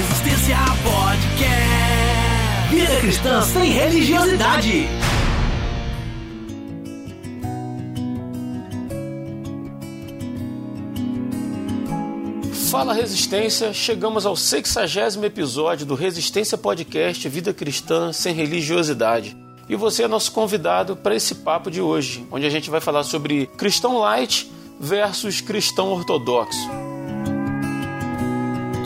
Resistência 0.00 0.56
Podcast. 0.82 2.74
Vida 2.74 3.00
cristã 3.00 3.42
sem 3.42 3.70
religiosidade. 3.70 4.88
Fala 12.70 12.94
Resistência, 12.94 13.74
chegamos 13.74 14.24
ao 14.24 14.34
60 14.34 15.26
episódio 15.26 15.84
do 15.84 15.94
Resistência 15.94 16.56
Podcast 16.56 17.28
Vida 17.28 17.52
Cristã 17.52 18.10
Sem 18.10 18.32
Religiosidade. 18.32 19.36
E 19.68 19.76
você 19.76 20.04
é 20.04 20.08
nosso 20.08 20.32
convidado 20.32 20.96
para 20.96 21.14
esse 21.14 21.34
papo 21.34 21.70
de 21.70 21.82
hoje, 21.82 22.26
onde 22.30 22.46
a 22.46 22.50
gente 22.50 22.70
vai 22.70 22.80
falar 22.80 23.02
sobre 23.02 23.48
cristão 23.58 23.98
light 23.98 24.50
versus 24.80 25.42
cristão 25.42 25.92
ortodoxo. 25.92 26.89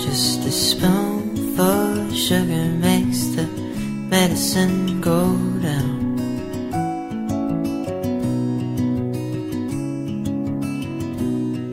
Just 0.04 0.46
a 0.46 0.50
spoonful 0.50 2.06
of 2.06 2.14
sugar 2.14 2.68
makes 2.78 3.28
the 3.34 3.46
medicine 4.10 5.00
go 5.00 5.34
down. 5.62 6.04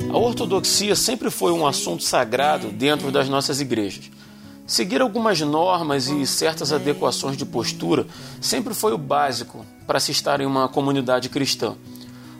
A 0.10 0.18
ortodoxia 0.18 0.96
sempre 0.96 1.30
foi 1.30 1.52
um 1.52 1.68
assunto 1.68 2.04
sagrado 2.04 2.70
dentro 2.70 3.12
das 3.12 3.28
nossas 3.28 3.60
igrejas. 3.60 4.10
Seguir 4.66 5.02
algumas 5.02 5.42
normas 5.42 6.08
e 6.08 6.26
certas 6.26 6.72
adequações 6.72 7.36
de 7.36 7.46
postura 7.46 8.08
sempre 8.40 8.74
foi 8.74 8.94
o 8.94 8.98
básico 8.98 9.66
para 9.86 10.00
se 10.00 10.14
estar 10.14 10.40
em 10.40 10.46
uma 10.46 10.70
comunidade 10.70 11.28
cristã. 11.28 11.76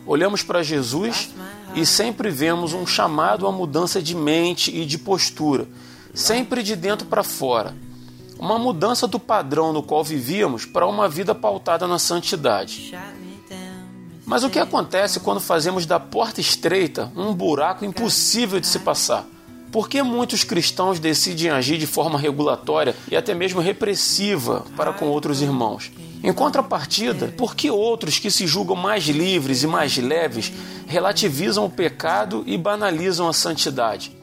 Olhamos 0.06 0.42
para 0.42 0.62
Jesus 0.62 1.28
e 1.74 1.86
sempre 1.86 2.30
vemos 2.30 2.72
um 2.72 2.86
chamado 2.86 3.46
à 3.46 3.52
mudança 3.52 4.02
de 4.02 4.14
mente 4.14 4.74
e 4.74 4.84
de 4.84 4.98
postura, 4.98 5.66
sempre 6.14 6.62
de 6.62 6.76
dentro 6.76 7.06
para 7.06 7.22
fora. 7.22 7.74
Uma 8.38 8.58
mudança 8.58 9.06
do 9.06 9.18
padrão 9.18 9.72
no 9.72 9.82
qual 9.82 10.02
vivíamos 10.02 10.66
para 10.66 10.86
uma 10.86 11.08
vida 11.08 11.34
pautada 11.34 11.86
na 11.86 11.98
santidade. 11.98 12.92
Mas 14.26 14.44
o 14.44 14.50
que 14.50 14.58
acontece 14.58 15.20
quando 15.20 15.40
fazemos 15.40 15.86
da 15.86 15.98
porta 15.98 16.40
estreita 16.40 17.10
um 17.16 17.34
buraco 17.34 17.84
impossível 17.84 18.60
de 18.60 18.66
se 18.66 18.78
passar? 18.78 19.26
Por 19.70 19.88
que 19.88 20.02
muitos 20.02 20.44
cristãos 20.44 20.98
decidem 20.98 21.50
agir 21.50 21.78
de 21.78 21.86
forma 21.86 22.18
regulatória 22.18 22.94
e 23.10 23.16
até 23.16 23.34
mesmo 23.34 23.60
repressiva 23.60 24.64
para 24.76 24.92
com 24.92 25.06
outros 25.06 25.40
irmãos? 25.40 25.90
Em 26.22 26.32
contrapartida, 26.32 27.34
por 27.36 27.56
que 27.56 27.68
outros 27.68 28.18
que 28.18 28.30
se 28.30 28.46
julgam 28.46 28.76
mais 28.76 29.04
livres 29.04 29.64
e 29.64 29.66
mais 29.66 29.96
leves 29.96 30.52
relativizam 30.86 31.64
o 31.64 31.70
pecado 31.70 32.44
e 32.46 32.56
banalizam 32.56 33.28
a 33.28 33.32
santidade? 33.32 34.16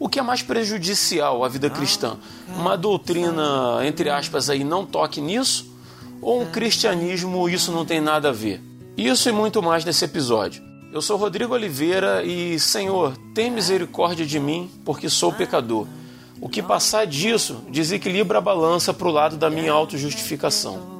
O 0.00 0.08
que 0.08 0.18
é 0.18 0.22
mais 0.22 0.42
prejudicial 0.42 1.44
à 1.44 1.48
vida 1.48 1.68
cristã? 1.68 2.16
Uma 2.56 2.78
doutrina, 2.78 3.80
entre 3.84 4.08
aspas, 4.08 4.48
aí, 4.48 4.64
não 4.64 4.86
toque 4.86 5.20
nisso? 5.20 5.76
Ou 6.22 6.42
um 6.42 6.46
cristianismo, 6.46 7.46
isso 7.48 7.72
não 7.72 7.84
tem 7.84 8.00
nada 8.00 8.30
a 8.30 8.32
ver? 8.32 8.62
Isso 8.96 9.28
e 9.28 9.32
muito 9.32 9.62
mais 9.62 9.84
nesse 9.84 10.04
episódio. 10.04 10.62
Eu 10.90 11.02
sou 11.02 11.18
Rodrigo 11.18 11.52
Oliveira 11.52 12.24
e, 12.24 12.58
Senhor, 12.58 13.14
tem 13.34 13.50
misericórdia 13.50 14.24
de 14.24 14.40
mim, 14.40 14.70
porque 14.82 15.10
sou 15.10 15.30
pecador. 15.30 15.86
O 16.40 16.48
que 16.48 16.62
passar 16.62 17.06
disso 17.06 17.64
desequilibra 17.68 18.38
a 18.38 18.40
balança 18.40 18.94
para 18.94 19.08
o 19.08 19.12
lado 19.12 19.36
da 19.36 19.50
minha 19.50 19.72
autojustificação. 19.72 20.97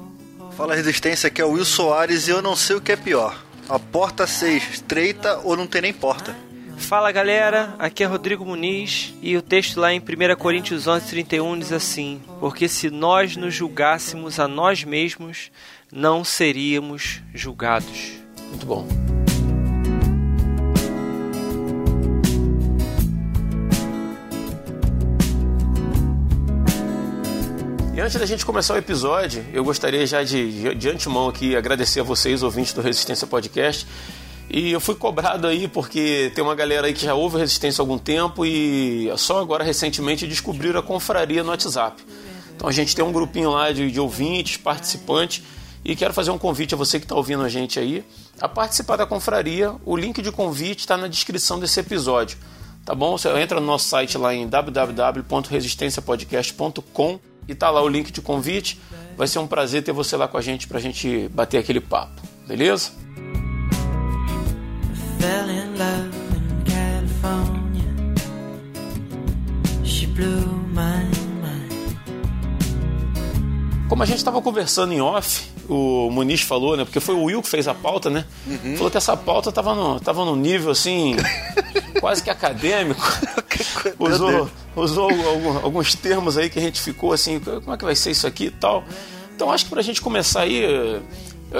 Fala 0.59 0.75
Resistência, 0.75 1.27
aqui 1.27 1.41
é 1.41 1.45
o 1.45 1.51
Will 1.51 1.63
Soares 1.63 2.27
e 2.27 2.31
eu 2.31 2.41
não 2.41 2.53
sei 2.53 2.75
o 2.75 2.81
que 2.81 2.91
é 2.91 2.97
pior. 2.97 3.41
A 3.69 3.79
porta 3.79 4.27
ser 4.27 4.57
estreita 4.57 5.39
ou 5.45 5.55
não 5.55 5.65
ter 5.65 5.79
nem 5.79 5.93
porta. 5.93 6.35
Fala 6.77 7.13
galera, 7.13 7.73
aqui 7.79 8.03
é 8.03 8.05
Rodrigo 8.05 8.43
Muniz 8.43 9.13
e 9.21 9.37
o 9.37 9.41
texto 9.41 9.79
lá 9.79 9.93
em 9.93 10.01
1 10.01 10.35
Coríntios 10.37 10.85
11, 10.85 11.07
31 11.07 11.59
diz 11.59 11.71
assim: 11.71 12.21
Porque 12.41 12.67
se 12.67 12.89
nós 12.89 13.37
nos 13.37 13.53
julgássemos 13.53 14.37
a 14.37 14.49
nós 14.49 14.83
mesmos, 14.83 15.49
não 15.89 16.25
seríamos 16.25 17.21
julgados. 17.33 18.19
Muito 18.49 18.65
bom. 18.65 19.18
E 27.99 28.01
antes 28.01 28.17
da 28.17 28.25
gente 28.25 28.45
começar 28.45 28.75
o 28.75 28.77
episódio, 28.77 29.45
eu 29.51 29.61
gostaria 29.61 30.07
já 30.07 30.23
de, 30.23 30.73
de 30.73 30.89
antemão 30.89 31.27
aqui 31.27 31.53
agradecer 31.53 31.99
a 31.99 32.03
vocês, 32.03 32.41
ouvintes 32.41 32.71
do 32.71 32.79
Resistência 32.79 33.27
Podcast. 33.27 33.85
E 34.49 34.71
eu 34.71 34.79
fui 34.79 34.95
cobrado 34.95 35.45
aí 35.45 35.67
porque 35.67 36.31
tem 36.33 36.41
uma 36.41 36.55
galera 36.55 36.87
aí 36.87 36.93
que 36.93 37.03
já 37.03 37.13
ouve 37.13 37.37
Resistência 37.37 37.81
há 37.81 37.83
algum 37.83 37.97
tempo 37.97 38.45
e 38.45 39.11
só 39.17 39.41
agora 39.41 39.65
recentemente 39.65 40.25
descobriram 40.25 40.79
a 40.79 40.81
confraria 40.81 41.43
no 41.43 41.49
WhatsApp. 41.49 42.01
Então 42.55 42.69
a 42.69 42.71
gente 42.71 42.95
tem 42.95 43.03
um 43.03 43.11
grupinho 43.11 43.51
lá 43.51 43.69
de, 43.73 43.91
de 43.91 43.99
ouvintes, 43.99 44.55
participantes, 44.55 45.43
e 45.83 45.93
quero 45.93 46.13
fazer 46.13 46.31
um 46.31 46.37
convite 46.37 46.73
a 46.73 46.77
você 46.77 46.99
que 46.99 47.05
está 47.05 47.15
ouvindo 47.15 47.43
a 47.43 47.49
gente 47.49 47.81
aí 47.81 48.05
a 48.39 48.47
participar 48.47 48.95
da 48.95 49.05
confraria. 49.05 49.75
O 49.85 49.97
link 49.97 50.21
de 50.21 50.31
convite 50.31 50.79
está 50.79 50.95
na 50.95 51.09
descrição 51.09 51.59
desse 51.59 51.81
episódio. 51.81 52.37
Tá 52.85 52.95
bom? 52.95 53.17
Você 53.17 53.27
entra 53.37 53.59
no 53.59 53.67
nosso 53.67 53.89
site 53.89 54.17
lá 54.17 54.33
em 54.33 54.47
www.resistenciapodcast.com 54.47 57.19
e 57.47 57.55
tá 57.55 57.69
lá 57.69 57.81
o 57.81 57.87
link 57.87 58.11
de 58.11 58.21
convite. 58.21 58.79
Vai 59.17 59.27
ser 59.27 59.39
um 59.39 59.47
prazer 59.47 59.83
ter 59.83 59.91
você 59.91 60.15
lá 60.15 60.27
com 60.27 60.37
a 60.37 60.41
gente 60.41 60.67
para 60.67 60.77
a 60.77 60.81
gente 60.81 61.27
bater 61.29 61.57
aquele 61.57 61.81
papo, 61.81 62.21
beleza? 62.47 62.91
Como 73.89 74.03
a 74.03 74.05
gente 74.05 74.17
estava 74.17 74.41
conversando 74.41 74.93
em 74.93 75.01
off, 75.01 75.49
o 75.67 76.09
Muniz 76.11 76.41
falou, 76.41 76.77
né? 76.77 76.85
Porque 76.85 76.99
foi 76.99 77.15
o 77.15 77.23
Will 77.23 77.41
que 77.41 77.49
fez 77.49 77.67
a 77.67 77.73
pauta, 77.73 78.09
né? 78.09 78.23
Falou 78.75 78.91
que 78.91 78.97
essa 78.97 79.17
pauta 79.17 79.51
tava 79.51 79.73
no, 79.75 79.99
tava 79.99 80.23
num 80.23 80.35
nível 80.35 80.71
assim, 80.71 81.15
quase 81.99 82.23
que 82.23 82.29
acadêmico. 82.29 83.01
usou 83.99 84.49
usou 84.75 85.09
alguns 85.63 85.95
termos 85.95 86.37
aí 86.37 86.49
que 86.49 86.59
a 86.59 86.61
gente 86.61 86.81
ficou 86.81 87.13
assim, 87.13 87.39
como 87.39 87.73
é 87.73 87.77
que 87.77 87.85
vai 87.85 87.95
ser 87.95 88.11
isso 88.11 88.27
aqui 88.27 88.45
e 88.45 88.51
tal. 88.51 88.83
Então 89.35 89.51
acho 89.51 89.65
que 89.65 89.69
pra 89.69 89.81
gente 89.81 90.01
começar 90.01 90.41
aí, 90.41 90.61
eu, 90.61 91.01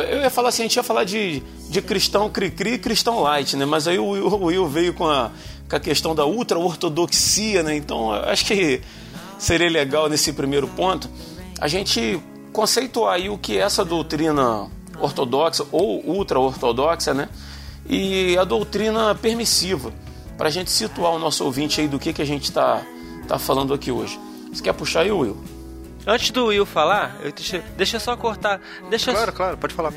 eu 0.02 0.22
ia 0.22 0.30
falar 0.30 0.50
assim, 0.50 0.64
a 0.64 0.66
gente 0.66 0.75
ia 0.75 0.84
falar 0.84 1.03
de, 1.03 1.42
de 1.69 1.81
cristão 1.81 2.30
cri-cri 2.30 2.74
e 2.74 2.78
cristão 2.78 3.22
light, 3.22 3.56
né? 3.56 3.66
Mas 3.66 3.88
aí 3.88 3.98
o 3.98 4.03
o 4.03 4.46
Will 4.46 4.68
veio 4.68 4.94
com 4.94 5.08
a, 5.08 5.31
com 5.69 5.75
a 5.75 5.80
questão 5.80 6.14
da 6.14 6.25
ultra-ortodoxia, 6.25 7.64
né? 7.64 7.75
Então 7.75 8.12
acho 8.12 8.46
que 8.46 8.81
seria 9.38 9.69
legal 9.69 10.09
nesse 10.09 10.34
primeiro 10.34 10.68
ponto 10.68 11.09
a 11.59 11.68
gente 11.68 12.19
conceituar 12.52 13.16
aí 13.16 13.30
o 13.30 13.38
que 13.38 13.58
é 13.58 13.62
essa 13.62 13.84
doutrina 13.86 14.68
ortodoxa 15.00 15.66
ou 15.72 16.03
ultra-ortodoxa, 16.06 17.14
né? 17.14 17.30
E 17.88 18.38
a 18.38 18.44
doutrina 18.44 19.16
permissiva, 19.16 19.92
para 20.38 20.48
a 20.48 20.52
gente 20.52 20.69
situar 20.69 21.14
o 21.14 21.19
nosso 21.19 21.44
ouvinte 21.44 21.81
aí 21.81 21.88
do 21.88 22.00
que, 22.00 22.14
que 22.14 22.22
a 22.22 22.25
gente 22.25 22.44
está 22.44 22.81
tá 23.30 23.40
falando 23.40 23.74
aqui 23.74 23.92
hoje. 23.92 24.20
Você 24.52 24.62
quer 24.64 24.74
puxar 24.74 25.02
aí, 25.02 25.12
Will? 25.12 25.38
Antes 26.06 26.32
do 26.32 26.46
Will 26.48 26.66
falar, 26.66 27.16
eu 27.22 27.32
deixa, 27.32 27.64
deixa 27.78 27.98
eu 27.98 28.00
só 28.00 28.18
cortar. 28.18 28.60
Deixa 28.90 29.12
eu- 29.12 29.16
Claro, 29.16 29.34
claro, 29.34 29.58
pode 29.58 29.74
falar. 29.74 29.94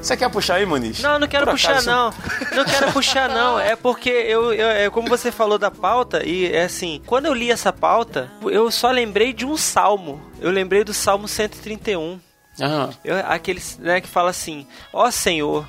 Você 0.00 0.16
quer 0.16 0.28
puxar 0.30 0.54
aí, 0.56 0.66
Muniz? 0.66 1.00
Não, 1.00 1.18
não 1.18 1.28
quero 1.28 1.44
Por 1.46 1.52
puxar 1.52 1.72
acaso, 1.72 1.88
não. 1.90 2.12
Não 2.56 2.64
quero 2.64 2.92
puxar 2.92 3.28
não. 3.28 3.58
É 3.58 3.76
porque 3.76 4.10
eu, 4.10 4.52
eu- 4.52 4.68
é 4.68 4.90
como 4.90 5.08
você 5.08 5.30
falou 5.30 5.58
da 5.58 5.70
pauta 5.70 6.24
e 6.26 6.46
é 6.52 6.64
assim, 6.64 7.00
quando 7.06 7.26
eu 7.26 7.34
li 7.34 7.50
essa 7.52 7.72
pauta, 7.72 8.28
eu 8.42 8.68
só 8.70 8.90
lembrei 8.90 9.32
de 9.32 9.46
um 9.46 9.56
salmo. 9.56 10.20
Eu 10.40 10.50
lembrei 10.50 10.82
do 10.82 10.92
Salmo 10.92 11.28
131. 11.28 12.18
Aham. 12.60 12.90
Eu, 13.04 13.16
aquele 13.28 13.62
né, 13.78 14.00
que 14.00 14.08
fala 14.08 14.30
assim: 14.30 14.66
Ó 14.92 15.08
Senhor, 15.10 15.66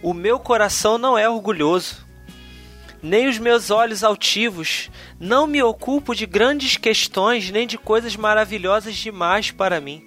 o 0.00 0.14
meu 0.14 0.38
coração 0.38 0.96
não 0.96 1.18
é 1.18 1.28
orgulhoso, 1.28 2.01
nem 3.02 3.28
os 3.28 3.38
meus 3.38 3.70
olhos 3.70 4.04
altivos. 4.04 4.90
Não 5.18 5.46
me 5.46 5.62
ocupo 5.62 6.14
de 6.14 6.24
grandes 6.26 6.76
questões, 6.76 7.50
nem 7.50 7.66
de 7.66 7.76
coisas 7.76 8.14
maravilhosas 8.16 8.94
demais 8.94 9.50
para 9.50 9.80
mim. 9.80 10.04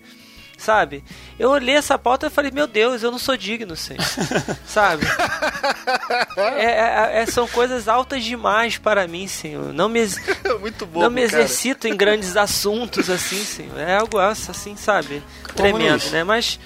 Sabe? 0.58 1.04
Eu 1.38 1.50
olhei 1.50 1.75
essa 1.75 2.00
pauta 2.00 2.28
e 2.28 2.30
falei, 2.30 2.50
meu 2.50 2.66
Deus, 2.66 3.04
eu 3.04 3.12
não 3.12 3.19
sou 3.19 3.36
digno, 3.36 3.75
Senhor. 3.75 4.02
Sabe? 4.66 5.06
É, 6.38 6.64
é- 6.64 7.22
é- 7.22 7.25
são 7.25 7.46
coisas 7.48 7.88
altas 7.90 8.24
demais 8.24 8.78
para 8.78 9.06
mim, 9.08 9.28
Senhor. 9.28 9.74
Não 9.74 9.90
me, 9.90 10.00
Muito 10.62 10.86
bom, 10.86 11.02
não 11.02 11.10
me 11.10 11.28
cara. 11.28 11.44
exercito 11.44 11.88
em 11.88 11.96
grandes 11.96 12.38
assuntos 12.38 13.10
assim, 13.10 13.44
Senhor. 13.44 13.78
É 13.78 13.98
algo 13.98 14.18
assim, 14.18 14.75
sabe? 14.78 15.22
Tremendo, 15.56 16.06
né? 16.12 16.24
Mas. 16.24 16.58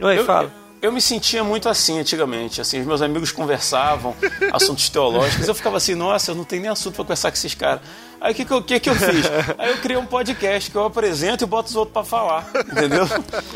Oi, 0.00 0.18
Eu, 0.18 0.24
fala. 0.24 0.52
Eu 0.80 0.92
me 0.92 1.00
sentia 1.00 1.42
muito 1.42 1.68
assim 1.68 1.98
antigamente. 1.98 2.60
Assim, 2.60 2.80
os 2.80 2.86
meus 2.86 3.02
amigos 3.02 3.32
conversavam 3.32 4.14
assuntos 4.52 4.88
teológicos. 4.88 5.48
Eu 5.48 5.54
ficava 5.54 5.76
assim, 5.76 5.94
nossa, 5.94 6.30
eu 6.30 6.34
não 6.34 6.44
tenho 6.44 6.62
nem 6.62 6.70
assunto 6.70 6.94
para 6.94 7.04
conversar 7.04 7.30
com 7.30 7.36
esses 7.36 7.54
caras. 7.54 7.80
Aí 8.20 8.32
o 8.32 8.34
que, 8.34 8.44
que, 8.44 8.52
eu- 8.52 8.62
que, 8.62 8.80
que 8.80 8.90
eu 8.90 8.94
fiz? 8.94 9.26
Aí 9.58 9.70
eu 9.70 9.78
criei 9.78 9.98
um 9.98 10.06
podcast 10.06 10.70
que 10.70 10.76
eu 10.76 10.84
apresento 10.84 11.44
e 11.44 11.46
boto 11.46 11.68
os 11.68 11.76
outros 11.76 11.92
pra 11.92 12.04
falar. 12.04 12.46
Entendeu? 12.72 13.06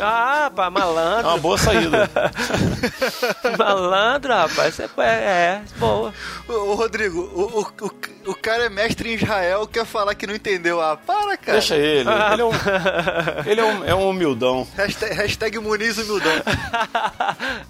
Ah, 0.01 0.51
pá, 0.55 0.67
É 0.67 0.71
malandro. 0.71 1.29
uma 1.29 1.39
boa 1.39 1.59
saída. 1.59 2.11
Malandro, 3.59 4.33
rapaz. 4.33 4.79
É, 4.81 4.85
é, 4.99 5.05
é, 5.05 5.63
boa. 5.79 6.13
Ô, 6.49 6.53
ô, 6.53 6.75
Rodrigo, 6.75 7.21
o, 7.21 7.61
o, 7.61 7.87
o, 7.87 8.31
o 8.31 8.35
cara 8.35 8.65
é 8.65 8.69
mestre 8.69 9.11
em 9.11 9.15
Israel, 9.15 9.67
quer 9.67 9.85
falar 9.85 10.15
que 10.15 10.27
não 10.27 10.35
entendeu. 10.35 10.81
Ah, 10.81 10.97
para, 10.97 11.37
cara. 11.37 11.59
Deixa 11.59 11.77
ele. 11.77 12.09
Ele 12.33 12.43
é 12.43 12.45
um, 12.45 12.51
ele 13.47 13.61
é 13.61 13.65
um, 13.65 13.85
é 13.87 13.95
um 13.95 14.09
humildão. 14.11 14.67
Hashtag, 14.77 15.15
hashtag 15.15 15.59
Muniz 15.59 15.99
Humildão. 15.99 16.33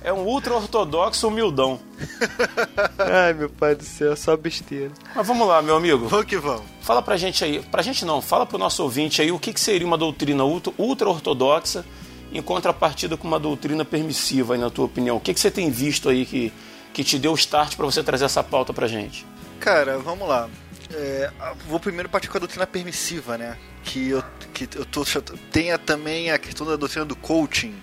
É 0.02 0.12
um 0.12 0.24
ultra-ortodoxo 0.24 1.28
humildão. 1.28 1.78
Ai, 2.98 3.32
meu 3.34 3.48
pai 3.50 3.74
do 3.74 3.84
céu, 3.84 4.16
só 4.16 4.36
besteira. 4.36 4.90
Mas 5.14 5.26
vamos 5.26 5.46
lá, 5.46 5.60
meu 5.62 5.76
amigo. 5.76 6.08
vamos 6.08 6.26
que 6.26 6.36
vamos. 6.36 6.62
Fala 6.82 7.02
pra 7.02 7.16
gente 7.16 7.44
aí. 7.44 7.60
Pra 7.70 7.82
gente 7.82 8.04
não, 8.04 8.20
fala 8.22 8.46
pro 8.46 8.58
nosso 8.58 8.82
ouvinte 8.82 9.20
aí 9.22 9.30
o 9.30 9.38
que, 9.38 9.52
que 9.52 9.60
seria 9.60 9.86
uma 9.86 9.98
doutrina 9.98 10.44
ultra- 10.44 10.72
ultra-ortodoxa 10.78 11.84
em 12.32 12.40
contrapartida 12.40 13.16
com 13.16 13.26
uma 13.26 13.40
doutrina 13.40 13.84
permissiva, 13.84 14.54
aí, 14.54 14.60
na 14.60 14.70
tua 14.70 14.84
opinião. 14.86 15.16
O 15.16 15.20
que, 15.20 15.34
que 15.34 15.40
você 15.40 15.50
tem 15.50 15.70
visto 15.70 16.08
aí 16.08 16.24
que, 16.24 16.52
que 16.92 17.02
te 17.02 17.18
deu 17.18 17.32
o 17.32 17.34
start 17.34 17.76
pra 17.76 17.84
você 17.86 18.02
trazer 18.02 18.24
essa 18.24 18.42
pauta 18.42 18.72
pra 18.72 18.86
gente? 18.86 19.26
Cara, 19.58 19.98
vamos 19.98 20.28
lá. 20.28 20.48
É, 20.92 21.30
vou 21.68 21.78
primeiro 21.80 22.08
partir 22.08 22.28
com 22.28 22.36
a 22.36 22.40
doutrina 22.40 22.66
permissiva, 22.66 23.36
né? 23.38 23.56
Que 23.84 24.10
eu, 24.10 24.22
que 24.52 24.68
eu 24.76 24.84
tô, 24.84 25.04
tenha 25.52 25.78
também 25.78 26.30
a 26.30 26.38
questão 26.38 26.66
da 26.66 26.76
doutrina 26.76 27.04
do 27.04 27.14
coaching, 27.16 27.74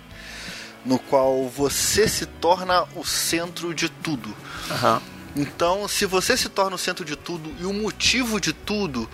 no 0.85 0.97
qual 1.00 1.47
você 1.50 2.07
se 2.07 2.25
torna 2.25 2.83
o 2.95 3.06
centro 3.06 3.74
de 3.74 3.89
tudo. 3.89 4.35
Aham. 4.71 5.01
Então, 5.35 5.88
se 5.88 6.06
você 6.06 6.35
se 6.35 6.50
torna 6.50 6.75
o 6.75 6.79
centro 6.79 7.06
de 7.06 7.15
tudo 7.15 7.53
e 7.59 7.65
o 7.65 7.74
motivo 7.74 8.41
de 8.41 8.53
tudo, 8.53 9.07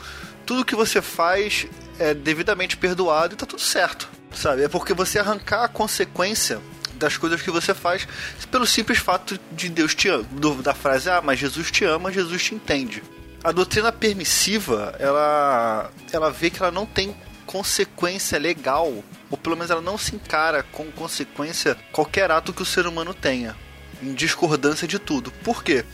tudo 0.45 0.63
que 0.63 0.75
você 0.75 1.01
faz 1.01 1.67
é 1.99 2.13
devidamente 2.13 2.77
perdoado 2.77 3.33
e 3.33 3.37
tá 3.37 3.45
tudo 3.45 3.61
certo, 3.61 4.07
sabe? 4.33 4.63
É 4.63 4.69
porque 4.69 4.93
você 4.93 5.19
arrancar 5.19 5.63
a 5.63 5.67
consequência 5.67 6.61
das 6.95 7.17
coisas 7.17 7.41
que 7.41 7.51
você 7.51 7.73
faz 7.73 8.07
pelo 8.49 8.65
simples 8.65 8.99
fato 8.99 9.37
de 9.51 9.67
Deus 9.67 9.93
te 9.93 10.07
ama, 10.07 10.25
da 10.63 10.73
frase 10.73 11.09
ah, 11.09 11.21
mas 11.21 11.39
Jesus 11.39 11.69
te 11.69 11.83
ama, 11.83 12.11
Jesus 12.11 12.41
te 12.41 12.55
entende. 12.55 13.03
A 13.43 13.51
doutrina 13.51 13.91
permissiva, 13.91 14.95
ela 14.99 15.91
ela 16.13 16.31
vê 16.31 16.49
que 16.49 16.61
ela 16.61 16.71
não 16.71 16.85
tem 16.85 17.13
consequência 17.45 18.37
legal, 18.39 18.91
ou 19.29 19.37
pelo 19.37 19.55
menos 19.55 19.71
ela 19.71 19.81
não 19.81 19.97
se 19.97 20.15
encara 20.15 20.63
com 20.63 20.91
consequência 20.91 21.77
qualquer 21.91 22.31
ato 22.31 22.53
que 22.53 22.61
o 22.61 22.65
ser 22.65 22.87
humano 22.87 23.13
tenha 23.13 23.55
em 24.01 24.13
discordância 24.13 24.87
de 24.87 24.99
tudo. 24.99 25.31
Por 25.43 25.63
quê? 25.63 25.85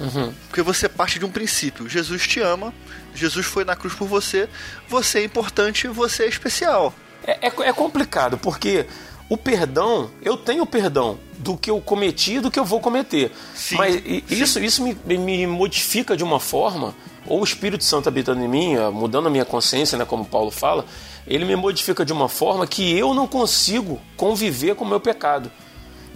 Porque 0.47 0.61
você 0.61 0.89
parte 0.89 1.19
de 1.19 1.25
um 1.25 1.29
princípio. 1.29 1.87
Jesus 1.87 2.27
te 2.27 2.39
ama, 2.39 2.73
Jesus 3.13 3.45
foi 3.45 3.63
na 3.63 3.75
cruz 3.75 3.93
por 3.93 4.07
você, 4.07 4.49
você 4.87 5.19
é 5.19 5.23
importante, 5.23 5.87
você 5.87 6.23
é 6.23 6.27
especial. 6.27 6.93
É, 7.25 7.47
é, 7.47 7.69
é 7.69 7.73
complicado, 7.73 8.37
porque 8.37 8.85
o 9.29 9.37
perdão, 9.37 10.09
eu 10.23 10.35
tenho 10.35 10.65
perdão 10.65 11.19
do 11.37 11.55
que 11.55 11.69
eu 11.69 11.79
cometi 11.79 12.33
e 12.33 12.39
do 12.39 12.49
que 12.49 12.59
eu 12.59 12.65
vou 12.65 12.79
cometer. 12.79 13.31
Sim, 13.53 13.75
Mas 13.75 14.01
isso, 14.29 14.59
isso 14.59 14.81
me, 14.83 14.95
me 15.17 15.45
modifica 15.45 16.17
de 16.17 16.23
uma 16.23 16.39
forma, 16.39 16.95
ou 17.27 17.41
o 17.41 17.43
Espírito 17.43 17.83
Santo 17.83 18.09
habitando 18.09 18.43
em 18.43 18.47
mim, 18.47 18.75
mudando 18.91 19.27
a 19.27 19.29
minha 19.29 19.45
consciência, 19.45 19.97
né, 19.97 20.05
como 20.05 20.25
Paulo 20.25 20.49
fala, 20.49 20.83
ele 21.29 21.45
me 21.45 21.55
modifica 21.55 22.03
de 22.03 22.11
uma 22.11 22.27
forma 22.27 22.65
que 22.67 22.97
eu 22.97 23.13
não 23.13 23.27
consigo 23.27 24.01
conviver 24.17 24.75
com 24.75 24.83
o 24.83 24.87
meu 24.87 24.99
pecado. 24.99 25.49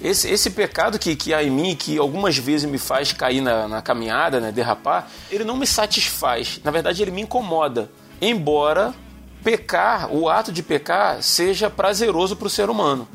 Esse, 0.02 0.28
esse 0.30 0.50
pecado 0.50 1.00
que, 1.00 1.16
que 1.16 1.34
há 1.34 1.42
em 1.44 1.50
mim, 1.50 1.76
que 1.76 1.98
algumas 1.98 2.38
vezes 2.38 2.70
me 2.70 2.78
faz 2.78 3.14
cair 3.14 3.40
na, 3.40 3.68
na 3.68 3.82
caminhada, 3.82 4.40
né, 4.42 4.52
derrapar, 4.52 5.08
ele 5.32 5.44
não 5.46 5.56
me 5.56 5.66
satisfaz. 5.68 6.60
Na 6.64 6.72
verdade, 6.72 7.02
ele 7.02 7.12
me 7.12 7.22
incomoda. 7.22 7.90
Embora 8.20 8.94
pecar, 9.44 10.12
o 10.14 10.28
ato 10.28 10.52
de 10.52 10.64
pecar, 10.64 11.22
seja 11.22 11.70
prazeroso 11.70 12.36
para 12.36 12.48
o 12.48 12.50
ser 12.50 12.70
humano. 12.70 13.08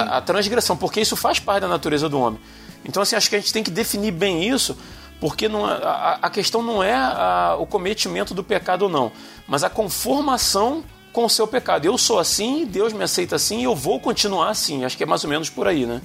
A, 0.00 0.16
a 0.18 0.20
transgressão, 0.20 0.76
porque 0.76 1.00
isso 1.00 1.14
faz 1.16 1.38
parte 1.38 1.60
da 1.62 1.68
natureza 1.68 2.08
do 2.08 2.18
homem. 2.18 2.40
Então, 2.84 3.02
assim, 3.02 3.16
acho 3.16 3.30
que 3.30 3.36
a 3.36 3.38
gente 3.38 3.52
tem 3.52 3.62
que 3.62 3.70
definir 3.70 4.10
bem 4.10 4.46
isso, 4.48 4.76
porque 5.20 5.48
não 5.48 5.64
a, 5.64 6.18
a 6.20 6.28
questão 6.30 6.62
não 6.62 6.82
é 6.82 6.94
a- 6.94 7.56
o 7.58 7.66
cometimento 7.66 8.34
do 8.34 8.42
pecado 8.44 8.82
ou 8.82 8.88
não, 8.88 9.12
mas 9.46 9.62
a 9.62 9.70
conformação 9.70 10.82
com 11.14 11.24
o 11.24 11.30
seu 11.30 11.46
pecado. 11.46 11.86
Eu 11.86 11.96
sou 11.96 12.18
assim, 12.18 12.66
Deus 12.66 12.92
me 12.92 13.02
aceita 13.04 13.36
assim 13.36 13.60
e 13.60 13.64
eu 13.64 13.74
vou 13.74 13.98
continuar 14.00 14.50
assim. 14.50 14.84
Acho 14.84 14.96
que 14.96 15.04
é 15.04 15.06
mais 15.06 15.24
ou 15.24 15.30
menos 15.30 15.48
por 15.48 15.66
aí, 15.66 15.86
né? 15.86 16.02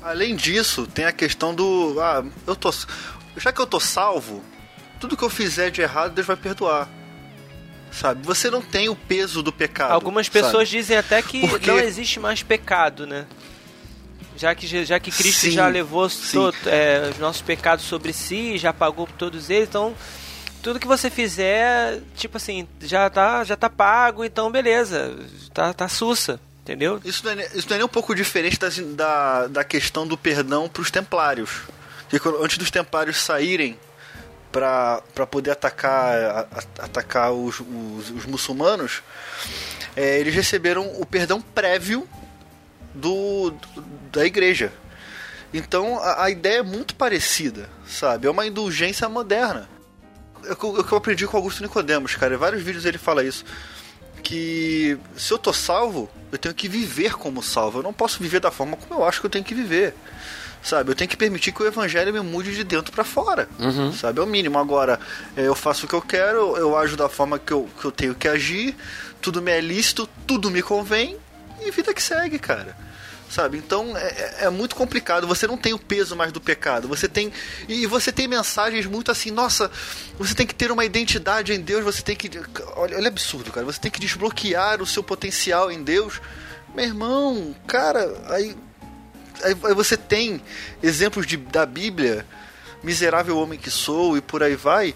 Além 0.00 0.36
disso, 0.36 0.86
tem 0.86 1.06
a 1.06 1.12
questão 1.12 1.52
do. 1.54 1.96
Ah, 2.00 2.22
eu 2.46 2.54
tô. 2.54 2.72
Já 3.36 3.50
que 3.50 3.60
eu 3.60 3.66
tô 3.66 3.80
salvo, 3.80 4.42
tudo 5.00 5.16
que 5.16 5.24
eu 5.24 5.30
fizer 5.30 5.70
de 5.70 5.80
errado, 5.80 6.12
Deus 6.14 6.26
vai 6.26 6.36
perdoar. 6.36 6.88
Sabe? 7.90 8.24
Você 8.26 8.50
não 8.50 8.62
tem 8.62 8.88
o 8.88 8.96
peso 8.96 9.42
do 9.42 9.52
pecado. 9.52 9.92
Algumas 9.92 10.26
sabe? 10.26 10.40
pessoas 10.40 10.68
dizem 10.68 10.96
até 10.96 11.20
que 11.22 11.46
Porque- 11.48 11.70
não 11.70 11.78
existe 11.78 12.18
mais 12.20 12.42
pecado, 12.42 13.06
né? 13.06 13.26
Já 14.36 14.54
que, 14.54 14.66
já 14.84 14.98
que 14.98 15.10
Cristo 15.10 15.40
Sim, 15.42 15.50
já 15.52 15.68
levou 15.68 16.08
sim. 16.08 16.32
to- 16.32 16.54
é, 16.68 17.10
os 17.10 17.18
nossos 17.18 17.42
pecados 17.42 17.84
sobre 17.84 18.12
si, 18.14 18.56
já 18.56 18.72
pagou 18.72 19.06
por 19.06 19.14
todos 19.16 19.50
eles, 19.50 19.68
então 19.68 19.94
tudo 20.62 20.78
que 20.80 20.86
você 20.86 21.10
fizer, 21.10 22.00
tipo 22.14 22.36
assim, 22.36 22.66
já 22.80 23.10
tá, 23.10 23.42
já 23.44 23.56
tá 23.56 23.68
pago, 23.68 24.24
então 24.24 24.50
beleza, 24.50 25.14
tá, 25.52 25.72
tá 25.74 25.88
sussa, 25.88 26.38
entendeu? 26.62 27.00
Isso 27.04 27.24
não, 27.24 27.32
é, 27.32 27.46
isso 27.54 27.68
não 27.68 27.74
é 27.74 27.78
nem 27.78 27.84
um 27.84 27.88
pouco 27.88 28.14
diferente 28.14 28.58
das- 28.58 28.78
da, 28.78 29.46
da 29.48 29.64
questão 29.64 30.06
do 30.06 30.16
perdão 30.16 30.68
para 30.68 30.82
os 30.82 30.90
templários. 30.90 31.50
Antes 32.40 32.58
dos 32.58 32.70
templários 32.70 33.16
saírem 33.16 33.78
para 34.52 35.00
poder 35.30 35.50
atacar, 35.52 36.14
a- 36.14 36.46
atacar 36.80 37.32
os, 37.32 37.58
os, 37.60 38.10
os 38.10 38.26
muçulmanos, 38.26 39.02
é, 39.96 40.18
eles 40.20 40.34
receberam 40.34 40.86
o 41.00 41.06
perdão 41.06 41.40
prévio 41.40 42.06
do, 42.94 43.50
do- 43.50 43.82
da 44.12 44.24
igreja. 44.26 44.72
Então 45.54 45.98
a, 45.98 46.24
a 46.24 46.30
ideia 46.30 46.58
é 46.58 46.62
muito 46.62 46.94
parecida, 46.94 47.68
sabe? 47.86 48.26
É 48.26 48.30
uma 48.30 48.46
indulgência 48.46 49.08
moderna. 49.08 49.68
É 50.44 50.52
o 50.52 50.56
que 50.56 50.64
eu- 50.64 50.76
é 50.76 50.80
o 50.80 50.84
que 50.84 50.92
eu 50.92 50.98
aprendi 50.98 51.26
com 51.26 51.36
Augusto 51.36 51.62
Nicodemos, 51.62 52.14
cara. 52.16 52.34
Em 52.34 52.38
vários 52.38 52.62
vídeos 52.62 52.84
ele 52.84 52.98
fala 52.98 53.24
isso 53.24 53.44
que 54.22 54.96
se 55.16 55.32
eu 55.32 55.38
tô 55.38 55.52
salvo, 55.52 56.08
eu 56.30 56.38
tenho 56.38 56.54
que 56.54 56.68
viver 56.68 57.14
como 57.14 57.42
salvo. 57.42 57.78
Eu 57.78 57.82
não 57.82 57.92
posso 57.92 58.22
viver 58.22 58.40
da 58.40 58.50
forma 58.50 58.76
como 58.76 59.00
eu 59.00 59.04
acho 59.06 59.20
que 59.20 59.26
eu 59.26 59.30
tenho 59.30 59.44
que 59.44 59.54
viver. 59.54 59.94
Sabe, 60.62 60.92
eu 60.92 60.94
tenho 60.94 61.10
que 61.10 61.16
permitir 61.16 61.50
que 61.50 61.60
o 61.60 61.66
evangelho 61.66 62.12
me 62.12 62.20
mude 62.20 62.54
de 62.54 62.62
dentro 62.62 62.92
pra 62.92 63.02
fora. 63.02 63.48
Sabe, 63.92 64.20
é 64.20 64.22
o 64.22 64.26
mínimo. 64.26 64.58
Agora, 64.60 65.00
é, 65.36 65.42
eu 65.48 65.56
faço 65.56 65.86
o 65.86 65.88
que 65.88 65.94
eu 65.94 66.00
quero, 66.02 66.56
eu 66.56 66.76
ajo 66.78 66.96
da 66.96 67.08
forma 67.08 67.36
que 67.36 67.52
eu, 67.52 67.68
que 67.80 67.84
eu 67.84 67.90
tenho 67.90 68.14
que 68.14 68.28
agir, 68.28 68.76
tudo 69.20 69.42
me 69.42 69.50
é 69.50 69.60
lícito, 69.60 70.08
tudo 70.24 70.52
me 70.52 70.62
convém, 70.62 71.16
e 71.60 71.70
vida 71.72 71.92
que 71.92 72.00
segue, 72.02 72.38
cara. 72.38 72.76
Sabe, 73.32 73.56
então 73.56 73.96
é, 73.96 74.02
é- 74.08 74.44
é 74.44 74.50
muito 74.50 74.76
complicado. 74.76 75.26
Você 75.26 75.46
não 75.46 75.56
tem 75.56 75.72
o 75.72 75.78
peso 75.78 76.14
mais 76.14 76.30
do 76.32 76.38
pecado. 76.38 76.86
Você 76.86 77.08
tem. 77.08 77.32
E 77.66 77.86
você 77.86 78.12
tem 78.12 78.28
mensagens 78.28 78.84
muito 78.84 79.10
assim, 79.10 79.30
nossa, 79.30 79.70
você 80.18 80.34
tem 80.34 80.46
que 80.46 80.54
ter 80.54 80.70
uma 80.70 80.84
identidade 80.84 81.50
em 81.50 81.60
Deus, 81.62 81.82
você 81.82 82.02
tem 82.02 82.14
que. 82.14 82.30
Olha, 82.76 82.94
olha 82.94 83.08
absurdo, 83.08 83.50
cara. 83.50 83.64
Você 83.64 83.80
tem 83.80 83.90
que 83.90 83.98
desbloquear 83.98 84.82
o 84.82 84.86
seu 84.86 85.02
potencial 85.02 85.72
em 85.72 85.82
Deus. 85.82 86.20
Meu 86.74 86.84
irmão, 86.84 87.56
cara, 87.66 88.00
aí 88.28 88.54
aí 89.42 89.56
aí 89.64 89.74
você 89.74 89.96
tem 89.96 90.42
exemplos 90.82 91.26
de, 91.26 91.38
da 91.38 91.64
Bíblia, 91.64 92.26
miserável 92.82 93.38
homem 93.38 93.58
que 93.58 93.70
sou 93.70 94.14
e 94.14 94.20
por 94.20 94.42
aí 94.42 94.56
vai. 94.56 94.94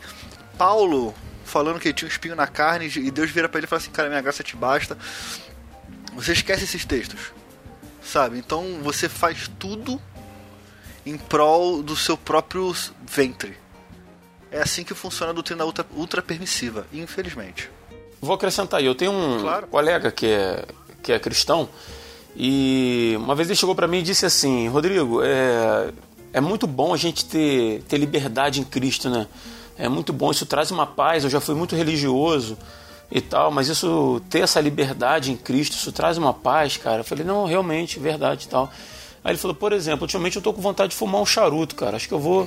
Paulo 0.58 1.14
falando 1.42 1.80
que 1.80 1.88
ele 1.88 1.94
tinha 1.94 2.06
um 2.06 2.12
espinho 2.12 2.36
na 2.36 2.46
carne 2.46 2.92
e 2.96 3.10
Deus 3.10 3.30
vira 3.30 3.48
pra 3.48 3.58
ele 3.58 3.66
e 3.66 3.68
fala 3.68 3.80
assim: 3.80 3.90
Cara, 3.90 4.10
minha 4.10 4.20
graça 4.20 4.42
te 4.42 4.54
basta. 4.56 4.98
Você 6.14 6.32
esquece 6.32 6.64
esses 6.64 6.84
textos, 6.84 7.32
sabe? 8.06 8.38
Então 8.38 8.80
você 8.82 9.08
faz 9.08 9.50
tudo 9.58 10.00
em 11.04 11.16
prol 11.16 11.82
do 11.82 11.94
seu 11.96 12.16
próprio 12.16 12.74
ventre. 13.06 13.56
É 14.50 14.60
assim 14.60 14.84
que 14.84 14.94
funciona 14.94 15.30
a 15.30 15.34
doutrina 15.34 15.64
ultra, 15.64 15.84
ultra 15.94 16.22
permissiva, 16.22 16.86
infelizmente. 16.92 17.70
Vou 18.20 18.34
acrescentar 18.34 18.80
aí, 18.80 18.86
eu 18.86 18.94
tenho 18.94 19.12
um 19.12 19.40
Claro. 19.40 19.66
colega 19.66 20.10
que 20.10 20.26
é, 20.26 20.64
que 21.02 21.12
é 21.12 21.18
cristão 21.18 21.68
e 22.34 23.14
uma 23.18 23.34
vez 23.34 23.48
ele 23.48 23.56
chegou 23.56 23.74
para 23.74 23.86
mim 23.86 23.98
e 23.98 24.02
disse 24.02 24.24
assim, 24.26 24.68
Rodrigo, 24.68 25.22
é, 25.22 25.90
é 26.32 26.40
muito 26.40 26.66
bom 26.66 26.92
a 26.94 26.96
gente 26.96 27.24
ter, 27.24 27.82
ter 27.88 27.98
liberdade 27.98 28.60
em 28.60 28.64
Cristo, 28.64 29.08
né? 29.10 29.26
É 29.78 29.88
muito 29.88 30.12
bom, 30.12 30.30
isso 30.30 30.46
traz 30.46 30.70
uma 30.70 30.86
paz, 30.86 31.24
eu 31.24 31.30
já 31.30 31.40
fui 31.40 31.54
muito 31.54 31.76
religioso 31.76 32.56
e 33.10 33.20
tal, 33.20 33.50
mas 33.50 33.68
isso, 33.68 34.20
ter 34.28 34.40
essa 34.40 34.60
liberdade 34.60 35.30
em 35.32 35.36
Cristo, 35.36 35.74
isso 35.74 35.92
traz 35.92 36.18
uma 36.18 36.32
paz, 36.34 36.76
cara. 36.76 37.00
Eu 37.00 37.04
falei, 37.04 37.24
não, 37.24 37.44
realmente, 37.46 37.98
verdade 38.00 38.46
e 38.46 38.48
tal. 38.48 38.70
Aí 39.22 39.32
ele 39.32 39.38
falou, 39.38 39.54
por 39.54 39.72
exemplo, 39.72 40.02
ultimamente 40.02 40.36
eu 40.36 40.42
tô 40.42 40.52
com 40.52 40.60
vontade 40.60 40.90
de 40.90 40.96
fumar 40.96 41.20
um 41.20 41.26
charuto, 41.26 41.74
cara. 41.74 41.96
Acho 41.96 42.08
que 42.08 42.14
eu 42.14 42.18
vou, 42.20 42.46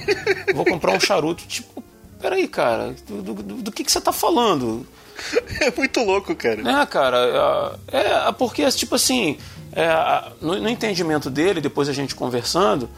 vou 0.53 0.65
comprar 0.65 0.93
um 0.95 0.99
charuto. 0.99 1.43
Tipo, 1.45 1.83
peraí, 2.21 2.47
cara, 2.47 2.95
do, 3.07 3.21
do, 3.21 3.33
do 3.63 3.71
que, 3.71 3.83
que 3.83 3.91
você 3.91 4.01
tá 4.01 4.11
falando? 4.13 4.85
É 5.59 5.69
muito 5.75 6.01
louco, 6.01 6.33
cara. 6.33 6.61
É, 6.81 6.85
cara, 6.85 7.77
é, 7.91 8.29
é 8.29 8.31
porque, 8.31 8.65
tipo 8.71 8.95
assim, 8.95 9.37
é, 9.73 9.89
no, 10.41 10.55
no 10.61 10.69
entendimento 10.69 11.29
dele, 11.29 11.59
depois 11.59 11.89
a 11.89 11.93
gente 11.93 12.15
conversando, 12.15 12.89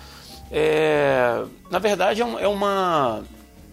é, 0.51 1.41
na 1.71 1.79
verdade 1.79 2.21
é, 2.21 2.25
um- 2.25 2.37
é 2.39 2.47
uma. 2.47 3.23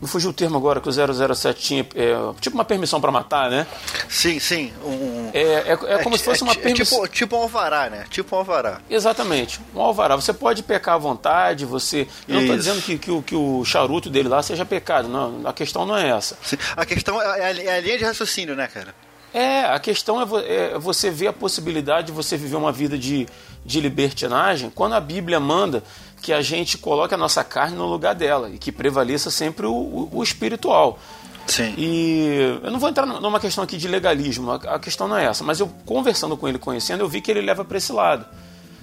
Me 0.00 0.06
fugiu 0.06 0.30
o 0.30 0.32
termo 0.32 0.56
agora 0.56 0.80
que 0.80 0.88
o 0.88 1.34
007 1.34 1.60
tinha. 1.60 1.86
É, 1.94 2.14
tipo 2.40 2.56
uma 2.56 2.64
permissão 2.64 3.00
para 3.00 3.10
matar, 3.10 3.50
né? 3.50 3.66
Sim, 4.08 4.38
sim. 4.38 4.72
Um, 4.84 5.30
É, 5.32 5.40
é, 5.42 5.72
é 5.72 5.98
como 6.04 6.16
se 6.16 6.22
fosse 6.22 6.42
uma 6.42 6.52
é 6.52 6.56
permissão. 6.56 7.02
tipo, 7.02 7.08
tipo 7.12 7.36
um 7.36 7.40
alvará, 7.42 7.90
né? 7.90 8.04
Tipo 8.08 8.36
um 8.36 8.38
alvará. 8.38 8.80
Exatamente. 8.88 9.60
Um 9.74 9.80
alvará. 9.80 10.14
Você 10.14 10.32
pode 10.32 10.62
pecar 10.62 10.94
à 10.94 10.98
vontade, 10.98 11.64
você. 11.64 12.06
Eu 12.28 12.34
não 12.36 12.40
estou 12.42 12.56
dizendo 12.56 12.80
que, 12.80 12.96
que, 12.96 13.10
o, 13.10 13.22
que 13.22 13.34
o 13.34 13.64
charuto 13.64 14.08
dele 14.08 14.28
lá 14.28 14.40
seja 14.40 14.64
pecado. 14.64 15.08
Não, 15.08 15.40
a 15.44 15.52
questão 15.52 15.84
não 15.84 15.96
é 15.96 16.10
essa. 16.10 16.38
Sim. 16.42 16.56
A 16.76 16.86
questão 16.86 17.20
é 17.20 17.26
a, 17.42 17.62
é 17.64 17.76
a 17.78 17.80
linha 17.80 17.98
de 17.98 18.04
raciocínio, 18.04 18.54
né, 18.54 18.68
cara? 18.68 18.94
É, 19.34 19.64
a 19.64 19.78
questão 19.78 20.22
é, 20.22 20.72
é 20.74 20.78
você 20.78 21.10
ver 21.10 21.26
a 21.26 21.32
possibilidade 21.32 22.06
de 22.06 22.12
você 22.12 22.36
viver 22.36 22.56
uma 22.56 22.72
vida 22.72 22.96
de, 22.96 23.26
de 23.64 23.80
libertinagem 23.80 24.70
quando 24.74 24.94
a 24.94 25.00
Bíblia 25.00 25.38
manda 25.38 25.82
que 26.20 26.32
a 26.32 26.40
gente 26.42 26.76
coloque 26.78 27.14
a 27.14 27.16
nossa 27.16 27.42
carne 27.44 27.76
no 27.76 27.86
lugar 27.86 28.14
dela 28.14 28.50
e 28.50 28.58
que 28.58 28.70
prevaleça 28.72 29.30
sempre 29.30 29.66
o, 29.66 29.72
o- 29.72 30.08
o 30.12 30.22
espiritual. 30.22 30.98
Sim. 31.46 31.72
E 31.78 32.58
eu 32.62 32.70
não 32.70 32.78
vou 32.78 32.88
entrar 32.90 33.06
numa 33.06 33.40
questão 33.40 33.64
aqui 33.64 33.76
de 33.78 33.88
legalismo, 33.88 34.50
a 34.52 34.78
questão 34.78 35.08
não 35.08 35.16
é 35.16 35.24
essa, 35.24 35.42
mas 35.42 35.58
eu 35.60 35.68
conversando 35.86 36.36
com 36.36 36.46
ele, 36.46 36.58
conhecendo, 36.58 37.00
eu 37.02 37.08
vi 37.08 37.20
que 37.22 37.30
ele 37.30 37.40
leva 37.40 37.64
para 37.64 37.78
esse 37.78 37.90
lado. 37.92 38.26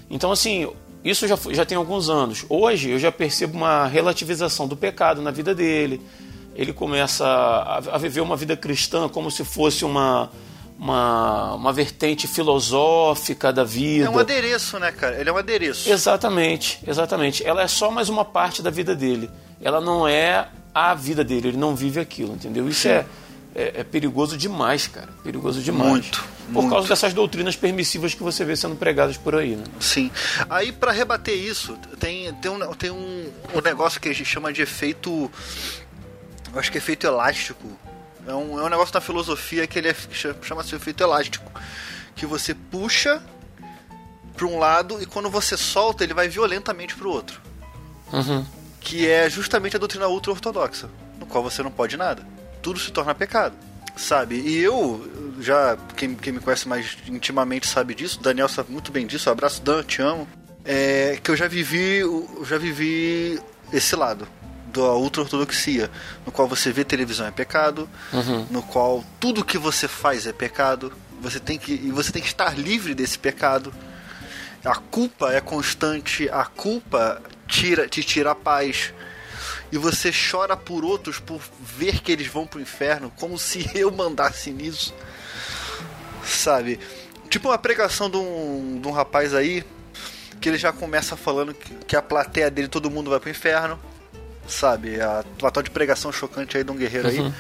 Então, 0.10 0.32
assim, 0.32 0.68
isso 1.04 1.28
já, 1.28 1.38
já 1.52 1.64
tem 1.66 1.78
alguns 1.78 2.10
anos. 2.10 2.44
Hoje 2.50 2.90
eu 2.90 2.98
já 3.00 3.12
percebo 3.12 3.56
uma 3.56 3.86
relativização 3.86 4.68
do 4.68 4.76
pecado 4.76 5.22
na 5.22 5.30
vida 5.30 5.54
dele. 5.54 6.02
Ele 6.56 6.74
começa 6.74 7.26
a, 7.28 7.78
a 7.78 7.98
viver 8.00 8.22
uma 8.22 8.36
vida 8.36 8.56
cristã 8.58 9.08
como 9.10 9.30
se 9.30 9.44
fosse 9.44 9.84
uma, 9.86 10.32
uma, 10.78 11.54
uma 11.56 11.74
vertente 11.74 12.28
filosófica 12.28 13.52
da 13.52 13.64
vida. 13.64 14.06
É 14.06 14.10
um 14.10 14.20
adereço, 14.20 14.80
né, 14.80 14.92
cara? 14.92 15.20
Ele 15.20 15.30
é 15.30 15.34
um 15.34 15.38
adereço. 15.38 15.90
Exatamente, 15.90 16.80
exatamente. 16.86 17.46
Ela 17.46 17.64
é 17.64 17.68
só 17.68 17.90
mais 17.90 18.10
uma 18.10 18.26
parte 18.26 18.62
da 18.62 18.70
vida 18.70 18.96
dele. 18.96 19.30
Ela 19.62 19.80
não 19.80 20.08
é 20.08 20.50
a 20.74 20.94
vida 20.94 21.24
dele, 21.24 21.50
ele 21.50 21.58
não 21.58 21.76
vive 21.76 22.00
aquilo, 22.00 22.34
entendeu? 22.34 22.68
Isso 22.68 22.88
é, 22.90 23.06
é, 23.56 23.80
é 23.80 23.84
perigoso 23.84 24.38
demais, 24.38 24.88
cara. 24.88 25.08
Perigoso 25.24 25.62
demais. 25.62 25.90
Muito, 25.90 26.26
Por 26.48 26.62
muito. 26.62 26.70
causa 26.70 26.88
dessas 26.90 27.14
doutrinas 27.14 27.56
permissivas 27.56 28.14
que 28.14 28.22
você 28.22 28.44
vê 28.44 28.56
sendo 28.58 28.76
pregadas 28.76 29.16
por 29.16 29.36
aí, 29.36 29.56
né? 29.56 29.64
Sim. 29.80 30.12
Aí, 30.50 30.74
pra 30.74 30.92
rebater 30.92 31.34
isso, 31.34 31.78
tem, 31.98 32.34
tem, 32.36 32.52
um, 32.52 32.74
tem 32.74 32.92
um, 32.92 33.32
um 33.54 33.62
negócio 33.62 34.02
que 34.02 34.10
a 34.10 34.14
gente 34.14 34.26
chama 34.26 34.52
de 34.52 34.62
efeito. 34.62 35.32
Eu 36.52 36.60
acho 36.60 36.70
que 36.70 36.78
é 36.78 36.80
efeito 36.80 37.08
elástico. 37.08 37.66
É 38.28 38.34
um, 38.34 38.60
é 38.60 38.64
um 38.64 38.70
negócio 38.70 38.94
na 38.94 39.02
filosofia 39.02 39.68
que 39.68 39.78
ele 39.78 39.90
é, 39.90 39.96
chama-se 40.42 40.76
efeito 40.76 41.04
elástico. 41.04 41.52
Que 42.16 42.26
você 42.26 42.54
puxa 42.54 43.22
pra 44.36 44.46
um 44.48 44.58
lado 44.58 45.02
e 45.02 45.06
quando 45.06 45.30
você 45.30 45.56
solta, 45.56 46.04
ele 46.04 46.14
vai 46.14 46.28
violentamente 46.28 46.96
pro 46.96 47.10
outro. 47.10 47.42
Uhum. 48.14 48.46
que 48.80 49.10
é 49.10 49.28
justamente 49.30 49.76
a 49.76 49.80
doutrina 49.80 50.08
ultra-ortodoxa, 50.08 50.88
no 51.20 51.26
qual 51.26 51.44
você 51.44 51.64
não 51.64 51.72
pode 51.72 51.98
nada. 51.98 52.26
Tudo 52.62 52.80
se 52.80 52.92
torna 52.92 53.16
pecado, 53.16 53.56
sabe? 53.98 54.36
E 54.36 54.60
eu, 54.60 55.36
já, 55.40 55.76
quem, 55.98 56.14
quem 56.16 56.34
me 56.34 56.40
conhece 56.40 56.68
mais 56.68 56.96
intimamente 57.08 57.66
sabe 57.68 57.96
disso, 57.96 58.22
Daniel 58.22 58.48
sabe 58.48 58.72
muito 58.72 58.92
bem 58.92 59.08
disso, 59.08 59.30
abraço 59.30 59.62
Dan, 59.62 59.82
te 59.84 60.04
amo, 60.04 60.28
é 60.64 61.20
que 61.22 61.32
eu 61.32 61.36
já 61.36 61.48
vivi, 61.48 61.98
eu 61.98 62.46
já 62.48 62.60
vivi 62.60 63.42
esse 63.74 63.96
lado 63.96 64.28
da 64.82 64.94
ultra-ortodoxia, 64.94 65.90
no 66.26 66.32
qual 66.32 66.48
você 66.48 66.72
vê 66.72 66.84
televisão 66.84 67.26
é 67.26 67.32
pecado, 67.32 67.90
no 68.50 68.62
qual 68.62 69.04
tudo 69.20 69.46
que 69.46 69.58
você 69.58 69.88
faz 69.88 70.28
é 70.28 70.34
pecado, 70.34 70.92
você 71.22 71.40
tem 71.40 71.58
que, 71.58 71.74
e 71.74 71.92
você 71.92 72.12
tem 72.12 72.22
que 72.22 72.28
estar 72.28 72.58
livre 72.58 72.94
desse 72.94 73.18
pecado, 73.18 73.74
a 74.64 74.76
culpa 74.76 75.32
é 75.32 75.40
constante, 75.40 76.28
a 76.30 76.44
culpa 76.44 77.22
tira, 77.48 77.88
te 77.88 78.04
tira 78.04 78.32
a 78.32 78.36
paz. 78.36 78.94
E 79.72 79.78
você 79.78 80.12
chora 80.12 80.56
por 80.56 80.84
outros 80.84 81.20
por 81.20 81.42
ver 81.60 82.02
que 82.02 82.12
eles 82.12 82.28
vão 82.28 82.48
pro 82.48 82.60
inferno, 82.60 83.12
como 83.18 83.38
se 83.38 83.70
eu 83.78 83.92
mandasse 83.92 84.52
nisso. 84.52 84.94
Sabe? 86.24 86.80
Tipo 87.30 87.50
uma 87.50 87.58
pregação 87.58 88.10
de 88.10 88.18
um, 88.18 88.80
de 88.82 88.88
um 88.88 88.92
rapaz 88.92 89.34
aí, 89.34 89.64
que 90.42 90.50
ele 90.50 90.58
já 90.58 90.72
começa 90.72 91.16
falando 91.16 91.54
que, 91.54 91.74
que 91.86 91.96
a 91.96 92.02
plateia 92.02 92.50
dele 92.50 92.68
todo 92.68 92.90
mundo 92.90 93.10
vai 93.10 93.20
pro 93.20 93.30
inferno. 93.30 93.80
Sabe? 94.48 95.02
A, 95.02 95.24
a 95.44 95.52
tal 95.52 95.64
de 95.64 95.70
pregação 95.70 96.12
chocante 96.12 96.58
aí 96.58 96.64
de 96.64 96.72
um 96.72 96.76
guerreiro 96.76 97.08
aí. 97.08 97.34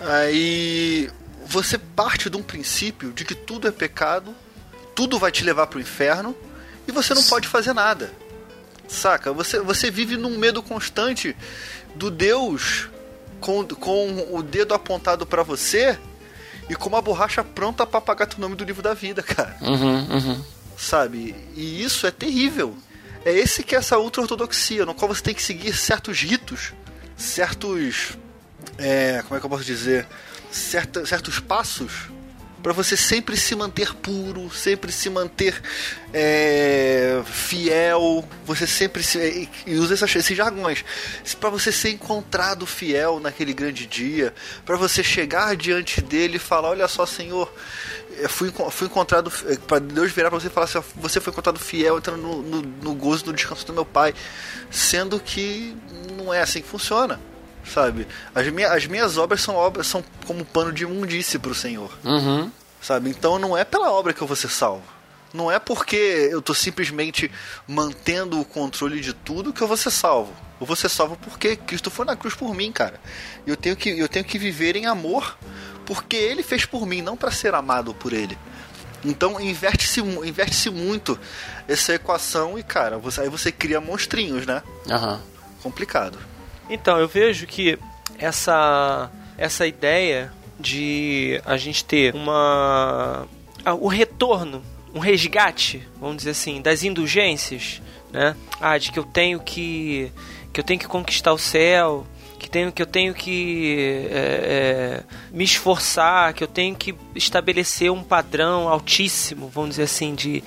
Aí 0.00 1.10
você 1.46 1.78
parte 1.78 2.30
de 2.30 2.36
um 2.36 2.42
princípio 2.42 3.12
de 3.12 3.24
que 3.24 3.34
tudo 3.34 3.68
é 3.68 3.70
pecado, 3.70 4.34
tudo 4.94 5.18
vai 5.18 5.30
te 5.30 5.44
levar 5.44 5.66
pro 5.66 5.80
inferno 5.80 6.34
e 6.86 6.92
você 6.92 7.14
não 7.14 7.22
pode 7.24 7.48
fazer 7.48 7.72
nada. 7.72 8.12
Saca? 8.88 9.32
Você, 9.32 9.60
você 9.60 9.90
vive 9.90 10.16
num 10.16 10.38
medo 10.38 10.62
constante 10.62 11.36
do 11.94 12.10
Deus 12.10 12.88
com, 13.40 13.66
com 13.66 14.28
o 14.30 14.42
dedo 14.42 14.74
apontado 14.74 15.26
pra 15.26 15.42
você 15.42 15.98
e 16.68 16.74
com 16.74 16.88
uma 16.88 17.02
borracha 17.02 17.44
pronta 17.44 17.86
pra 17.86 17.98
apagar 17.98 18.26
teu 18.26 18.38
nome 18.38 18.54
do 18.54 18.64
livro 18.64 18.82
da 18.82 18.94
vida, 18.94 19.22
cara. 19.22 19.56
Uhum, 19.60 20.12
uhum. 20.12 20.44
Sabe? 20.76 21.34
E 21.54 21.82
isso 21.82 22.06
é 22.06 22.10
terrível. 22.10 22.76
É 23.24 23.32
esse 23.32 23.62
que 23.62 23.74
é 23.74 23.78
essa 23.78 23.98
ultra-ortodoxia, 23.98 24.84
no 24.84 24.94
qual 24.94 25.12
você 25.12 25.22
tem 25.22 25.34
que 25.34 25.42
seguir 25.42 25.74
certos 25.74 26.20
ritos, 26.20 26.72
certos. 27.16 28.18
É, 28.78 29.22
como 29.22 29.36
é 29.36 29.40
que 29.40 29.46
eu 29.46 29.50
posso 29.50 29.64
dizer? 29.64 30.06
Certa, 30.50 31.04
certos 31.06 31.40
passos 31.40 32.08
para 32.64 32.72
você 32.72 32.96
sempre 32.96 33.36
se 33.36 33.54
manter 33.54 33.92
puro, 33.94 34.50
sempre 34.50 34.90
se 34.90 35.10
manter 35.10 35.60
é, 36.14 37.20
fiel, 37.26 38.26
você 38.46 38.66
sempre 38.66 39.02
se, 39.02 39.18
e- 39.66 39.74
usa 39.74 39.92
essas, 39.92 40.16
esses 40.16 40.34
jargões 40.34 40.82
para 41.38 41.50
você 41.50 41.70
ser 41.70 41.90
encontrado 41.90 42.64
fiel 42.64 43.20
naquele 43.20 43.52
grande 43.52 43.86
dia, 43.86 44.32
para 44.64 44.78
você 44.78 45.04
chegar 45.04 45.54
diante 45.54 46.00
dele 46.00 46.36
e 46.36 46.40
falar, 46.40 46.70
olha 46.70 46.88
só, 46.88 47.04
Senhor, 47.04 47.52
eu 48.18 48.28
fui, 48.28 48.52
fui 48.70 48.86
encontrado 48.86 49.30
para 49.66 49.78
Deus 49.78 50.12
virar 50.12 50.30
para 50.30 50.40
você 50.40 50.46
e 50.48 50.50
falar 50.50 50.64
assim, 50.64 50.78
ó, 50.78 50.82
você 50.96 51.20
foi 51.20 51.32
encontrado 51.32 51.58
fiel 51.58 51.98
entrando 51.98 52.20
no, 52.20 52.42
no, 52.42 52.62
no 52.62 52.94
gozo, 52.94 53.26
no 53.26 53.32
descanso 53.32 53.66
do 53.66 53.72
meu 53.72 53.84
Pai, 53.84 54.14
sendo 54.70 55.18
que 55.20 55.76
não 56.16 56.32
é 56.32 56.40
assim 56.40 56.60
que 56.60 56.68
funciona. 56.68 57.20
Sabe? 57.64 58.06
As, 58.34 58.46
minha, 58.48 58.72
as 58.72 58.86
minhas 58.86 59.16
obras 59.16 59.40
são 59.40 59.54
obras 59.54 59.86
são 59.86 60.04
como 60.26 60.44
pano 60.44 60.72
de 60.72 60.84
imundície 60.84 61.38
pro 61.38 61.54
Senhor. 61.54 61.90
Uhum. 62.04 62.50
Sabe? 62.80 63.08
Então 63.08 63.38
não 63.38 63.56
é 63.56 63.64
pela 63.64 63.90
obra 63.90 64.12
que 64.12 64.20
eu 64.20 64.26
vou 64.26 64.36
ser 64.36 64.50
salvo. 64.50 64.84
Não 65.32 65.50
é 65.50 65.58
porque 65.58 65.96
eu 66.30 66.40
tô 66.40 66.54
simplesmente 66.54 67.30
mantendo 67.66 68.40
o 68.40 68.44
controle 68.44 69.00
de 69.00 69.12
tudo 69.12 69.52
que 69.52 69.62
eu 69.62 69.66
vou 69.66 69.76
ser 69.76 69.90
salvo. 69.90 70.32
Eu 70.60 70.66
vou 70.66 70.76
ser 70.76 70.88
salvo 70.88 71.16
porque 71.16 71.56
Cristo 71.56 71.90
foi 71.90 72.06
na 72.06 72.14
cruz 72.14 72.34
por 72.34 72.54
mim, 72.54 72.70
cara. 72.70 73.00
Eu 73.46 73.56
tenho 73.56 73.74
que, 73.74 73.90
eu 73.98 74.08
tenho 74.08 74.24
que 74.24 74.38
viver 74.38 74.76
em 74.76 74.86
amor 74.86 75.36
porque 75.86 76.16
Ele 76.16 76.42
fez 76.42 76.64
por 76.64 76.86
mim, 76.86 77.02
não 77.02 77.16
para 77.16 77.30
ser 77.30 77.54
amado 77.54 77.94
por 77.94 78.12
Ele. 78.12 78.36
Então 79.04 79.38
inverte-se 79.40 80.00
inverte-se 80.00 80.70
muito 80.70 81.18
essa 81.68 81.94
equação 81.94 82.58
e, 82.58 82.62
cara, 82.62 82.98
você, 82.98 83.22
aí 83.22 83.28
você 83.28 83.52
cria 83.52 83.80
monstrinhos, 83.80 84.46
né? 84.46 84.62
Aham. 84.90 85.20
Complicado. 85.62 86.18
Então, 86.68 86.98
eu 86.98 87.08
vejo 87.08 87.46
que 87.46 87.78
essa, 88.18 89.10
essa 89.36 89.66
ideia 89.66 90.32
de 90.58 91.40
a 91.44 91.56
gente 91.56 91.84
ter 91.84 92.14
uma. 92.14 93.26
ah, 93.64 93.74
o 93.74 93.88
retorno, 93.88 94.62
um 94.94 94.98
resgate, 94.98 95.86
vamos 96.00 96.18
dizer 96.18 96.30
assim, 96.30 96.62
das 96.62 96.82
indulgências, 96.82 97.82
né? 98.12 98.36
Ah, 98.60 98.78
de 98.78 98.92
que 98.92 98.98
eu 98.98 99.04
tenho 99.04 99.40
que. 99.40 100.12
que 100.52 100.60
eu 100.60 100.64
tenho 100.64 100.80
que 100.80 100.86
conquistar 100.86 101.32
o 101.32 101.38
céu, 101.38 102.06
que, 102.44 102.50
tenho, 102.50 102.70
que 102.70 102.82
eu 102.82 102.86
tenho 102.86 103.14
que 103.14 104.08
é, 104.10 105.02
é, 105.02 105.02
me 105.32 105.44
esforçar, 105.44 106.34
que 106.34 106.44
eu 106.44 106.48
tenho 106.48 106.76
que 106.76 106.94
estabelecer 107.14 107.90
um 107.90 108.02
padrão 108.02 108.68
altíssimo, 108.68 109.48
vamos 109.48 109.70
dizer 109.70 109.84
assim, 109.84 110.14
de, 110.14 110.44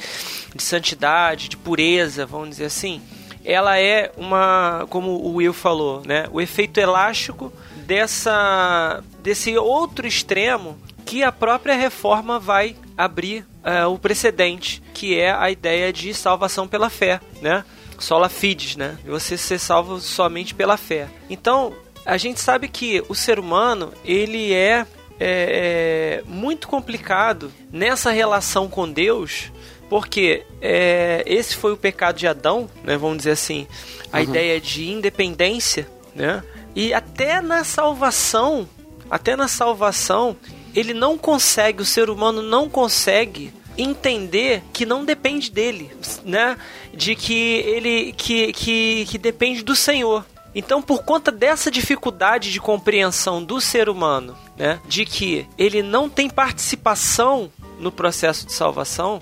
de 0.55 0.63
santidade, 0.63 1.49
de 1.49 1.57
pureza, 1.57 2.25
vamos 2.25 2.49
dizer 2.49 2.65
assim 2.65 3.01
ela 3.49 3.79
é 3.79 4.11
uma, 4.17 4.85
como 4.89 5.11
o 5.11 5.35
Will 5.35 5.53
falou, 5.53 6.01
né, 6.05 6.27
o 6.33 6.41
efeito 6.41 6.81
elástico 6.81 7.53
dessa 7.85 9.01
desse 9.23 9.57
outro 9.57 10.05
extremo 10.05 10.77
que 11.05 11.23
a 11.23 11.31
própria 11.31 11.73
reforma 11.73 12.37
vai 12.37 12.75
abrir 12.97 13.45
é, 13.63 13.85
o 13.85 13.97
precedente, 13.97 14.83
que 14.93 15.17
é 15.17 15.31
a 15.31 15.49
ideia 15.49 15.93
de 15.93 16.13
salvação 16.13 16.67
pela 16.67 16.89
fé, 16.89 17.21
né? 17.41 17.63
Sola 17.97 18.27
fides, 18.27 18.75
né? 18.75 18.97
Você 19.05 19.37
ser 19.37 19.57
salvo 19.57 19.99
somente 19.99 20.53
pela 20.53 20.75
fé. 20.75 21.07
Então, 21.29 21.73
a 22.07 22.15
gente 22.15 22.39
sabe 22.39 22.69
que 22.69 23.03
o 23.09 23.13
ser 23.13 23.37
humano, 23.37 23.93
ele 24.05 24.53
é, 24.53 24.87
é, 25.19 26.21
é 26.21 26.23
muito 26.25 26.65
complicado 26.65 27.51
nessa 27.69 28.11
relação 28.11 28.69
com 28.69 28.89
Deus, 28.89 29.51
porque 29.89 30.45
é, 30.61 31.21
esse 31.25 31.57
foi 31.57 31.73
o 31.73 31.77
pecado 31.77 32.17
de 32.17 32.25
Adão, 32.25 32.69
né, 32.81 32.95
vamos 32.95 33.17
dizer 33.17 33.31
assim, 33.31 33.67
a 34.11 34.21
ideia 34.21 34.59
de 34.59 34.89
independência, 34.89 35.85
né? 36.15 36.41
E 36.73 36.93
até 36.93 37.41
na 37.41 37.65
salvação, 37.65 38.69
até 39.09 39.35
na 39.35 39.49
salvação, 39.49 40.37
ele 40.73 40.93
não 40.93 41.17
consegue, 41.17 41.81
o 41.81 41.85
ser 41.85 42.09
humano 42.09 42.41
não 42.41 42.69
consegue 42.69 43.51
entender 43.77 44.63
que 44.71 44.85
não 44.85 45.03
depende 45.03 45.51
dele, 45.51 45.91
né? 46.23 46.57
De 46.93 47.15
que 47.15 47.55
ele 47.55 48.13
que, 48.13 48.53
que, 48.53 49.05
que 49.09 49.17
depende 49.17 49.61
do 49.61 49.75
Senhor. 49.75 50.25
Então, 50.57 50.81
por 50.81 51.03
conta 51.03 51.31
dessa 51.31 51.69
dificuldade 51.69 52.51
de 52.51 52.59
compreensão 52.59 53.43
do 53.43 53.61
ser 53.61 53.87
humano, 53.87 54.35
né, 54.57 54.79
de 54.87 55.05
que 55.05 55.47
ele 55.55 55.83
não 55.83 56.09
tem 56.09 56.27
participação 56.27 57.51
no 57.79 57.91
processo 57.91 58.43
de 58.43 58.53
salvação, 58.53 59.21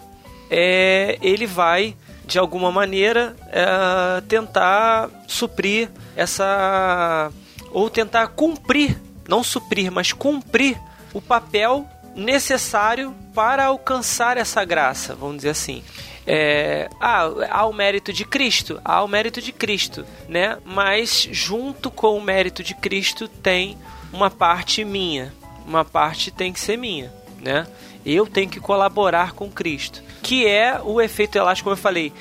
é, 0.49 1.19
ele 1.21 1.45
vai 1.45 1.93
de 2.25 2.39
alguma 2.39 2.71
maneira 2.71 3.35
é, 3.51 4.21
tentar 4.29 5.09
suprir 5.27 5.89
essa 6.15 7.29
ou 7.69 7.89
tentar 7.89 8.27
cumprir, 8.29 8.97
não 9.27 9.43
suprir, 9.43 9.91
mas 9.91 10.13
cumprir 10.13 10.79
o 11.13 11.19
papel 11.19 11.85
necessário 12.15 13.13
para 13.33 13.65
alcançar 13.65 14.37
essa 14.37 14.63
graça, 14.63 15.13
vamos 15.13 15.35
dizer 15.35 15.49
assim. 15.49 15.83
É, 16.27 16.89
ah, 17.00 17.29
há 17.51 17.65
o 17.65 17.74
mérito 17.74 18.12
de 18.12 18.25
Cristo, 18.25 18.82
há 18.84 19.03
o 19.03 19.08
mérito 19.08 19.41
de 19.41 19.51
Cristo, 19.51 20.05
né? 20.27 20.58
Mas 20.65 21.27
junto 21.32 21.91
com 21.91 22.17
o 22.17 22.22
mérito 22.22 22.63
de 22.63 22.74
Cristo 22.74 23.27
tem 23.27 23.77
uma 24.12 24.29
parte 24.29 24.84
minha, 24.84 25.34
uma 25.67 25.86
parte 25.86 26.32
tem 26.32 26.51
que 26.51 26.60
ser 26.60 26.77
minha, 26.77 27.13
né? 27.39 27.67
Eu 28.03 28.27
tenho 28.27 28.50
que 28.50 28.60
colaborar 28.60 29.34
com 29.34 29.50
Cristo, 29.50 30.01
que 30.22 30.48
é 30.48 30.79
o 30.84 31.01
efeito 31.01 31.38
elástico, 31.38 31.65
como 31.65 31.74
eu 31.77 31.82
falei, 31.82 32.13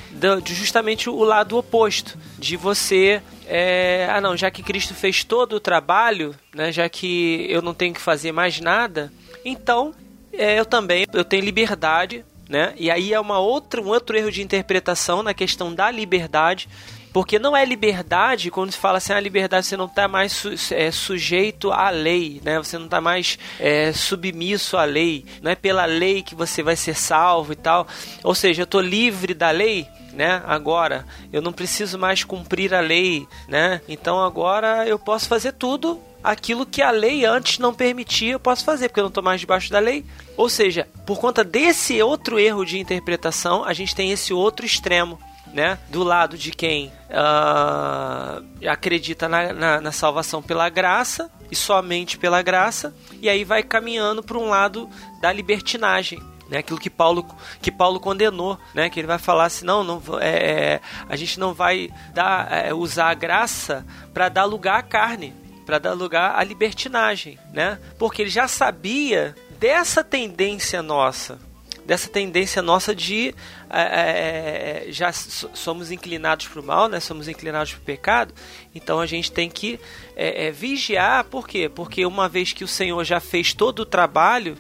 justamente 0.47 1.09
o 1.09 1.23
lado 1.25 1.57
oposto, 1.57 2.19
de 2.39 2.57
você 2.57 3.23
é, 3.47 4.09
ah 4.11 4.21
não, 4.21 4.37
já 4.37 4.51
que 4.51 4.63
Cristo 4.63 4.95
fez 4.95 5.23
todo 5.25 5.57
o 5.57 5.61
trabalho, 5.61 6.35
né? 6.55 6.73
Já 6.73 6.89
que 6.89 7.47
eu 7.49 7.61
não 7.63 7.75
tenho 7.75 7.95
que 7.95 8.01
fazer 8.01 8.33
mais 8.33 8.61
nada, 8.61 9.13
então 9.45 9.95
é, 10.33 10.59
eu 10.59 10.65
também 10.65 11.07
eu 11.13 11.25
tenho 11.25 11.45
liberdade 11.45 12.25
né? 12.49 12.75
E 12.77 12.91
aí 12.91 13.13
é 13.13 13.21
uma 13.21 13.39
outra, 13.39 13.81
um 13.81 13.89
outro 13.89 14.17
erro 14.17 14.31
de 14.31 14.43
interpretação 14.43 15.23
na 15.23 15.35
questão 15.35 15.75
da 15.75 15.91
liberdade, 15.91 16.69
porque 17.13 17.39
não 17.39 17.57
é 17.57 17.65
liberdade 17.65 18.51
quando 18.51 18.73
se 18.73 18.79
fala 18.79 18.99
assim, 18.99 19.13
a 19.13 19.17
ah, 19.17 19.21
liberdade 19.21 19.67
você 19.67 19.77
não 19.77 19.87
está 19.87 20.09
mais 20.09 20.33
su 20.33 20.51
é, 20.73 20.91
sujeito 20.91 21.71
à 21.71 21.89
lei, 21.89 22.41
né? 22.45 22.59
Você 22.59 22.77
não 22.77 22.87
está 22.87 23.01
mais 23.01 23.39
é, 23.61 23.93
submisso 23.93 24.77
à 24.77 24.85
lei, 24.85 25.25
não 25.41 25.51
é 25.51 25.55
pela 25.55 25.85
lei 25.85 26.23
que 26.23 26.35
você 26.35 26.61
vai 26.61 26.75
ser 26.75 26.97
salvo 26.97 27.53
e 27.53 27.57
tal. 27.57 27.87
Ou 28.25 28.35
seja, 28.35 28.63
eu 28.63 28.65
estou 28.65 28.81
livre 28.81 29.33
da 29.33 29.51
lei, 29.53 29.87
né? 30.13 30.43
Agora 30.45 31.07
eu 31.33 31.41
não 31.41 31.53
preciso 31.53 31.97
mais 31.97 32.25
cumprir 32.25 32.75
a 32.75 32.81
lei, 32.81 33.27
né? 33.47 33.81
Então 33.89 34.21
agora 34.21 34.85
eu 34.85 34.99
posso 34.99 35.29
fazer 35.29 35.53
tudo 35.53 36.01
aquilo 36.25 36.65
que 36.65 36.81
a 36.81 36.91
lei 36.91 37.27
antes 37.27 37.59
não 37.59 37.75
permitia, 37.75 38.33
eu 38.33 38.41
posso 38.41 38.65
fazer, 38.65 38.89
porque 38.89 39.01
eu 39.01 39.05
não 39.05 39.09
estou 39.09 39.23
mais 39.23 39.39
debaixo 39.39 39.71
da 39.71 39.79
lei. 39.79 40.03
Ou 40.39 40.49
seja, 40.49 40.89
por 41.05 41.21
conta 41.21 41.45
desse 41.45 42.03
outro 42.03 42.39
erro 42.39 42.65
de 42.65 42.79
interpretação, 42.79 43.63
a 43.63 43.75
gente 43.75 43.95
tem 43.95 44.11
esse 44.11 44.33
outro 44.33 44.65
extremo. 44.65 45.21
Né? 45.53 45.79
Do 45.89 46.03
lado 46.03 46.37
de 46.37 46.51
quem 46.51 46.89
uh, 47.11 48.69
acredita 48.69 49.29
na, 49.29 49.53
na, 49.53 49.81
na, 49.81 49.93
salvação 49.93 50.43
pela 50.43 50.69
graça 50.69 51.31
e 51.49 51.55
somente 51.55 52.19
pela 52.19 52.43
graça, 52.43 52.93
e 53.23 53.29
aí 53.29 53.45
vai 53.45 53.63
caminhando 53.63 54.21
para 54.21 54.37
um 54.37 54.49
lado 54.49 54.91
da 55.21 55.33
libertinagem, 55.33 56.21
né? 56.49 56.59
Aquilo 56.59 56.81
que 56.81 56.91
Paulo, 56.91 57.25
que 57.63 57.71
Paulo 57.71 58.01
condenou, 58.01 58.59
né? 58.75 58.91
Que 58.91 58.99
ele 58.99 59.07
vai 59.07 59.19
falar 59.19 59.45
assim, 59.45 59.65
não, 59.65 59.85
não 59.85 60.03
é, 60.21 60.31
é 60.31 60.81
a 61.09 61.15
gente 61.15 61.39
não 61.39 61.55
vai 61.55 61.89
dar, 62.13 62.53
é, 62.53 62.75
usar 62.75 63.11
a 63.11 63.15
graça 63.15 63.87
para 64.13 64.29
dar 64.29 64.47
lugar 64.47 64.81
à 64.81 64.83
carne, 64.83 65.33
para 65.65 65.79
dar 65.79 65.93
lugar 65.93 66.39
à 66.39 66.45
libertinagem, 66.45 67.39
né? 67.53 67.79
Porque 67.99 68.23
ele 68.23 68.31
já 68.31 68.47
sabia 68.49 69.35
dessa 69.59 70.05
tendência 70.05 70.83
nossa, 70.83 71.39
dessa 71.87 72.09
tendência 72.09 72.63
nossa 72.63 72.95
de 72.95 73.35
é, 73.71 73.81
é, 73.81 74.89
é 74.89 74.93
já 74.93 75.13
somos 75.13 75.91
inclinados 75.91 76.49
para 76.49 76.61
o 76.61 76.65
mal, 76.65 76.89
né? 76.89 77.01
Somos 77.01 77.29
inclinados 77.29 77.73
para 77.73 77.81
o 77.81 77.85
pecado. 77.85 78.35
Então 78.75 79.01
a 79.01 79.07
gente 79.07 79.33
tem 79.33 79.51
que 79.51 79.79
é, 80.17 80.47
é, 80.47 80.51
vigiar, 80.51 81.25
por 81.25 81.47
quê? 81.47 81.69
Porque 81.69 82.05
uma 82.07 82.29
vez 82.29 82.53
que 82.53 82.65
o 82.65 82.69
Senhor 82.69 83.03
já 83.05 83.21
fez 83.21 83.53
todo 83.53 83.81
o 83.81 83.87
trabalho, 83.87 84.57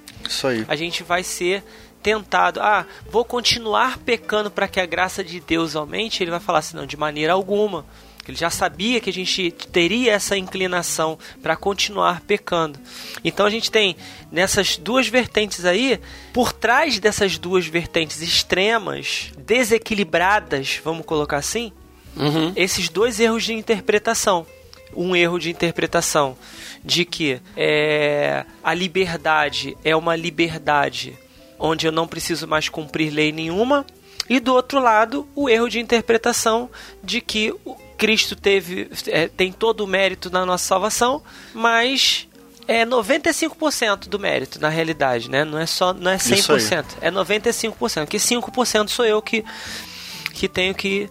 a 0.68 0.76
gente 0.76 1.02
vai 1.02 1.22
ser 1.22 1.62
tentado, 2.04 2.60
ah, 2.60 2.86
vou 3.08 3.24
continuar 3.24 3.96
pecando 3.96 4.50
para 4.50 4.68
que 4.68 4.78
a 4.78 4.84
graça 4.84 5.24
de 5.24 5.40
Deus 5.40 5.74
aumente, 5.74 6.22
ele 6.22 6.30
vai 6.30 6.38
falar 6.38 6.58
assim, 6.58 6.76
não, 6.76 6.84
de 6.84 6.98
maneira 6.98 7.32
alguma. 7.32 7.86
Ele 8.30 8.38
já 8.38 8.50
sabia 8.50 9.00
que 9.00 9.10
a 9.10 9.12
gente 9.12 9.50
teria 9.72 10.12
essa 10.12 10.36
inclinação 10.36 11.18
para 11.42 11.56
continuar 11.56 12.20
pecando. 12.22 12.78
Então 13.24 13.46
a 13.46 13.50
gente 13.50 13.70
tem 13.70 13.96
nessas 14.30 14.76
duas 14.76 15.08
vertentes 15.08 15.64
aí, 15.64 16.00
por 16.32 16.52
trás 16.52 16.98
dessas 16.98 17.38
duas 17.38 17.66
vertentes 17.66 18.22
extremas, 18.22 19.30
desequilibradas, 19.38 20.80
vamos 20.82 21.04
colocar 21.04 21.38
assim, 21.38 21.72
uhum. 22.16 22.52
esses 22.56 22.88
dois 22.88 23.20
erros 23.20 23.44
de 23.44 23.52
interpretação. 23.52 24.46
Um 24.96 25.16
erro 25.16 25.38
de 25.38 25.50
interpretação 25.50 26.36
de 26.84 27.04
que 27.04 27.40
é, 27.56 28.44
a 28.62 28.72
liberdade 28.72 29.76
é 29.84 29.96
uma 29.96 30.14
liberdade 30.14 31.18
onde 31.58 31.86
eu 31.86 31.92
não 31.92 32.06
preciso 32.06 32.46
mais 32.46 32.68
cumprir 32.68 33.10
lei 33.10 33.32
nenhuma, 33.32 33.86
e 34.28 34.40
do 34.40 34.54
outro 34.54 34.80
lado, 34.80 35.28
o 35.34 35.48
erro 35.48 35.68
de 35.68 35.80
interpretação 35.80 36.70
de 37.02 37.20
que 37.20 37.54
Cristo 37.96 38.36
teve 38.36 38.90
é, 39.08 39.28
tem 39.28 39.52
todo 39.52 39.82
o 39.82 39.86
mérito 39.86 40.30
na 40.30 40.44
nossa 40.44 40.64
salvação, 40.64 41.22
mas 41.52 42.28
é 42.66 42.84
95% 42.84 44.08
do 44.08 44.18
mérito 44.18 44.60
na 44.60 44.68
realidade, 44.68 45.30
né? 45.30 45.44
Não 45.44 45.58
é 45.58 45.66
só 45.66 45.92
não 45.92 46.10
é 46.10 46.16
100%, 46.16 46.84
é 47.00 47.10
95%, 47.10 48.06
que 48.06 48.16
5% 48.16 48.88
sou 48.88 49.04
eu 49.04 49.20
que 49.20 49.44
que 50.32 50.48
tenho 50.48 50.74
que 50.74 51.10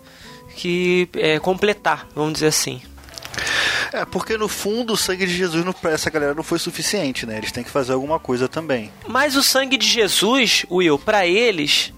que 0.56 1.10
é, 1.15 1.39
completar, 1.39 2.08
vamos 2.15 2.34
dizer 2.34 2.48
assim. 2.48 2.82
É, 3.91 4.06
porque 4.06 4.38
no 4.38 4.48
fundo 4.48 4.93
o 4.93 4.98
sangue 4.98 5.26
de 5.26 5.36
Jesus 5.36 5.63
para 5.80 5.91
essa 5.91 6.10
galera 6.10 6.34
não 6.34 6.43
foi 6.43 6.58
suficiente, 6.58 7.26
né? 7.26 7.38
Eles 7.38 7.52
têm 7.52 7.63
que 7.63 7.69
fazer 7.69 7.93
alguma 7.93 8.19
coisa 8.19 8.48
também. 8.48 8.91
Mas 9.08 9.36
o 9.36 9.43
sangue 9.43 9.78
de 9.78 9.88
Jesus, 9.88 10.65
Will, 10.69 10.98
para 10.98 11.28
eles 11.28 11.93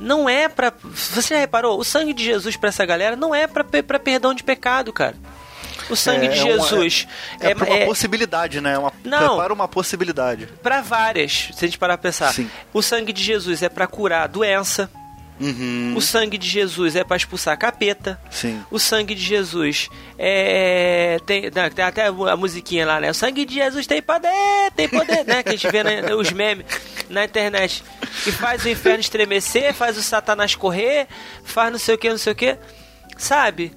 não 0.00 0.28
é 0.28 0.48
para 0.48 0.72
Você 0.82 1.34
já 1.34 1.40
reparou? 1.40 1.78
O 1.78 1.84
sangue 1.84 2.12
de 2.12 2.24
Jesus 2.24 2.56
para 2.56 2.68
essa 2.68 2.84
galera 2.84 3.16
não 3.16 3.34
é 3.34 3.46
para 3.46 3.98
perdão 3.98 4.34
de 4.34 4.42
pecado, 4.42 4.92
cara. 4.92 5.16
O 5.90 5.96
sangue 5.96 6.26
é, 6.26 6.28
de 6.28 6.36
Jesus. 6.36 7.06
É, 7.40 7.54
uma, 7.54 7.66
é, 7.66 7.70
é 7.70 7.74
uma 7.76 7.86
possibilidade, 7.86 8.60
né? 8.60 8.74
É 8.74 8.78
uma, 8.78 8.92
não, 9.04 9.36
para 9.36 9.52
uma 9.52 9.66
possibilidade. 9.66 10.46
Para 10.62 10.82
várias, 10.82 11.50
se 11.54 11.64
a 11.64 11.68
gente 11.68 11.78
parar 11.78 11.96
pra 11.96 12.10
pensar. 12.10 12.32
Sim. 12.32 12.50
O 12.72 12.82
sangue 12.82 13.12
de 13.12 13.22
Jesus 13.22 13.62
é 13.62 13.68
para 13.68 13.86
curar 13.86 14.28
doença. 14.28 14.90
Uhum. 15.40 15.94
O 15.96 16.00
sangue 16.00 16.36
de 16.36 16.48
Jesus 16.48 16.96
é 16.96 17.04
para 17.04 17.16
expulsar 17.16 17.56
capeta. 17.56 18.20
Sim. 18.30 18.62
O 18.70 18.78
sangue 18.78 19.14
de 19.14 19.22
Jesus 19.22 19.88
é. 20.18 21.18
Tem, 21.24 21.50
não, 21.54 21.70
tem 21.70 21.84
até 21.84 22.06
a 22.06 22.36
musiquinha 22.36 22.86
lá, 22.86 23.00
né? 23.00 23.10
O 23.10 23.14
sangue 23.14 23.44
de 23.44 23.54
Jesus 23.54 23.86
tem 23.86 24.02
poder, 24.02 24.28
tem 24.74 24.88
poder, 24.88 25.24
né? 25.24 25.42
Que 25.42 25.50
a 25.50 25.52
gente 25.52 25.70
vê 25.70 25.84
né, 25.84 26.02
os 26.14 26.32
memes 26.32 26.66
na 27.08 27.24
internet. 27.24 27.84
Que 28.24 28.32
faz 28.32 28.64
o 28.64 28.68
inferno 28.68 29.00
estremecer, 29.00 29.72
faz 29.74 29.96
o 29.96 30.02
Satanás 30.02 30.54
correr, 30.54 31.06
faz 31.44 31.70
não 31.70 31.78
sei 31.78 31.94
o 31.94 31.98
que, 31.98 32.10
não 32.10 32.18
sei 32.18 32.32
o 32.32 32.36
que. 32.36 32.58
Sabe? 33.16 33.72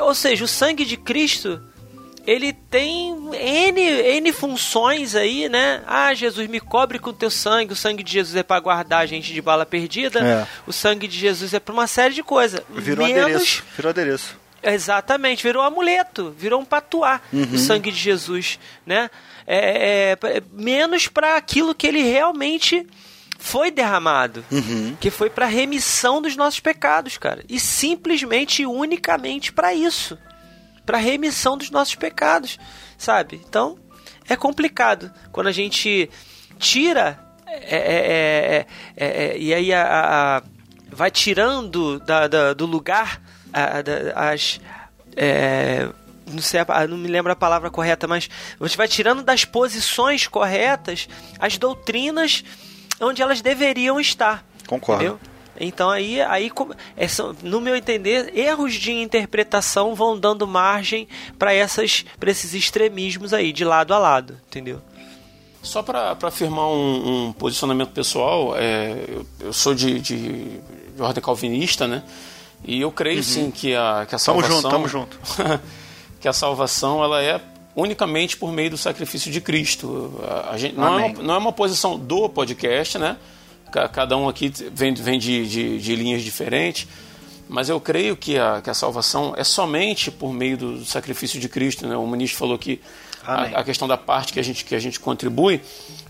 Ou 0.00 0.14
seja, 0.14 0.44
o 0.44 0.48
sangue 0.48 0.84
de 0.84 0.96
Cristo 0.96 1.60
ele 2.26 2.52
tem 2.52 3.14
N, 3.32 3.80
N 3.80 4.32
funções 4.32 5.14
aí, 5.14 5.48
né? 5.48 5.82
Ah, 5.86 6.14
Jesus, 6.14 6.48
me 6.48 6.60
cobre 6.60 6.98
com 6.98 7.12
teu 7.12 7.30
sangue. 7.30 7.72
O 7.72 7.76
sangue 7.76 8.02
de 8.02 8.12
Jesus 8.12 8.36
é 8.36 8.42
para 8.42 8.60
guardar 8.60 9.00
a 9.00 9.06
gente 9.06 9.32
de 9.32 9.42
bala 9.42 9.66
perdida. 9.66 10.20
É. 10.20 10.46
O 10.66 10.72
sangue 10.72 11.06
de 11.06 11.18
Jesus 11.18 11.52
é 11.52 11.60
para 11.60 11.72
uma 11.72 11.86
série 11.86 12.14
de 12.14 12.22
coisas. 12.22 12.60
Virou 12.70 13.06
Menos... 13.06 13.24
adereço. 13.24 13.64
Virou 13.76 13.90
adereço. 13.90 14.44
Exatamente, 14.62 15.42
virou 15.42 15.62
amuleto, 15.62 16.34
virou 16.38 16.58
um 16.58 16.64
patuá 16.64 17.20
uhum. 17.30 17.48
o 17.52 17.58
sangue 17.58 17.90
de 17.90 17.98
Jesus, 17.98 18.58
né? 18.86 19.10
É, 19.46 20.16
é, 20.22 20.28
é 20.28 20.42
menos 20.52 21.06
para 21.06 21.36
aquilo 21.36 21.74
que 21.74 21.86
ele 21.86 22.02
realmente 22.02 22.86
foi 23.38 23.70
derramado, 23.70 24.42
uhum. 24.50 24.96
que 24.98 25.10
foi 25.10 25.28
para 25.28 25.44
remissão 25.44 26.22
dos 26.22 26.34
nossos 26.34 26.60
pecados, 26.60 27.18
cara, 27.18 27.44
e 27.46 27.60
simplesmente 27.60 28.62
e 28.62 28.66
unicamente 28.66 29.52
para 29.52 29.74
isso 29.74 30.16
para 30.84 30.98
remissão 30.98 31.56
dos 31.56 31.70
nossos 31.70 31.94
pecados, 31.94 32.58
sabe? 32.98 33.40
Então 33.48 33.78
é 34.28 34.36
complicado 34.36 35.12
quando 35.32 35.48
a 35.48 35.52
gente 35.52 36.10
tira 36.58 37.18
é, 37.46 38.66
é, 38.96 39.06
é, 39.06 39.38
e 39.38 39.54
aí 39.54 39.72
a, 39.72 40.38
a, 40.38 40.42
vai 40.90 41.10
tirando 41.10 42.00
da, 42.00 42.26
da, 42.26 42.52
do 42.52 42.66
lugar 42.66 43.20
a, 43.52 43.82
da, 43.82 43.92
as 44.14 44.60
não 46.26 46.42
sei, 46.42 46.60
não 46.88 46.96
me 46.96 47.08
lembro 47.08 47.30
a 47.30 47.36
palavra 47.36 47.70
correta, 47.70 48.08
mas 48.08 48.28
você 48.58 48.76
vai 48.76 48.88
tirando 48.88 49.22
das 49.22 49.44
posições 49.44 50.26
corretas 50.26 51.08
as 51.38 51.58
doutrinas 51.58 52.42
onde 53.00 53.22
elas 53.22 53.40
deveriam 53.40 54.00
estar. 54.00 54.44
Concordo. 54.66 55.04
Entendeu? 55.04 55.33
Então 55.58 55.88
aí, 55.90 56.20
aí 56.20 56.50
é, 56.96 57.06
no 57.42 57.60
meu 57.60 57.76
entender, 57.76 58.36
erros 58.36 58.74
de 58.74 58.92
interpretação 58.92 59.94
vão 59.94 60.18
dando 60.18 60.46
margem 60.46 61.06
para 61.38 61.52
essas 61.52 62.04
para 62.18 62.30
esses 62.30 62.54
extremismos 62.54 63.32
aí, 63.32 63.52
de 63.52 63.64
lado 63.64 63.94
a 63.94 63.98
lado, 63.98 64.36
entendeu? 64.48 64.80
Só 65.62 65.82
para 65.82 66.16
afirmar 66.22 66.68
um, 66.68 67.28
um, 67.28 67.32
posicionamento 67.32 67.90
pessoal, 67.90 68.54
é, 68.56 69.04
eu, 69.08 69.26
eu, 69.40 69.52
sou 69.52 69.74
de, 69.74 69.98
de, 69.98 70.18
de, 70.18 71.02
ordem 71.02 71.22
calvinista, 71.22 71.88
né? 71.88 72.02
E 72.62 72.82
eu 72.82 72.92
creio 72.92 73.16
uhum. 73.18 73.22
sim 73.22 73.50
que 73.50 73.74
a, 73.74 74.04
que 74.06 74.14
a 74.14 74.18
salvação... 74.18 74.60
Tamo 74.60 74.86
junto, 74.86 75.16
tamo 75.16 75.38
junto. 75.48 75.60
que 76.20 76.28
a 76.28 76.34
salvação 76.34 77.02
ela 77.02 77.22
é 77.22 77.40
unicamente 77.74 78.36
por 78.36 78.52
meio 78.52 78.70
do 78.70 78.76
sacrifício 78.76 79.32
de 79.32 79.40
Cristo. 79.40 80.12
A 80.50 80.56
gente, 80.58 80.76
não, 80.76 80.98
é 80.98 81.06
uma, 81.06 81.22
não 81.22 81.34
é 81.34 81.38
uma 81.38 81.52
posição 81.52 81.98
do 81.98 82.28
podcast, 82.28 82.98
né? 82.98 83.16
Cada 83.92 84.16
um 84.16 84.28
aqui 84.28 84.52
vem, 84.72 84.94
vem 84.94 85.18
de, 85.18 85.46
de, 85.46 85.78
de 85.78 85.96
linhas 85.96 86.22
diferentes, 86.22 86.86
mas 87.48 87.68
eu 87.68 87.80
creio 87.80 88.16
que 88.16 88.38
a, 88.38 88.60
que 88.62 88.70
a 88.70 88.74
salvação 88.74 89.34
é 89.36 89.44
somente 89.44 90.10
por 90.10 90.32
meio 90.32 90.56
do 90.56 90.84
sacrifício 90.84 91.40
de 91.40 91.48
Cristo. 91.48 91.86
Né? 91.86 91.96
O 91.96 92.06
ministro 92.06 92.38
falou 92.38 92.58
que 92.58 92.80
a, 93.24 93.60
a, 93.60 93.64
questão 93.64 93.88
da 93.88 93.96
parte 93.96 94.32
que 94.32 94.40
a, 94.40 94.42
gente, 94.42 94.64
que 94.64 94.74
a 94.74 94.78
gente 94.78 95.00
contribui. 95.00 95.60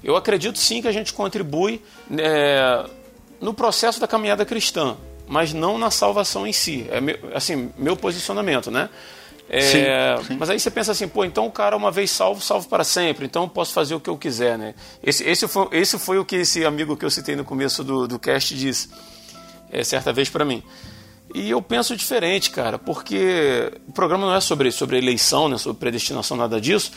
Eu 0.03 0.17
acredito 0.17 0.59
sim 0.59 0.83
que 0.83 0.89
a 0.89 0.93
gente 0.93 1.13
contribui 1.13 1.81
é, 2.19 2.85
no 3.41 3.55
processo 3.55 4.01
da 4.01 4.07
caminhada 4.07 4.45
cristã, 4.45 4.97
mas 5.27 5.53
não 5.53 5.79
na 5.79 5.91
salvação 5.91 6.47
em 6.47 6.53
si. 6.53 6.87
É 6.91 7.01
meu, 7.01 7.19
assim, 7.35 7.71
meu 7.79 7.97
posicionamento, 7.97 8.71
né? 8.71 8.89
É, 9.49 9.61
sim, 9.61 10.27
sim. 10.27 10.37
Mas 10.39 10.51
aí 10.51 10.59
você 10.59 10.71
pensa 10.71 10.93
assim, 10.93 11.07
pô, 11.07 11.25
então 11.25 11.47
o 11.47 11.53
cara 11.53 11.77
uma 11.77 11.91
vez 11.91 12.11
salvo, 12.11 12.41
salvo 12.41 12.69
para 12.69 12.83
sempre, 12.83 13.27
então 13.27 13.43
eu 13.43 13.49
posso 13.49 13.73
fazer 13.73 13.95
o 13.95 14.01
que 14.01 14.09
eu 14.09 14.17
quiser, 14.17 14.57
né? 14.57 14.75
Esse, 15.03 15.23
esse, 15.25 15.47
foi, 15.47 15.69
esse 15.73 15.99
foi 15.99 16.19
o 16.19 16.25
que 16.25 16.37
esse 16.37 16.65
amigo 16.65 16.97
que 16.97 17.05
eu 17.05 17.11
citei 17.11 17.37
no 17.37 17.45
começo 17.45 17.85
do, 17.85 18.09
do 18.09 18.19
cast 18.19 18.55
disse, 18.55 18.89
é, 19.71 19.85
certa 19.85 20.13
vez 20.13 20.31
para 20.31 20.45
mim. 20.45 20.63
E 21.35 21.51
eu 21.51 21.61
penso 21.61 21.97
diferente, 21.97 22.51
cara, 22.51 22.79
porque 22.79 23.73
o 23.89 23.93
programa 23.93 24.27
não 24.27 24.35
é 24.35 24.41
sobre, 24.41 24.71
sobre 24.71 24.99
eleição, 24.99 25.49
né, 25.49 25.59
sobre 25.59 25.79
predestinação, 25.79 26.37
nada 26.37 26.61
disso, 26.61 26.93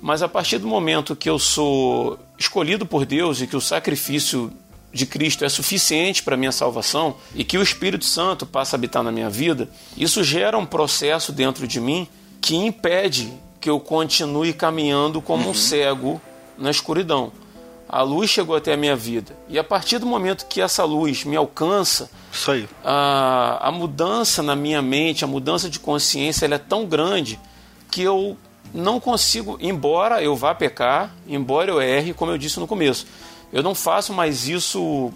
mas 0.00 0.22
a 0.22 0.28
partir 0.28 0.58
do 0.58 0.66
momento 0.66 1.14
que 1.14 1.28
eu 1.28 1.38
sou 1.38 2.18
escolhido 2.38 2.86
por 2.86 3.04
Deus 3.04 3.40
e 3.40 3.46
que 3.46 3.56
o 3.56 3.60
sacrifício 3.60 4.50
de 4.92 5.06
Cristo 5.06 5.44
é 5.44 5.48
suficiente 5.48 6.22
para 6.22 6.36
minha 6.36 6.52
salvação 6.52 7.16
e 7.34 7.44
que 7.44 7.56
o 7.56 7.62
Espírito 7.62 8.04
Santo 8.04 8.44
passa 8.44 8.74
a 8.74 8.78
habitar 8.78 9.02
na 9.02 9.12
minha 9.12 9.30
vida, 9.30 9.68
isso 9.96 10.24
gera 10.24 10.58
um 10.58 10.66
processo 10.66 11.32
dentro 11.32 11.66
de 11.66 11.80
mim 11.80 12.08
que 12.40 12.56
impede 12.56 13.32
que 13.60 13.68
eu 13.68 13.78
continue 13.78 14.52
caminhando 14.52 15.20
como 15.20 15.44
uhum. 15.44 15.50
um 15.50 15.54
cego 15.54 16.20
na 16.58 16.70
escuridão. 16.70 17.30
A 17.88 18.02
luz 18.02 18.30
chegou 18.30 18.54
até 18.54 18.72
a 18.72 18.76
minha 18.76 18.94
vida. 18.94 19.36
E 19.48 19.58
a 19.58 19.64
partir 19.64 19.98
do 19.98 20.06
momento 20.06 20.46
que 20.46 20.60
essa 20.60 20.84
luz 20.84 21.24
me 21.24 21.36
alcança. 21.36 22.08
A, 22.84 23.68
a 23.68 23.72
mudança 23.72 24.42
na 24.42 24.54
minha 24.54 24.80
mente, 24.80 25.24
a 25.24 25.26
mudança 25.26 25.68
de 25.68 25.80
consciência, 25.80 26.44
ela 26.44 26.54
é 26.54 26.58
tão 26.58 26.86
grande 26.86 27.38
que 27.90 28.00
eu 28.00 28.36
não 28.72 29.00
consigo, 29.00 29.58
embora 29.60 30.22
eu 30.22 30.36
vá 30.36 30.54
pecar, 30.54 31.12
embora 31.26 31.70
eu 31.70 31.80
erre, 31.80 32.14
como 32.14 32.30
eu 32.30 32.38
disse 32.38 32.60
no 32.60 32.66
começo, 32.68 33.04
eu 33.52 33.62
não 33.62 33.74
faço 33.74 34.12
mais 34.12 34.48
isso 34.48 35.12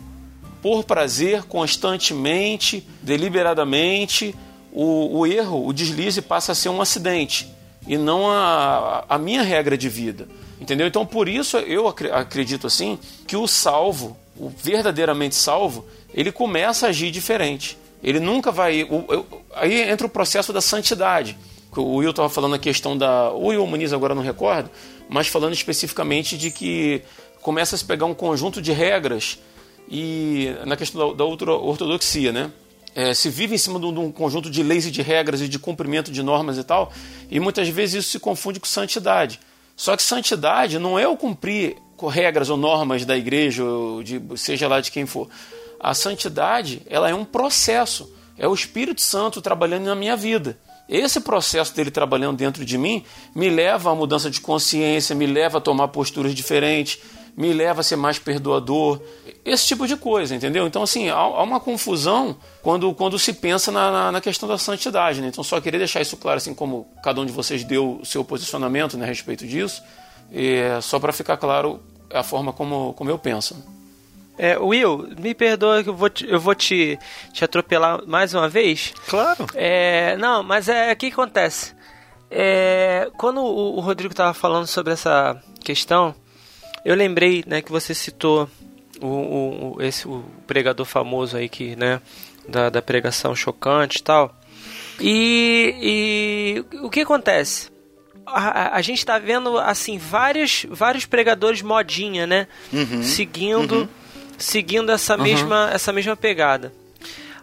por 0.63 0.85
prazer, 0.85 1.45
constantemente, 1.45 2.87
deliberadamente. 3.03 4.35
O, 4.73 5.19
o 5.19 5.27
erro, 5.27 5.67
o 5.67 5.73
deslize 5.73 6.21
passa 6.21 6.53
a 6.53 6.55
ser 6.55 6.69
um 6.69 6.81
acidente 6.81 7.49
e 7.87 7.97
não 7.97 8.31
a, 8.31 9.05
a 9.09 9.19
minha 9.19 9.43
regra 9.43 9.77
de 9.77 9.89
vida. 9.89 10.27
Entendeu? 10.61 10.87
Então, 10.87 11.05
por 11.05 11.29
isso 11.29 11.59
eu 11.59 11.87
acredito 11.87 12.67
assim 12.67 12.99
que 13.27 13.37
o 13.37 13.47
salvo, 13.47 14.17
o 14.37 14.49
verdadeiramente 14.49 15.35
salvo, 15.35 15.85
ele 16.13 16.33
começa 16.33 16.87
a 16.87 16.89
agir 16.89 17.11
diferente. 17.11 17.77
Ele 18.03 18.21
nunca 18.21 18.51
vai. 18.51 18.85
O, 18.85 19.27
aí 19.55 19.83
entra 19.91 20.07
o 20.07 20.11
processo 20.11 20.53
da 20.53 20.61
santidade. 20.61 21.37
O 21.77 21.97
Will 21.97 22.11
estava 22.11 22.29
falando 22.29 22.55
a 22.55 22.59
questão 22.59 22.97
da. 22.97 23.31
O 23.33 23.47
Will 23.49 23.67
Muniz 23.67 23.93
agora 23.93 24.15
não 24.15 24.23
recordo, 24.23 24.71
mas 25.09 25.27
falando 25.27 25.53
especificamente 25.53 26.39
de 26.39 26.51
que 26.51 27.03
começa 27.45 27.75
a 27.75 27.79
se 27.79 27.85
pegar 27.85 28.07
um 28.07 28.15
conjunto 28.15 28.63
de 28.63 28.73
regras 28.73 29.39
e 29.87 30.57
na 30.65 30.79
questão 30.79 31.11
da, 31.11 31.17
da 31.19 31.25
ortodoxia, 31.27 32.33
né? 32.33 32.51
É, 32.95 33.13
se 33.13 33.29
vive 33.29 33.55
em 33.55 33.59
cima 33.59 33.79
de 33.79 33.85
um, 33.85 34.11
conjunto 34.11 34.49
de 34.49 34.63
leis 34.63 34.87
e 34.87 34.91
de 34.91 35.03
regras 35.03 35.43
e 35.43 35.49
de 35.49 35.59
cumprimento 35.59 36.11
de 36.11 36.23
normas 36.23 36.57
e 36.57 36.65
tal, 36.65 36.91
e 37.31 37.39
muitas 37.39 37.69
vezes 37.69 37.97
isso 37.97 38.13
se 38.13 38.19
confunde 38.19 38.59
com 38.59 38.67
santidade. 38.67 39.39
Só 39.77 39.95
que 39.95 40.03
santidade 40.03 40.79
não 40.79 40.99
é 40.99 41.07
o 41.07 41.19
cumprir 41.19 41.77
regras 42.09 42.49
ou 42.49 42.57
normas 42.57 43.05
da 43.05 43.17
igreja, 43.17 43.63
ou 43.63 44.03
de, 44.03 44.23
seja 44.37 44.67
lá 44.67 44.81
de 44.81 44.91
quem 44.91 45.05
for. 45.05 45.29
A 45.79 45.93
santidade 45.93 46.81
ela 46.87 47.11
é 47.11 47.15
um 47.15 47.27
processo, 47.27 48.11
é 48.39 48.49
o 48.49 48.55
Espírito 48.55 49.03
Santo 49.03 49.43
trabalhando 49.43 49.85
na 49.85 49.95
minha 49.95 50.17
vida. 50.17 50.59
Esse 50.89 51.21
processo 51.21 51.75
dele 51.75 51.91
trabalhando 51.91 52.37
dentro 52.37 52.65
de 52.65 52.77
mim 52.77 53.05
me 53.35 53.51
leva 53.51 53.91
a 53.91 53.95
mudança 53.95 54.31
de 54.31 54.41
consciência, 54.41 55.15
me 55.15 55.27
leva 55.27 55.59
a 55.59 55.61
tomar 55.61 55.89
posturas 55.89 56.35
diferentes, 56.35 57.01
me 57.37 57.53
leva 57.53 57.81
a 57.81 57.85
ser 57.85 57.97
mais 57.97 58.19
perdoador, 58.19 59.01
esse 59.45 59.67
tipo 59.67 59.87
de 59.87 59.97
coisa, 59.97 60.35
entendeu? 60.35 60.67
Então, 60.67 60.83
assim, 60.83 61.09
há, 61.09 61.17
há 61.17 61.43
uma 61.43 61.59
confusão 61.59 62.37
quando, 62.63 62.95
quando 62.95 63.19
se 63.19 63.33
pensa 63.33 63.73
na, 63.73 63.91
na, 63.91 64.13
na, 64.13 64.21
questão 64.21 64.49
da 64.49 64.57
santidade, 64.57 65.21
né? 65.21 65.29
Então, 65.29 65.43
só 65.43 65.61
queria 65.61 65.79
deixar 65.79 66.01
isso 66.01 66.17
claro, 66.17 66.37
assim 66.37 66.55
como 66.55 66.87
cada 67.03 67.21
um 67.21 67.27
de 67.27 67.33
vocês 67.33 67.65
deu 67.65 67.99
o 68.01 68.07
seu 68.07 68.25
posicionamento 68.25 68.97
né, 68.97 69.05
a 69.05 69.09
respeito 69.09 69.47
disso, 69.47 69.83
é, 70.33 70.81
só 70.81 71.01
para 71.01 71.13
ficar 71.13 71.37
claro 71.37 71.81
a 72.13 72.23
forma 72.23 72.53
como, 72.53 72.95
como 72.95 73.11
eu 73.11 73.19
penso. 73.19 73.57
É, 74.39 74.59
Will, 74.59 75.09
me 75.19 75.35
perdoa 75.35 75.83
que 75.83 75.89
eu 75.89 75.95
vou 75.95 76.11
te, 76.11 76.29
eu 76.29 76.41
vou 76.41 76.55
te, 76.55 76.99
te 77.33 77.45
atropelar 77.45 78.05
mais 78.07 78.35
uma 78.35 78.49
vez. 78.49 78.93
Claro. 79.09 79.47
É, 79.55 80.17
não, 80.17 80.43
mas 80.43 80.69
é 80.69 80.93
o 80.93 80.97
que 80.97 81.07
acontece. 81.07 81.75
É, 82.31 83.11
quando 83.17 83.41
o, 83.41 83.77
o 83.77 83.81
Rodrigo 83.81 84.13
estava 84.13 84.35
falando 84.35 84.67
sobre 84.67 84.93
essa 84.93 85.41
questão, 85.63 86.15
eu 86.85 86.95
lembrei, 86.95 87.45
né, 87.47 87.63
que 87.63 87.71
você 87.71 87.95
citou 87.95 88.49
o, 89.01 89.07
o, 89.77 89.83
esse 89.83 90.07
o 90.07 90.25
pregador 90.47 90.87
famoso 90.87 91.37
aí 91.37 91.49
que, 91.49 91.75
né, 91.77 92.01
da, 92.49 92.71
da 92.71 92.83
pregação 92.83 93.35
chocante 93.35 93.99
e 93.99 94.03
tal. 94.03 94.35
E, 95.01 96.65
e 96.73 96.79
o 96.79 96.91
que 96.91 97.01
acontece? 97.01 97.71
A, 98.27 98.77
a, 98.77 98.83
gente 98.83 98.99
está 98.99 99.19
vendo 99.19 99.59
assim 99.59 99.99
vários 99.99 100.65
vários 100.71 101.05
pregadores 101.05 101.61
modinha, 101.63 102.27
né? 102.27 102.47
Uhum, 102.73 103.03
seguindo 103.03 103.75
uhum. 103.81 103.89
seguindo 104.39 104.91
essa 104.91 105.17
uhum. 105.17 105.23
mesma 105.23 105.71
essa 105.73 105.93
mesma 105.93 106.17
pegada. 106.17 106.73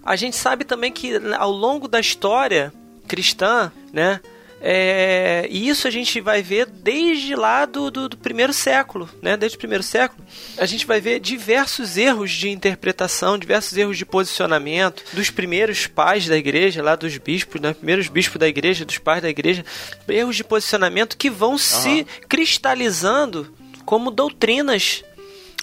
A 0.03 0.15
gente 0.15 0.35
sabe 0.35 0.63
também 0.65 0.91
que 0.91 1.13
ao 1.37 1.51
longo 1.51 1.87
da 1.87 1.99
história 1.99 2.73
cristã, 3.07 3.71
né? 3.93 4.19
É, 4.63 5.47
e 5.49 5.67
isso 5.67 5.87
a 5.87 5.91
gente 5.91 6.21
vai 6.21 6.43
ver 6.43 6.67
desde 6.67 7.35
lá 7.35 7.65
do, 7.65 7.89
do, 7.89 8.07
do, 8.09 8.17
primeiro 8.17 8.53
século, 8.53 9.09
né? 9.19 9.35
Desde 9.35 9.55
o 9.55 9.59
primeiro 9.59 9.83
século, 9.83 10.23
a 10.55 10.67
gente 10.67 10.85
vai 10.85 11.01
ver 11.01 11.19
diversos 11.19 11.97
erros 11.97 12.31
de 12.31 12.47
interpretação, 12.47 13.39
diversos 13.39 13.75
erros 13.75 13.97
de 13.97 14.05
posicionamento 14.05 15.03
dos 15.13 15.31
primeiros 15.31 15.87
pais 15.87 16.27
da 16.27 16.37
igreja, 16.37 16.83
lá 16.83 16.95
dos 16.95 17.17
bispos, 17.17 17.59
né? 17.59 17.73
Primeiros 17.73 18.07
bispos 18.07 18.39
da 18.39 18.47
igreja, 18.47 18.85
dos 18.85 18.99
pais 18.99 19.23
da 19.23 19.29
igreja, 19.29 19.65
erros 20.07 20.35
de 20.35 20.43
posicionamento 20.43 21.17
que 21.17 21.31
vão 21.31 21.53
uhum. 21.53 21.57
se 21.57 22.05
cristalizando 22.29 23.51
como 23.83 24.11
doutrinas 24.11 25.03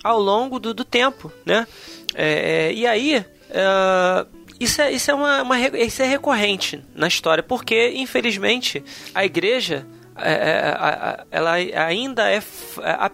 ao 0.02 0.20
longo 0.20 0.58
do, 0.58 0.74
do 0.74 0.84
tempo, 0.84 1.32
né? 1.46 1.68
É, 2.16 2.70
é 2.70 2.72
e 2.72 2.84
aí, 2.84 3.18
uh, 3.50 4.37
isso 4.58 4.82
é, 4.82 4.92
isso 4.92 5.10
é, 5.10 5.14
uma, 5.14 5.42
uma, 5.42 5.60
isso 5.60 6.02
é 6.02 6.06
recorrente 6.06 6.82
na 6.94 7.06
história, 7.06 7.42
porque, 7.42 7.92
infelizmente, 7.94 8.82
a 9.14 9.24
igreja 9.24 9.86
é, 10.20 10.32
é 10.32 11.24
ela 11.30 11.52
ainda 11.52 12.28
é 12.28 12.42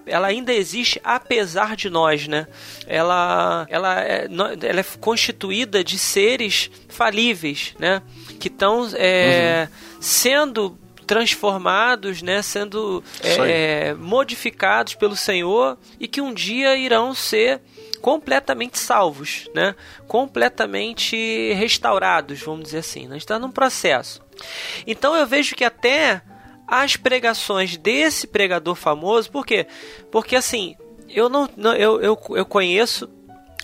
ela 0.06 0.26
ainda 0.26 0.54
existe 0.54 0.98
apesar 1.04 1.76
de 1.76 1.90
nós 1.90 2.26
né? 2.26 2.46
Ela 2.86 3.66
ela 3.68 4.00
é, 4.02 4.26
ela 4.62 4.80
é 4.80 4.84
constituída 4.98 5.84
de 5.84 5.98
seres 5.98 6.70
falíveis 6.88 7.74
né? 7.78 8.00
Que 8.40 8.48
estão 8.48 8.88
é, 8.94 9.68
uhum. 9.68 9.98
sendo 10.00 10.78
transformados 11.06 12.22
né? 12.22 12.40
Sendo 12.40 13.04
é, 13.22 13.92
modificados 13.94 14.94
pelo 14.94 15.14
Senhor 15.14 15.76
e 16.00 16.08
que 16.08 16.22
um 16.22 16.32
dia 16.32 16.74
irão 16.74 17.12
ser 17.12 17.60
completamente 18.04 18.78
salvos, 18.78 19.48
né? 19.54 19.74
completamente 20.06 21.54
restaurados, 21.54 22.38
vamos 22.42 22.64
dizer 22.64 22.80
assim. 22.80 23.08
Né? 23.08 23.16
Está 23.16 23.38
num 23.38 23.50
processo. 23.50 24.20
Então 24.86 25.16
eu 25.16 25.26
vejo 25.26 25.56
que 25.56 25.64
até 25.64 26.20
as 26.68 26.98
pregações 26.98 27.78
desse 27.78 28.26
pregador 28.26 28.74
famoso, 28.74 29.30
por 29.30 29.46
quê? 29.46 29.66
Porque 30.12 30.36
assim, 30.36 30.76
eu 31.08 31.30
não, 31.30 31.48
não 31.56 31.72
eu, 31.72 31.98
eu, 32.02 32.22
eu 32.36 32.44
conheço 32.44 33.08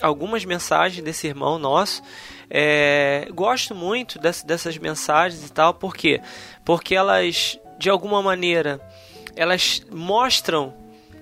algumas 0.01 0.43
mensagens 0.43 1.03
desse 1.03 1.27
irmão 1.27 1.59
nosso. 1.59 2.01
É, 2.49 3.27
gosto 3.35 3.75
muito 3.75 4.17
desse, 4.17 4.43
dessas 4.43 4.75
mensagens 4.75 5.45
e 5.45 5.51
tal, 5.51 5.71
por 5.71 5.95
quê? 5.95 6.19
Porque 6.65 6.95
elas, 6.95 7.59
de 7.77 7.91
alguma 7.91 8.23
maneira, 8.23 8.81
elas 9.35 9.83
mostram 9.91 10.73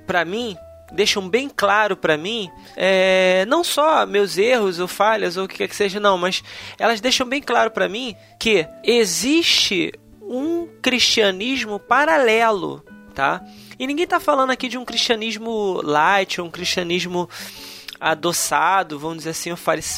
para 0.07 0.23
mim 0.23 0.55
deixam 0.91 1.27
bem 1.27 1.49
claro 1.49 1.95
para 1.95 2.17
mim, 2.17 2.49
é, 2.75 3.45
não 3.47 3.63
só 3.63 4.05
meus 4.05 4.37
erros 4.37 4.79
ou 4.79 4.87
falhas 4.87 5.37
ou 5.37 5.45
o 5.45 5.47
que 5.47 5.57
quer 5.57 5.67
que 5.67 5.75
seja, 5.75 5.99
não, 5.99 6.17
mas 6.17 6.43
elas 6.77 7.01
deixam 7.01 7.27
bem 7.27 7.41
claro 7.41 7.71
para 7.71 7.89
mim 7.89 8.15
que 8.39 8.67
existe 8.83 9.91
um 10.21 10.67
cristianismo 10.81 11.79
paralelo, 11.79 12.83
tá? 13.15 13.43
E 13.77 13.87
ninguém 13.87 14.05
tá 14.05 14.19
falando 14.19 14.51
aqui 14.51 14.67
de 14.67 14.77
um 14.77 14.85
cristianismo 14.85 15.81
light, 15.83 16.41
um 16.41 16.51
cristianismo 16.51 17.29
adoçado, 17.99 18.97
vamos 18.97 19.19
dizer 19.19 19.31
assim, 19.31 19.53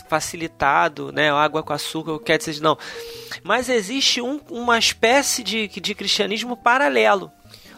facilitado, 0.08 1.12
né? 1.12 1.32
Água 1.32 1.62
com 1.62 1.74
açúcar, 1.74 2.14
o 2.14 2.20
que 2.20 2.26
quer 2.26 2.38
que 2.38 2.46
seja, 2.46 2.62
não. 2.62 2.78
Mas 3.44 3.70
existe 3.70 4.22
um, 4.22 4.40
uma 4.50 4.80
espécie 4.80 5.44
de, 5.44 5.68
de 5.68 5.94
cristianismo 5.94 6.58
paralelo, 6.58 7.32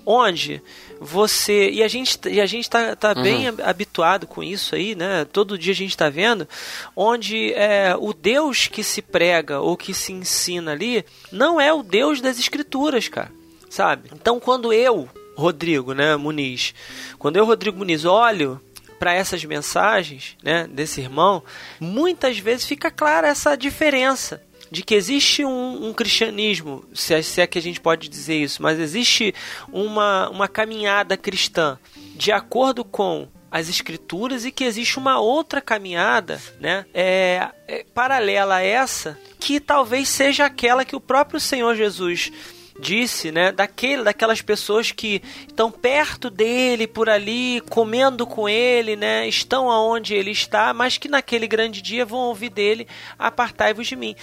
onde 0.06 0.62
você 1.00 1.70
e 1.70 1.84
a 1.84 1.88
gente 1.88 2.18
e 2.30 2.40
a 2.40 2.46
gente 2.46 2.70
tá, 2.70 2.96
tá 2.96 3.14
uhum. 3.16 3.24
bem 3.24 3.48
habituado 3.64 4.28
com 4.28 4.44
isso 4.44 4.76
aí, 4.76 4.96
né? 4.96 5.26
Todo 5.26 5.58
dia 5.58 5.74
a 5.74 5.76
gente 5.76 5.92
está 5.92 6.10
vendo 6.10 6.48
onde 6.96 7.54
é, 7.54 7.96
o 7.98 8.14
Deus 8.14 8.68
que 8.68 8.84
se 8.84 9.02
prega 9.02 9.60
ou 9.60 9.76
que 9.78 9.94
se 9.94 10.12
ensina 10.14 10.72
ali 10.72 11.06
não 11.32 11.60
é 11.60 11.74
o 11.74 11.84
Deus 11.84 12.22
das 12.22 12.40
escrituras, 12.40 13.08
cara, 13.08 13.32
sabe? 13.70 14.10
Então 14.14 14.40
quando 14.40 14.72
eu 14.72 15.10
Rodrigo, 15.36 15.94
né, 15.94 16.16
Muniz, 16.16 16.76
quando 17.18 17.38
eu 17.38 17.46
Rodrigo 17.46 17.78
Muniz 17.78 18.06
olho 18.06 18.62
para 19.00 19.14
essas 19.14 19.44
mensagens, 19.44 20.38
né, 20.42 20.68
desse 20.70 21.02
irmão, 21.02 21.44
muitas 21.80 22.38
vezes 22.38 22.66
fica 22.66 22.90
clara 22.92 23.28
essa 23.28 23.56
diferença 23.58 24.42
de 24.74 24.82
que 24.82 24.96
existe 24.96 25.46
um, 25.46 25.90
um 25.90 25.94
cristianismo, 25.94 26.84
se 26.96 27.14
é, 27.14 27.22
se 27.22 27.40
é, 27.40 27.46
que 27.46 27.60
a 27.60 27.62
gente 27.62 27.80
pode 27.80 28.10
dizer 28.10 28.42
isso, 28.42 28.60
mas 28.60 28.80
existe 28.80 29.32
uma, 29.72 30.28
uma 30.30 30.48
caminhada 30.48 31.16
cristã 31.16 31.78
de 32.16 32.32
acordo 32.32 32.84
com 32.84 33.28
as 33.52 33.70
escrituras 33.70 34.46
e 34.46 34.52
que 34.52 34.64
existe 34.64 34.98
uma 34.98 35.20
outra 35.20 35.62
caminhada, 35.62 36.42
né, 36.60 36.88
é, 36.92 37.50
é, 37.68 37.86
paralela 37.94 38.56
a 38.56 38.62
essa, 38.64 39.16
que 39.40 39.60
talvez 39.60 40.10
seja 40.10 40.46
aquela 40.46 40.84
que 40.84 40.96
o 40.96 41.00
próprio 41.00 41.40
Senhor 41.40 41.76
Jesus 41.76 42.32
disse, 42.80 43.32
né, 43.32 43.52
daquele, 43.52 44.02
daquelas 44.02 44.42
pessoas 44.42 44.92
que 44.92 45.22
estão 45.48 45.70
perto 45.70 46.32
dele 46.32 46.88
por 46.88 47.08
ali, 47.08 47.62
comendo 47.70 48.26
com 48.26 48.50
ele, 48.50 48.96
né, 48.96 49.28
estão 49.28 49.70
aonde 49.70 50.16
ele 50.16 50.32
está, 50.32 50.74
mas 50.74 50.98
que 50.98 51.08
naquele 51.08 51.46
grande 51.46 51.80
dia 51.80 52.04
vão 52.04 52.22
ouvir 52.22 52.50
dele: 52.50 52.88
apartai-vos 53.20 53.86
de 53.86 53.96
mim. 53.96 54.16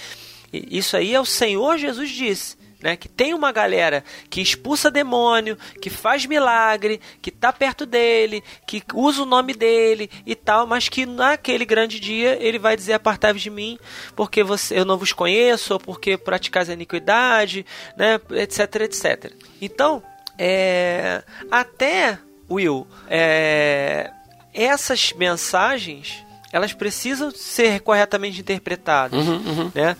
Isso 0.51 0.97
aí 0.97 1.13
é 1.13 1.19
o 1.19 1.25
Senhor 1.25 1.77
Jesus 1.77 2.09
disse. 2.09 2.61
Né, 2.81 2.95
que 2.95 3.07
tem 3.07 3.31
uma 3.35 3.51
galera 3.51 4.03
que 4.27 4.41
expulsa 4.41 4.89
demônio, 4.89 5.55
que 5.79 5.87
faz 5.87 6.25
milagre, 6.25 6.99
que 7.21 7.29
está 7.29 7.53
perto 7.53 7.85
dele, 7.85 8.43
que 8.65 8.81
usa 8.95 9.21
o 9.21 9.25
nome 9.25 9.53
dele 9.53 10.09
e 10.25 10.33
tal, 10.33 10.65
mas 10.65 10.89
que 10.89 11.05
naquele 11.05 11.63
grande 11.63 11.99
dia 11.99 12.39
ele 12.41 12.57
vai 12.57 12.75
dizer 12.75 12.93
apartai-vos 12.93 13.43
de 13.43 13.51
mim, 13.51 13.77
porque 14.15 14.41
você, 14.41 14.79
eu 14.79 14.83
não 14.83 14.97
vos 14.97 15.13
conheço, 15.13 15.73
ou 15.73 15.79
porque 15.79 16.17
praticais 16.17 16.71
a 16.71 16.73
iniquidade, 16.73 17.67
né, 17.95 18.19
etc, 18.31 18.75
etc. 18.77 19.31
Então, 19.61 20.01
é, 20.35 21.21
até 21.51 22.17
Will, 22.49 22.87
é, 23.07 24.09
essas 24.55 25.13
mensagens 25.13 26.25
elas 26.51 26.73
precisam 26.73 27.31
ser 27.31 27.79
corretamente 27.79 28.41
interpretadas, 28.41 29.25
uhum, 29.25 29.37
uhum. 29.37 29.71
né? 29.73 29.95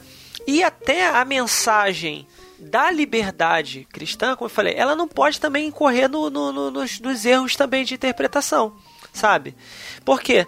E 0.47 0.63
até 0.63 1.07
a 1.09 1.23
mensagem 1.23 2.27
da 2.59 2.91
liberdade 2.91 3.87
cristã, 3.91 4.35
como 4.35 4.45
eu 4.45 4.53
falei, 4.53 4.75
ela 4.75 4.95
não 4.95 5.07
pode 5.07 5.39
também 5.39 5.67
incorrer 5.67 6.07
no, 6.07 6.29
no, 6.29 6.51
no, 6.51 6.71
nos, 6.71 6.99
nos 6.99 7.25
erros 7.25 7.55
também 7.55 7.83
de 7.83 7.95
interpretação, 7.95 8.75
sabe? 9.11 9.55
Por 10.05 10.21
quê? 10.21 10.45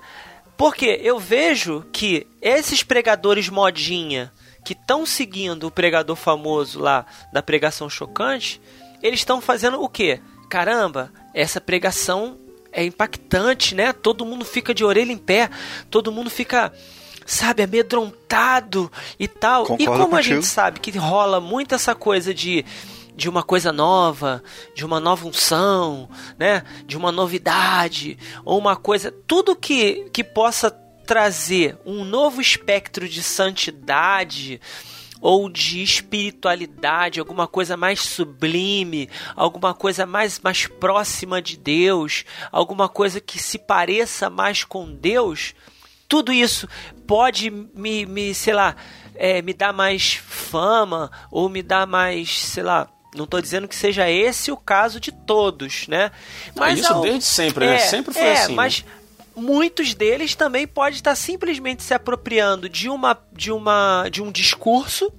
Porque 0.55 0.99
eu 1.03 1.19
vejo 1.19 1.85
que 1.91 2.27
esses 2.41 2.83
pregadores 2.83 3.49
modinha 3.49 4.31
que 4.63 4.73
estão 4.73 5.05
seguindo 5.05 5.67
o 5.67 5.71
pregador 5.71 6.15
famoso 6.15 6.79
lá 6.79 7.05
da 7.31 7.41
pregação 7.41 7.89
chocante, 7.89 8.61
eles 9.01 9.19
estão 9.19 9.41
fazendo 9.41 9.81
o 9.81 9.89
quê? 9.89 10.21
Caramba, 10.49 11.11
essa 11.33 11.59
pregação 11.59 12.37
é 12.71 12.83
impactante, 12.85 13.75
né? 13.75 13.91
Todo 13.91 14.25
mundo 14.25 14.45
fica 14.45 14.73
de 14.73 14.85
orelha 14.85 15.11
em 15.11 15.17
pé, 15.17 15.49
todo 15.89 16.11
mundo 16.11 16.29
fica 16.29 16.71
sabe, 17.25 17.63
amedrontado 17.63 18.91
e 19.19 19.27
tal. 19.27 19.65
Concordo 19.65 19.83
e 19.83 19.85
como 19.85 19.99
contigo. 20.09 20.17
a 20.17 20.21
gente 20.21 20.45
sabe 20.45 20.79
que 20.79 20.97
rola 20.97 21.39
muito 21.39 21.75
essa 21.75 21.95
coisa 21.95 22.33
de 22.33 22.65
de 23.15 23.29
uma 23.29 23.43
coisa 23.43 23.71
nova, 23.71 24.43
de 24.73 24.83
uma 24.83 24.99
nova 24.99 25.27
unção, 25.27 26.09
né? 26.37 26.63
De 26.85 26.97
uma 26.97 27.11
novidade 27.11 28.17
ou 28.43 28.57
uma 28.57 28.75
coisa, 28.75 29.13
tudo 29.27 29.55
que 29.55 30.09
que 30.11 30.23
possa 30.23 30.71
trazer 31.05 31.77
um 31.85 32.03
novo 32.03 32.41
espectro 32.41 33.07
de 33.07 33.21
santidade 33.21 34.59
ou 35.21 35.49
de 35.49 35.81
espiritualidade, 35.81 37.19
alguma 37.19 37.47
coisa 37.47 37.77
mais 37.77 38.01
sublime, 38.01 39.09
alguma 39.37 39.73
coisa 39.73 40.05
mais, 40.05 40.37
mais 40.39 40.67
próxima 40.67 41.41
de 41.41 41.55
Deus, 41.55 42.25
alguma 42.51 42.89
coisa 42.89 43.21
que 43.21 43.39
se 43.39 43.57
pareça 43.57 44.29
mais 44.29 44.65
com 44.65 44.91
Deus, 44.91 45.55
tudo 46.09 46.33
isso 46.33 46.67
pode 47.07 47.49
me, 47.49 48.05
me 48.05 48.33
sei 48.33 48.53
lá, 48.53 48.75
é, 49.15 49.41
me 49.41 49.53
dar 49.53 49.73
mais 49.73 50.15
fama 50.15 51.11
ou 51.31 51.49
me 51.49 51.61
dar 51.61 51.85
mais, 51.85 52.39
sei 52.39 52.63
lá, 52.63 52.89
não 53.15 53.25
estou 53.25 53.41
dizendo 53.41 53.67
que 53.67 53.75
seja 53.75 54.09
esse 54.09 54.51
o 54.51 54.57
caso 54.57 54.99
de 54.99 55.11
todos, 55.11 55.87
né? 55.87 56.11
Mas 56.55 56.79
isso 56.79 56.93
ao... 56.93 57.01
desde 57.01 57.25
sempre, 57.25 57.65
né? 57.65 57.75
é, 57.75 57.77
né? 57.77 57.79
Sempre 57.79 58.13
foi 58.13 58.23
é, 58.23 58.33
assim. 58.33 58.55
Mas 58.55 58.83
né? 58.83 58.91
muitos 59.35 59.93
deles 59.93 60.35
também 60.35 60.67
podem 60.67 60.95
estar 60.95 61.15
simplesmente 61.15 61.83
se 61.83 61.93
apropriando 61.93 62.67
de 62.67 62.89
uma 62.89 63.17
de 63.31 63.51
uma 63.51 64.07
de 64.11 64.21
um 64.21 64.31
discurso, 64.31 65.11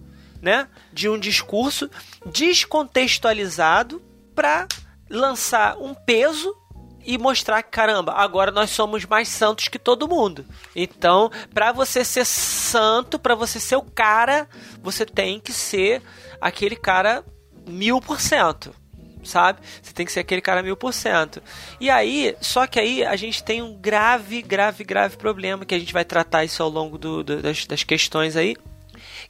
né? 0.42 0.66
De 0.92 1.08
um 1.08 1.18
discurso 1.18 1.88
descontextualizado 2.26 4.02
para 4.34 4.66
lançar 5.08 5.76
um 5.78 5.94
peso 5.94 6.54
e 7.04 7.18
mostrar 7.18 7.62
que, 7.62 7.70
caramba, 7.70 8.12
agora 8.12 8.50
nós 8.50 8.70
somos 8.70 9.04
mais 9.04 9.28
santos 9.28 9.68
que 9.68 9.78
todo 9.78 10.08
mundo. 10.08 10.44
Então, 10.74 11.30
para 11.52 11.72
você 11.72 12.04
ser 12.04 12.24
santo, 12.24 13.18
para 13.18 13.34
você 13.34 13.60
ser 13.60 13.76
o 13.76 13.82
cara, 13.82 14.48
você 14.82 15.04
tem 15.04 15.38
que 15.38 15.52
ser 15.52 16.02
aquele 16.40 16.76
cara 16.76 17.24
mil 17.66 18.00
por 18.00 18.20
cento. 18.20 18.74
Sabe? 19.22 19.60
Você 19.82 19.94
tem 19.94 20.04
que 20.04 20.12
ser 20.12 20.20
aquele 20.20 20.42
cara 20.42 20.62
mil 20.62 20.76
por 20.76 20.92
cento. 20.92 21.42
E 21.80 21.88
aí, 21.88 22.36
só 22.42 22.66
que 22.66 22.78
aí 22.78 23.02
a 23.02 23.16
gente 23.16 23.42
tem 23.42 23.62
um 23.62 23.74
grave, 23.74 24.42
grave, 24.42 24.84
grave 24.84 25.16
problema 25.16 25.64
que 25.64 25.74
a 25.74 25.78
gente 25.78 25.94
vai 25.94 26.04
tratar 26.04 26.44
isso 26.44 26.62
ao 26.62 26.68
longo 26.68 26.98
do, 26.98 27.24
do, 27.24 27.40
das, 27.40 27.64
das 27.64 27.82
questões 27.82 28.36
aí, 28.36 28.54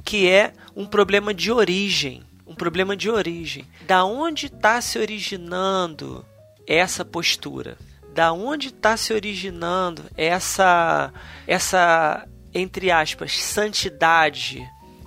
que 0.05 0.29
é 0.29 0.53
um 0.75 0.85
problema 0.85 1.33
de 1.33 1.53
origem. 1.53 2.25
Um 2.45 2.55
problema 2.57 2.97
de 2.97 3.09
origem. 3.09 3.65
Da 3.87 4.05
onde 4.05 4.47
está 4.47 4.81
se 4.81 4.99
originando 4.99 6.27
essa 6.67 7.05
postura? 7.05 7.77
Da 8.13 8.33
onde 8.33 8.69
está 8.69 8.97
se 8.97 9.13
originando 9.13 10.05
essa, 10.17 11.13
essa 11.47 12.27
entre 12.55 12.91
aspas, 12.91 13.41
santidade 13.41 14.63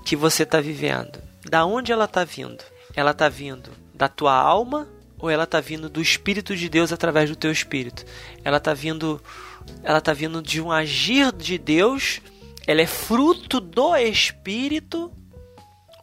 que 0.06 0.15
você 0.15 0.43
está 0.43 0.60
vivendo? 0.60 1.22
Da 1.50 1.65
onde 1.65 1.91
ela 1.91 2.06
está 2.06 2.24
vindo? 2.24 2.63
Ela 2.93 3.12
está 3.12 3.30
vindo 3.30 3.72
da 3.93 4.10
tua 4.10 4.34
alma 4.34 4.88
ou 5.17 5.30
ela 5.30 5.46
está 5.46 5.60
vindo 5.60 5.89
do 5.89 6.02
Espírito 6.02 6.56
de 6.56 6.67
Deus 6.70 6.91
através 6.91 7.30
do 7.30 7.36
teu 7.36 7.52
espírito? 7.52 8.06
Ela 8.43 8.58
está 8.58 8.74
vindo, 8.74 9.22
ela 9.84 10.02
tá 10.02 10.13
vindo 10.13 10.41
de 10.41 10.62
um 10.62 10.72
agir 10.72 11.32
de 11.32 11.58
Deus. 11.58 12.20
Ela 12.67 12.82
é 12.82 12.88
fruto 12.88 13.62
do 13.62 13.96
Espírito 13.96 15.12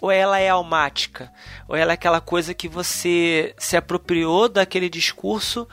ou 0.05 0.11
ela 0.11 0.39
é 0.39 0.51
almática? 0.51 1.33
Ou 1.67 1.75
ela 1.75 1.93
é 1.93 1.95
aquela 1.95 2.21
coisa 2.21 2.53
que 2.53 2.69
você 2.69 3.55
se 3.57 3.75
apropriou 3.75 4.51
daquele 4.51 4.91
discurso 4.91 5.67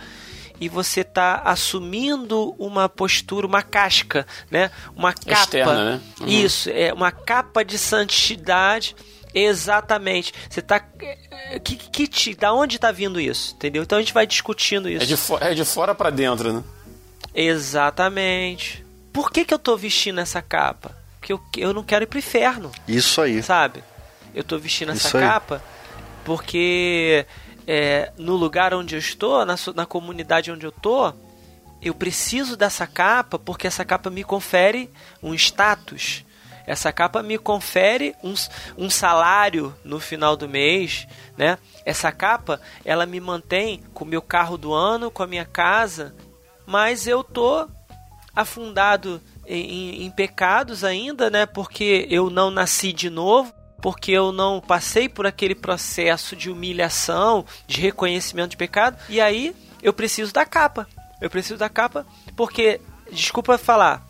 e 0.58 0.70
você 0.70 1.02
está 1.02 1.42
assumindo 1.44 2.56
uma 2.58 2.88
postura, 2.88 3.46
uma 3.46 3.62
casca, 3.62 4.26
né? 4.50 4.72
Uma 4.96 5.12
capa. 5.12 5.34
Externa, 5.34 5.84
né? 5.84 6.02
Uhum. 6.22 6.28
Isso, 6.28 6.70
é 6.70 6.94
uma 6.94 7.12
capa 7.12 7.62
de 7.66 7.78
santidade. 7.78 8.96
Exatamente. 9.34 10.34
Você 10.50 10.62
tá. 10.62 10.80
Que, 11.62 11.76
que, 11.76 12.08
que, 12.08 12.36
da 12.36 12.54
onde 12.54 12.78
está 12.78 12.90
vindo 12.90 13.20
isso? 13.20 13.54
Entendeu? 13.56 13.84
Então 13.84 13.98
a 13.98 14.02
gente 14.02 14.14
vai 14.14 14.26
discutindo 14.26 14.88
isso. 14.88 15.04
É 15.04 15.06
de, 15.06 15.18
fo 15.18 15.38
é 15.42 15.54
de 15.54 15.66
fora 15.66 15.94
para 15.94 16.10
dentro, 16.10 16.54
né? 16.54 16.64
Exatamente. 17.36 18.86
Por 19.12 19.30
que, 19.30 19.44
que 19.44 19.54
eu 19.54 19.58
estou 19.58 19.78
vestindo 19.78 20.22
essa 20.22 20.42
capa? 20.42 20.96
Porque 21.20 21.34
eu, 21.34 21.42
eu 21.58 21.74
não 21.74 21.84
quero 21.84 22.04
ir 22.04 22.08
pro 22.08 22.20
inferno. 22.20 22.72
Isso 22.88 23.20
aí. 23.22 23.44
Sabe? 23.44 23.84
Eu 24.34 24.42
estou 24.42 24.60
vestindo 24.60 24.92
essa 24.92 25.20
capa 25.20 25.62
porque 26.24 27.26
é, 27.68 28.12
no 28.18 28.36
lugar 28.36 28.74
onde 28.74 28.96
eu 28.96 29.00
estou, 29.00 29.46
na, 29.46 29.56
na 29.76 29.86
comunidade 29.86 30.52
onde 30.52 30.66
eu 30.66 30.70
estou, 30.70 31.14
eu 31.82 31.94
preciso 31.94 32.56
dessa 32.56 32.86
capa 32.86 33.40
porque 33.40 33.68
essa 33.68 33.84
capa 33.84 34.10
me 34.10 34.24
confere 34.24 34.90
um 35.22 35.34
status. 35.34 36.24
Essa 36.68 36.92
capa 36.92 37.24
me 37.24 37.40
confere 37.40 38.16
um, 38.24 38.34
um 38.78 38.90
salário 38.90 39.76
no 39.84 40.00
final 40.00 40.38
do 40.38 40.48
mês, 40.48 41.08
né? 41.36 41.58
Essa 41.84 42.12
capa, 42.12 42.62
ela 42.86 43.08
me 43.08 43.20
mantém 43.20 43.82
com 43.94 44.06
o 44.06 44.08
meu 44.08 44.22
carro 44.22 44.58
do 44.58 44.72
ano, 44.72 45.10
com 45.10 45.24
a 45.24 45.28
minha 45.28 45.44
casa, 45.44 46.16
mas 46.66 47.08
eu 47.08 47.24
tô 47.24 47.68
afundado 48.36 49.20
em, 49.46 50.06
em, 50.06 50.12
pecados 50.12 50.84
ainda, 50.84 51.32
né? 51.32 51.48
Porque 51.48 52.08
eu 52.10 52.30
não 52.30 52.52
nasci 52.52 52.94
de 52.94 53.10
novo 53.10 53.52
porque 53.82 54.12
eu 54.12 54.32
não 54.32 54.62
passei 54.62 55.10
por 55.10 55.26
aquele 55.26 55.56
processo 55.56 56.36
de 56.36 56.50
humilhação, 56.50 57.46
de 57.68 57.82
reconhecimento 57.82 58.52
de 58.52 58.58
pecado, 58.58 58.98
e 59.10 59.20
aí 59.20 59.56
eu 59.82 59.92
preciso 59.94 60.32
da 60.34 60.46
capa. 60.46 60.88
Eu 61.20 61.30
preciso 61.30 61.58
da 61.58 61.70
capa 61.70 62.06
porque, 62.36 62.80
desculpa 63.12 63.58
falar, 63.58 64.06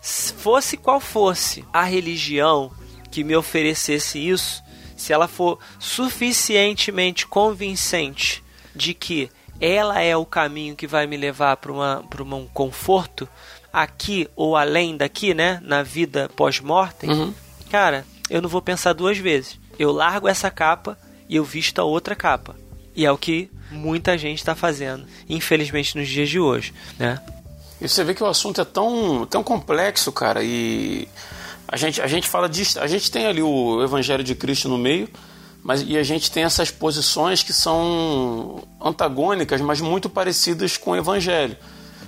se 0.00 0.32
fosse 0.32 0.76
qual 0.76 1.00
fosse 1.00 1.64
a 1.72 1.82
religião 1.84 2.72
que 3.10 3.22
me 3.24 3.36
oferecesse 3.36 4.18
isso, 4.18 4.62
se 4.96 5.12
ela 5.12 5.28
for 5.28 5.58
suficientemente 5.78 7.26
convincente 7.26 8.42
de 8.74 8.94
que 8.94 9.30
ela 9.60 10.00
é 10.00 10.16
o 10.16 10.24
caminho 10.26 10.74
que 10.74 10.86
vai 10.86 11.06
me 11.06 11.16
levar 11.16 11.56
para 11.56 11.72
um 11.72 12.46
conforto 12.52 13.28
aqui 13.72 14.28
ou 14.34 14.56
além 14.56 14.96
daqui, 14.96 15.34
né, 15.34 15.60
na 15.62 15.82
vida 15.82 16.28
pós-mortem, 16.36 17.10
Uhum. 17.10 17.34
cara, 17.70 18.04
eu 18.32 18.40
não 18.40 18.48
vou 18.48 18.62
pensar 18.62 18.94
duas 18.94 19.18
vezes. 19.18 19.60
Eu 19.78 19.92
largo 19.92 20.26
essa 20.26 20.50
capa 20.50 20.96
e 21.28 21.36
eu 21.36 21.44
visto 21.44 21.78
a 21.78 21.84
outra 21.84 22.16
capa. 22.16 22.56
E 22.96 23.04
é 23.04 23.12
o 23.12 23.18
que 23.18 23.50
muita 23.70 24.16
gente 24.16 24.38
está 24.38 24.54
fazendo, 24.54 25.04
infelizmente, 25.28 25.98
nos 25.98 26.08
dias 26.08 26.30
de 26.30 26.40
hoje, 26.40 26.72
né? 26.98 27.20
E 27.78 27.86
você 27.86 28.02
vê 28.02 28.14
que 28.14 28.22
o 28.22 28.26
assunto 28.26 28.60
é 28.60 28.64
tão, 28.64 29.26
tão 29.28 29.42
complexo, 29.42 30.10
cara, 30.12 30.42
e 30.42 31.06
a 31.68 31.76
gente, 31.76 32.00
a 32.00 32.06
gente 32.06 32.26
fala 32.26 32.48
a 32.80 32.86
gente 32.86 33.10
tem 33.10 33.26
ali 33.26 33.42
o 33.42 33.82
Evangelho 33.82 34.24
de 34.24 34.34
Cristo 34.34 34.68
no 34.68 34.78
meio, 34.78 35.08
mas 35.62 35.82
e 35.82 35.98
a 35.98 36.02
gente 36.02 36.30
tem 36.30 36.44
essas 36.44 36.70
posições 36.70 37.42
que 37.42 37.52
são 37.52 38.62
antagônicas, 38.80 39.60
mas 39.60 39.80
muito 39.80 40.08
parecidas 40.08 40.78
com 40.78 40.92
o 40.92 40.96
Evangelho. 40.96 41.56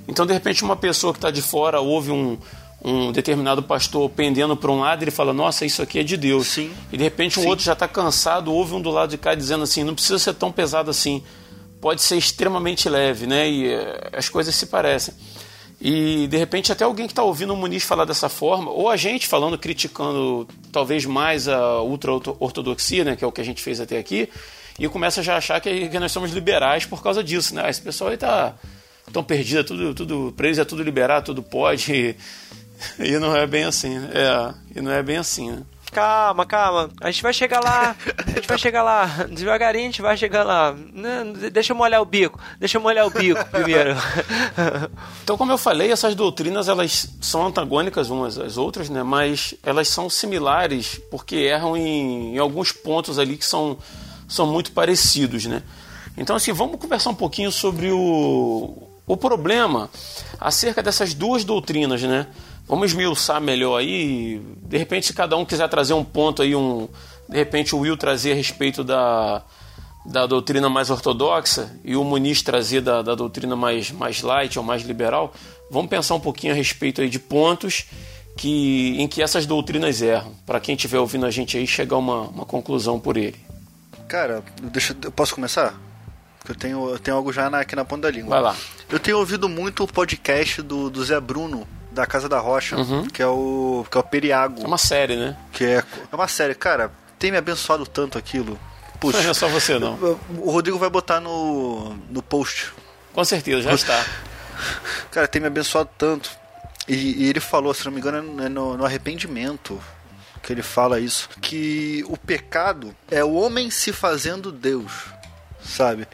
Então, 0.09 0.27
de 0.27 0.33
repente, 0.33 0.65
uma 0.65 0.77
pessoa 0.77 1.13
que 1.13 1.19
está 1.19 1.31
de 1.31 1.43
fora 1.43 1.81
ouve 1.81 2.11
um, 2.11 2.39
um 2.85 3.11
determinado 3.11 3.63
pastor 3.63 4.11
pendendo 4.11 4.55
para 4.55 4.71
um 4.71 4.81
lado 4.81 5.03
e 5.03 5.05
ele 5.05 5.11
fala, 5.11 5.33
nossa, 5.33 5.65
isso 5.65 5.81
aqui 5.81 5.99
é 5.99 6.03
de 6.03 6.19
Deus. 6.19 6.49
Sim. 6.49 6.71
E 6.93 6.99
de 6.99 7.03
repente 7.03 7.39
um 7.41 7.43
Sim. 7.43 7.49
outro 7.49 7.65
já 7.65 7.73
está 7.73 7.89
cansado, 7.89 8.53
ouve 8.53 8.75
um 8.75 8.81
do 8.81 8.91
lado 8.91 9.11
de 9.11 9.17
cá 9.17 9.35
dizendo 9.35 9.65
assim, 9.65 9.83
não 9.83 9.95
precisa 9.95 10.19
ser 10.19 10.35
tão 10.35 10.53
pesado 10.53 10.91
assim, 10.91 11.23
pode 11.81 12.03
ser 12.03 12.17
extremamente 12.17 12.87
leve, 12.89 13.27
né? 13.27 13.49
E 13.49 13.73
eh, 13.73 14.11
as 14.13 14.29
coisas 14.29 14.55
se 14.55 14.67
parecem. 14.67 15.15
E 15.81 16.27
de 16.29 16.37
repente 16.37 16.71
até 16.71 16.85
alguém 16.85 17.07
que 17.07 17.13
está 17.13 17.23
ouvindo 17.23 17.55
o 17.55 17.57
Muniz 17.57 17.83
falar 17.85 18.05
dessa 18.05 18.29
forma, 18.29 18.71
ou 18.71 18.91
a 18.91 18.97
gente 18.97 19.27
falando, 19.27 19.57
criticando 19.57 20.47
talvez 20.71 21.07
mais 21.07 21.49
a 21.49 21.81
ultra-ortodoxia, 21.81 23.03
né, 23.03 23.17
que 23.17 23.25
é 23.25 23.27
o 23.27 23.33
que 23.33 23.41
a 23.41 23.45
gente 23.45 23.63
fez 23.63 23.81
até 23.81 23.99
aqui, 23.99 24.29
e 24.79 24.89
começa 24.89 25.23
já 25.23 25.35
a 25.35 25.39
achar 25.39 25.61
que, 25.61 25.89
que 25.89 25.99
nós 25.99 26.13
somos 26.13 26.33
liberais 26.33 26.85
por 26.85 27.03
causa 27.03 27.25
disso, 27.25 27.55
né? 27.55 27.69
Esse 27.71 27.81
pessoal 27.81 28.11
aí 28.11 28.17
tá 28.17 28.55
tão 29.13 29.23
perdido, 29.23 29.61
é 29.61 29.63
tudo, 29.63 29.95
tudo 29.95 30.35
preso, 30.37 30.61
é 30.61 30.65
tudo 30.65 30.83
liberado, 30.83 31.27
tudo 31.27 31.43
pode. 31.43 32.17
E, 32.99 33.19
não 33.19 33.35
é 33.35 33.47
bem 33.47 33.65
assim, 33.65 33.99
né? 33.99 34.11
é, 34.13 34.79
e 34.79 34.83
não 34.83 34.91
é 34.91 35.03
bem 35.03 35.17
assim, 35.17 35.51
né? 35.51 35.63
Calma, 35.95 36.45
calma. 36.45 36.91
A 37.01 37.09
gente 37.09 37.23
vai 37.23 37.33
chegar 37.33 37.61
lá. 37.61 37.95
A 38.27 38.31
gente 38.31 38.49
vai 38.49 38.59
chegar 38.59 38.83
lá. 38.83 39.07
Devagarinho 39.31 39.85
a 39.85 39.87
gente 39.87 40.03
vai 40.03 40.17
chegar 40.17 40.43
lá. 40.43 40.75
Né, 40.93 41.51
Deixa 41.53 41.73
eu 41.73 41.77
molhar 41.77 42.03
o 42.03 42.05
bico. 42.05 42.41
Deixa 42.59 42.79
eu 42.79 42.83
molhar 42.83 43.07
o 43.07 43.11
bico 43.11 43.43
primeiro. 43.47 43.95
Então, 45.23 45.37
como 45.37 45.53
eu 45.53 45.59
falei, 45.59 45.93
essas 45.93 46.17
doutrinas 46.17 46.69
elas 46.69 47.09
são 47.21 47.47
antagônicas 47.47 48.11
umas 48.11 48.37
às 48.37 48.57
outras, 48.57 48.91
né? 48.91 49.05
Mas 49.05 49.55
elas 49.63 49.87
são 49.87 50.11
similares 50.11 51.01
porque 51.13 51.37
erram 51.37 51.77
em, 51.77 52.35
em 52.35 52.39
alguns 52.39 52.73
pontos 52.73 53.17
ali 53.17 53.37
que 53.37 53.47
são, 53.47 53.79
são 54.29 54.49
muito 54.49 54.73
parecidos, 54.73 55.47
né? 55.47 55.63
Então, 56.17 56.35
assim, 56.35 56.53
vamos 56.53 56.81
conversar 56.81 57.11
um 57.11 57.15
pouquinho 57.15 57.53
sobre 57.53 57.93
o, 57.93 58.89
o 59.07 59.17
problema 59.17 59.89
acerca 60.41 60.83
dessas 60.83 61.15
duas 61.15 61.45
doutrinas, 61.45 62.03
né? 62.03 62.27
Vamos 62.67 62.91
esmiuçar 62.91 63.41
melhor 63.41 63.77
aí. 63.79 64.41
De 64.63 64.79
repente, 64.79 65.07
se 65.07 65.13
cada 65.13 65.37
um 65.37 65.45
quiser 65.45 65.69
trazer 65.69 65.93
um 65.95 66.05
ponto 66.05 66.41
aí, 66.43 66.55
um, 66.57 66.89
de 67.29 67.37
repente 67.37 67.75
o 67.75 67.81
Will 67.81 67.97
trazer 67.97 68.33
a 68.33 68.35
respeito 68.35 68.83
da, 68.83 69.43
da 70.07 70.27
doutrina 70.27 70.69
mais 70.69 70.89
ortodoxa 70.91 71.71
e 71.85 71.95
o 71.95 72.03
Muniz 72.03 72.41
trazer 72.43 72.81
da, 72.81 73.03
da 73.03 73.15
doutrina 73.15 73.55
mais, 73.55 73.91
mais 73.91 74.23
light 74.23 74.59
ou 74.59 74.65
mais 74.65 74.83
liberal, 74.83 75.33
vamos 75.71 75.91
pensar 75.91 76.15
um 76.15 76.21
pouquinho 76.21 76.53
a 76.53 76.57
respeito 76.57 77.01
aí 77.03 77.09
de 77.11 77.19
pontos 77.19 77.85
que, 78.37 78.97
em 79.01 79.07
que 79.07 79.23
essas 79.23 79.45
doutrinas 79.47 80.01
erram, 80.03 80.33
para 80.47 80.59
quem 80.59 80.75
estiver 80.75 80.99
ouvindo 80.99 81.27
a 81.27 81.31
gente 81.31 81.57
aí 81.59 81.67
chegar 81.67 81.97
a 81.97 81.99
uma, 81.99 82.21
uma 82.23 82.45
conclusão 82.47 82.99
por 82.99 83.17
ele. 83.17 83.37
Cara, 84.09 84.43
deixa, 84.73 84.97
eu 85.05 85.13
posso 85.13 85.35
começar? 85.35 85.79
Porque 86.39 86.53
eu 86.53 86.57
tenho, 86.57 86.89
eu 86.91 86.99
tenho 86.99 87.17
algo 87.17 87.33
já 87.33 87.49
na- 87.49 87.61
aqui 87.61 87.77
na 87.77 87.85
ponta 87.85 88.03
da 88.03 88.11
língua. 88.11 88.31
Vai 88.31 88.41
lá. 88.43 88.57
Eu 88.91 88.99
tenho 88.99 89.19
ouvido 89.19 89.49
muito 89.49 89.85
o 89.85 89.87
podcast 89.87 90.61
do, 90.63 90.91
do 90.91 91.03
Zé 91.05 91.19
Bruno, 91.21 91.67
da 91.95 92.05
Casa 92.07 92.29
da 92.29 92.39
Rocha, 92.39 92.77
que 93.13 93.23
é 93.23 93.27
o 93.27 93.87
que 93.91 93.97
é 93.97 94.01
o 94.01 94.05
Periago, 94.05 94.63
É 94.63 94.67
uma 94.67 94.79
série, 94.79 95.17
né? 95.17 95.37
que 95.53 95.65
é, 95.65 95.85
é 96.13 96.15
uma 96.15 96.29
série. 96.29 96.55
Cara, 96.55 96.91
tem 97.19 97.31
me 97.31 97.37
abençoado 97.39 97.87
tanto 97.87 98.19
aquilo. 98.19 98.59
Puxa, 99.01 99.23
Não 99.23 99.31
é 99.31 99.35
só 99.35 99.49
você, 99.49 99.79
não. 99.79 99.95
o 100.39 100.51
Rodrigo 100.51 100.79
vai 100.79 100.91
botar 100.91 101.21
no, 101.21 101.95
no 102.11 102.23
post. 102.23 102.73
Com 103.13 103.25
certeza, 103.25 103.63
já 103.63 103.75
está. 103.75 104.05
Cara, 105.11 105.29
tem 105.29 105.41
me 105.41 105.47
abençoado 105.49 105.89
tanto. 105.97 106.31
E, 106.89 107.25
e 107.25 107.29
ele 107.29 107.41
falou, 107.41 107.73
se 107.73 107.85
não 107.85 107.93
me 107.93 107.99
engano, 107.99 108.43
é 108.43 108.49
no, 108.49 108.77
no 108.77 108.85
arrependimento 108.85 109.81
que 110.43 110.53
ele 110.53 110.63
fala 110.63 111.01
isso. 111.01 111.29
Que 111.41 112.05
o 112.09 112.17
pecado 112.17 112.95
é 113.11 113.25
o 113.25 113.33
homem 113.35 113.71
se 113.71 113.93
fazendo 113.93 114.53
Deus, 114.53 114.93
sabe? 115.65 116.07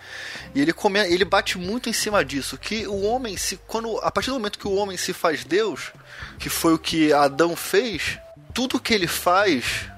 E 0.55 0.61
ele, 0.61 0.73
come, 0.73 1.01
ele 1.01 1.25
bate 1.25 1.59
muito 1.59 1.89
em 1.89 1.93
cima 1.93 2.25
disso. 2.25 2.57
Que 2.57 2.87
o 2.87 3.03
homem 3.03 3.37
se. 3.37 3.57
Quando, 3.67 3.99
a 3.99 4.11
partir 4.11 4.31
do 4.31 4.35
momento 4.35 4.59
que 4.59 4.69
o 4.69 4.75
homem 4.75 4.97
se 4.97 5.13
faz 5.13 5.45
Deus, 5.45 5.93
que 6.39 6.49
foi 6.49 6.75
o 6.75 6.79
que 6.79 7.13
Adão 7.13 7.57
fez, 7.57 8.19
tudo 8.55 8.81
que 8.81 8.95
ele 8.95 9.07
faz 9.07 9.89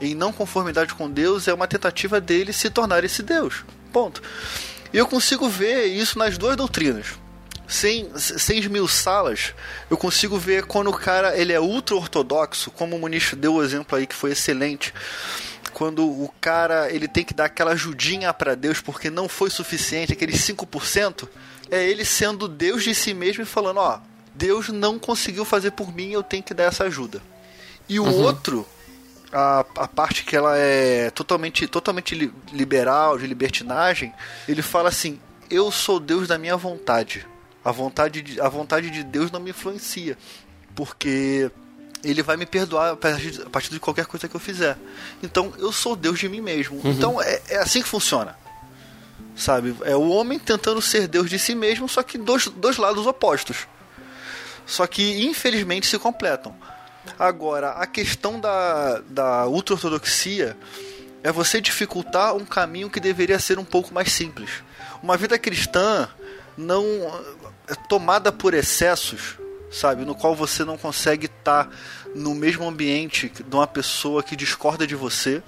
em 0.00 0.14
não 0.14 0.32
conformidade 0.32 0.94
com 0.94 1.10
Deus 1.10 1.46
é 1.46 1.54
uma 1.54 1.68
tentativa 1.68 2.20
dele 2.20 2.52
se 2.52 2.70
tornar 2.70 3.04
esse 3.04 3.22
Deus. 3.22 3.64
Ponto. 3.92 4.22
E 4.92 4.98
eu 4.98 5.06
consigo 5.06 5.48
ver 5.48 5.86
isso 5.86 6.18
nas 6.18 6.36
duas 6.36 6.56
doutrinas 6.56 7.22
sem, 7.72 8.10
sem 8.16 8.58
esmiuçá-las, 8.58 9.54
eu 9.90 9.96
consigo 9.96 10.38
ver 10.38 10.64
quando 10.64 10.88
o 10.88 10.96
cara 10.96 11.36
ele 11.36 11.52
é 11.52 11.60
ultra 11.60 11.96
ortodoxo, 11.96 12.70
como 12.70 12.96
o 12.96 12.98
Muniz 12.98 13.32
deu 13.34 13.54
o 13.54 13.62
exemplo 13.62 13.96
aí 13.96 14.06
que 14.06 14.14
foi 14.14 14.32
excelente. 14.32 14.92
Quando 15.74 16.04
o 16.06 16.32
cara 16.40 16.90
ele 16.92 17.08
tem 17.08 17.24
que 17.24 17.34
dar 17.34 17.46
aquela 17.46 17.72
ajudinha 17.72 18.32
para 18.32 18.54
Deus 18.54 18.80
porque 18.80 19.10
não 19.10 19.28
foi 19.28 19.50
suficiente, 19.50 20.12
aqueles 20.12 20.36
5%, 20.46 21.28
é 21.70 21.82
ele 21.84 22.04
sendo 22.04 22.46
Deus 22.46 22.84
de 22.84 22.94
si 22.94 23.14
mesmo 23.14 23.42
e 23.42 23.46
falando: 23.46 23.78
Ó, 23.78 23.98
Deus 24.34 24.68
não 24.68 24.98
conseguiu 24.98 25.44
fazer 25.44 25.72
por 25.72 25.94
mim, 25.94 26.10
eu 26.12 26.22
tenho 26.22 26.42
que 26.42 26.54
dar 26.54 26.64
essa 26.64 26.84
ajuda. 26.84 27.22
E 27.88 27.98
o 27.98 28.04
outro, 28.04 28.66
a, 29.32 29.60
a 29.76 29.88
parte 29.88 30.24
que 30.24 30.36
ela 30.36 30.56
é 30.56 31.10
totalmente, 31.10 31.66
totalmente 31.66 32.14
li- 32.14 32.32
liberal, 32.52 33.18
de 33.18 33.26
libertinagem, 33.26 34.12
ele 34.46 34.62
fala 34.62 34.88
assim: 34.88 35.18
Eu 35.50 35.70
sou 35.72 35.98
Deus 35.98 36.28
da 36.28 36.38
minha 36.38 36.56
vontade. 36.56 37.26
A 37.64 37.70
vontade 37.70 38.22
de, 38.22 38.40
a 38.40 38.48
vontade 38.48 38.90
de 38.90 39.02
Deus 39.04 39.30
não 39.30 39.40
me 39.40 39.50
influencia. 39.50 40.16
Porque 40.74 41.50
ele 42.04 42.22
vai 42.22 42.36
me 42.36 42.46
perdoar 42.46 42.92
a 42.92 42.96
partir 42.96 43.30
de- 43.30 43.42
a 43.42 43.50
partir 43.50 43.70
de 43.70 43.78
qualquer 43.80 44.06
coisa 44.06 44.28
que 44.28 44.34
eu 44.34 44.40
fizer. 44.40 44.76
Então 45.22 45.52
eu 45.58 45.70
sou 45.72 45.94
Deus 45.96 46.18
de 46.18 46.28
mim 46.28 46.40
mesmo. 46.40 46.80
Então 46.84 47.20
é, 47.22 47.40
é 47.48 47.56
assim 47.58 47.82
que 47.82 47.88
funciona. 47.88 48.36
Sabe? 49.34 49.74
É 49.82 49.96
o 49.96 50.08
homem 50.10 50.38
tentando 50.38 50.82
ser 50.82 51.08
Deus 51.08 51.30
de 51.30 51.38
si 51.38 51.54
mesmo, 51.54 51.88
só 51.88 52.02
que 52.02 52.18
dois, 52.18 52.46
dois 52.48 52.76
lados 52.76 53.06
opostos. 53.06 53.66
Só 54.66 54.86
que 54.86 55.24
infelizmente 55.24 55.86
se 55.86 55.98
completam. 55.98 56.54
Agora, 57.18 57.70
a 57.70 57.86
questão 57.86 58.38
da, 58.38 59.00
da 59.08 59.46
ultra-ortodoxia 59.46 60.56
é 61.22 61.32
você 61.32 61.60
dificultar 61.60 62.34
um 62.36 62.44
caminho 62.44 62.90
que 62.90 63.00
deveria 63.00 63.38
ser 63.38 63.58
um 63.58 63.64
pouco 63.64 63.92
mais 63.94 64.12
simples. 64.12 64.50
Uma 65.02 65.16
vida 65.16 65.38
cristã 65.38 66.08
não 66.56 66.84
é 67.66 67.74
tomada 67.88 68.30
por 68.30 68.54
excessos, 68.54 69.36
sabe, 69.72 70.04
no 70.04 70.14
qual 70.14 70.36
você 70.36 70.64
não 70.64 70.76
consegue 70.78 71.26
estar 71.26 71.68
no 72.14 72.34
mesmo 72.34 72.68
ambiente 72.68 73.28
de 73.28 73.56
uma 73.56 73.66
pessoa 73.66 74.22
que 74.22 74.36
discorda 74.36 74.86
de 74.86 74.94
você, 74.94 75.42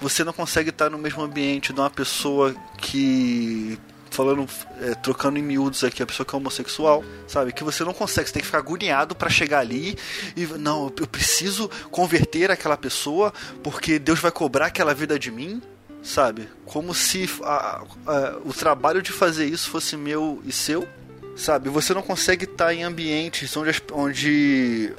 você 0.00 0.24
não 0.24 0.32
consegue 0.32 0.70
estar 0.70 0.90
no 0.90 0.98
mesmo 0.98 1.22
ambiente 1.22 1.72
de 1.72 1.80
uma 1.80 1.90
pessoa 1.90 2.54
que 2.78 3.78
falando, 4.10 4.48
é, 4.80 4.94
trocando 4.94 5.38
em 5.38 5.42
miúdos 5.42 5.84
aqui, 5.84 6.02
a 6.02 6.06
pessoa 6.06 6.24
que 6.24 6.34
é 6.34 6.38
homossexual, 6.38 7.04
sabe? 7.28 7.52
Que 7.52 7.62
você 7.62 7.84
não 7.84 7.92
consegue, 7.92 8.26
você 8.28 8.32
tem 8.32 8.40
que 8.40 8.46
ficar 8.46 8.58
agoniado 8.58 9.14
para 9.14 9.28
chegar 9.28 9.58
ali 9.58 9.98
e 10.34 10.46
não, 10.46 10.90
eu 10.98 11.06
preciso 11.06 11.68
converter 11.90 12.50
aquela 12.50 12.78
pessoa 12.78 13.30
porque 13.62 13.98
Deus 13.98 14.18
vai 14.18 14.30
cobrar 14.30 14.66
aquela 14.66 14.94
vida 14.94 15.18
de 15.18 15.30
mim, 15.30 15.60
sabe? 16.02 16.48
Como 16.64 16.94
se 16.94 17.28
a- 17.42 17.82
a- 18.06 18.36
o 18.44 18.54
trabalho 18.54 19.02
de 19.02 19.12
fazer 19.12 19.44
isso 19.46 19.68
fosse 19.68 19.98
meu 19.98 20.40
e 20.46 20.52
seu, 20.52 20.88
sabe? 21.36 21.68
Você 21.68 21.92
não 21.92 22.02
consegue 22.02 22.44
estar 22.44 22.74
em 22.74 22.82
ambientes 22.82 23.54
onde, 23.56 23.82
onde 23.92 24.92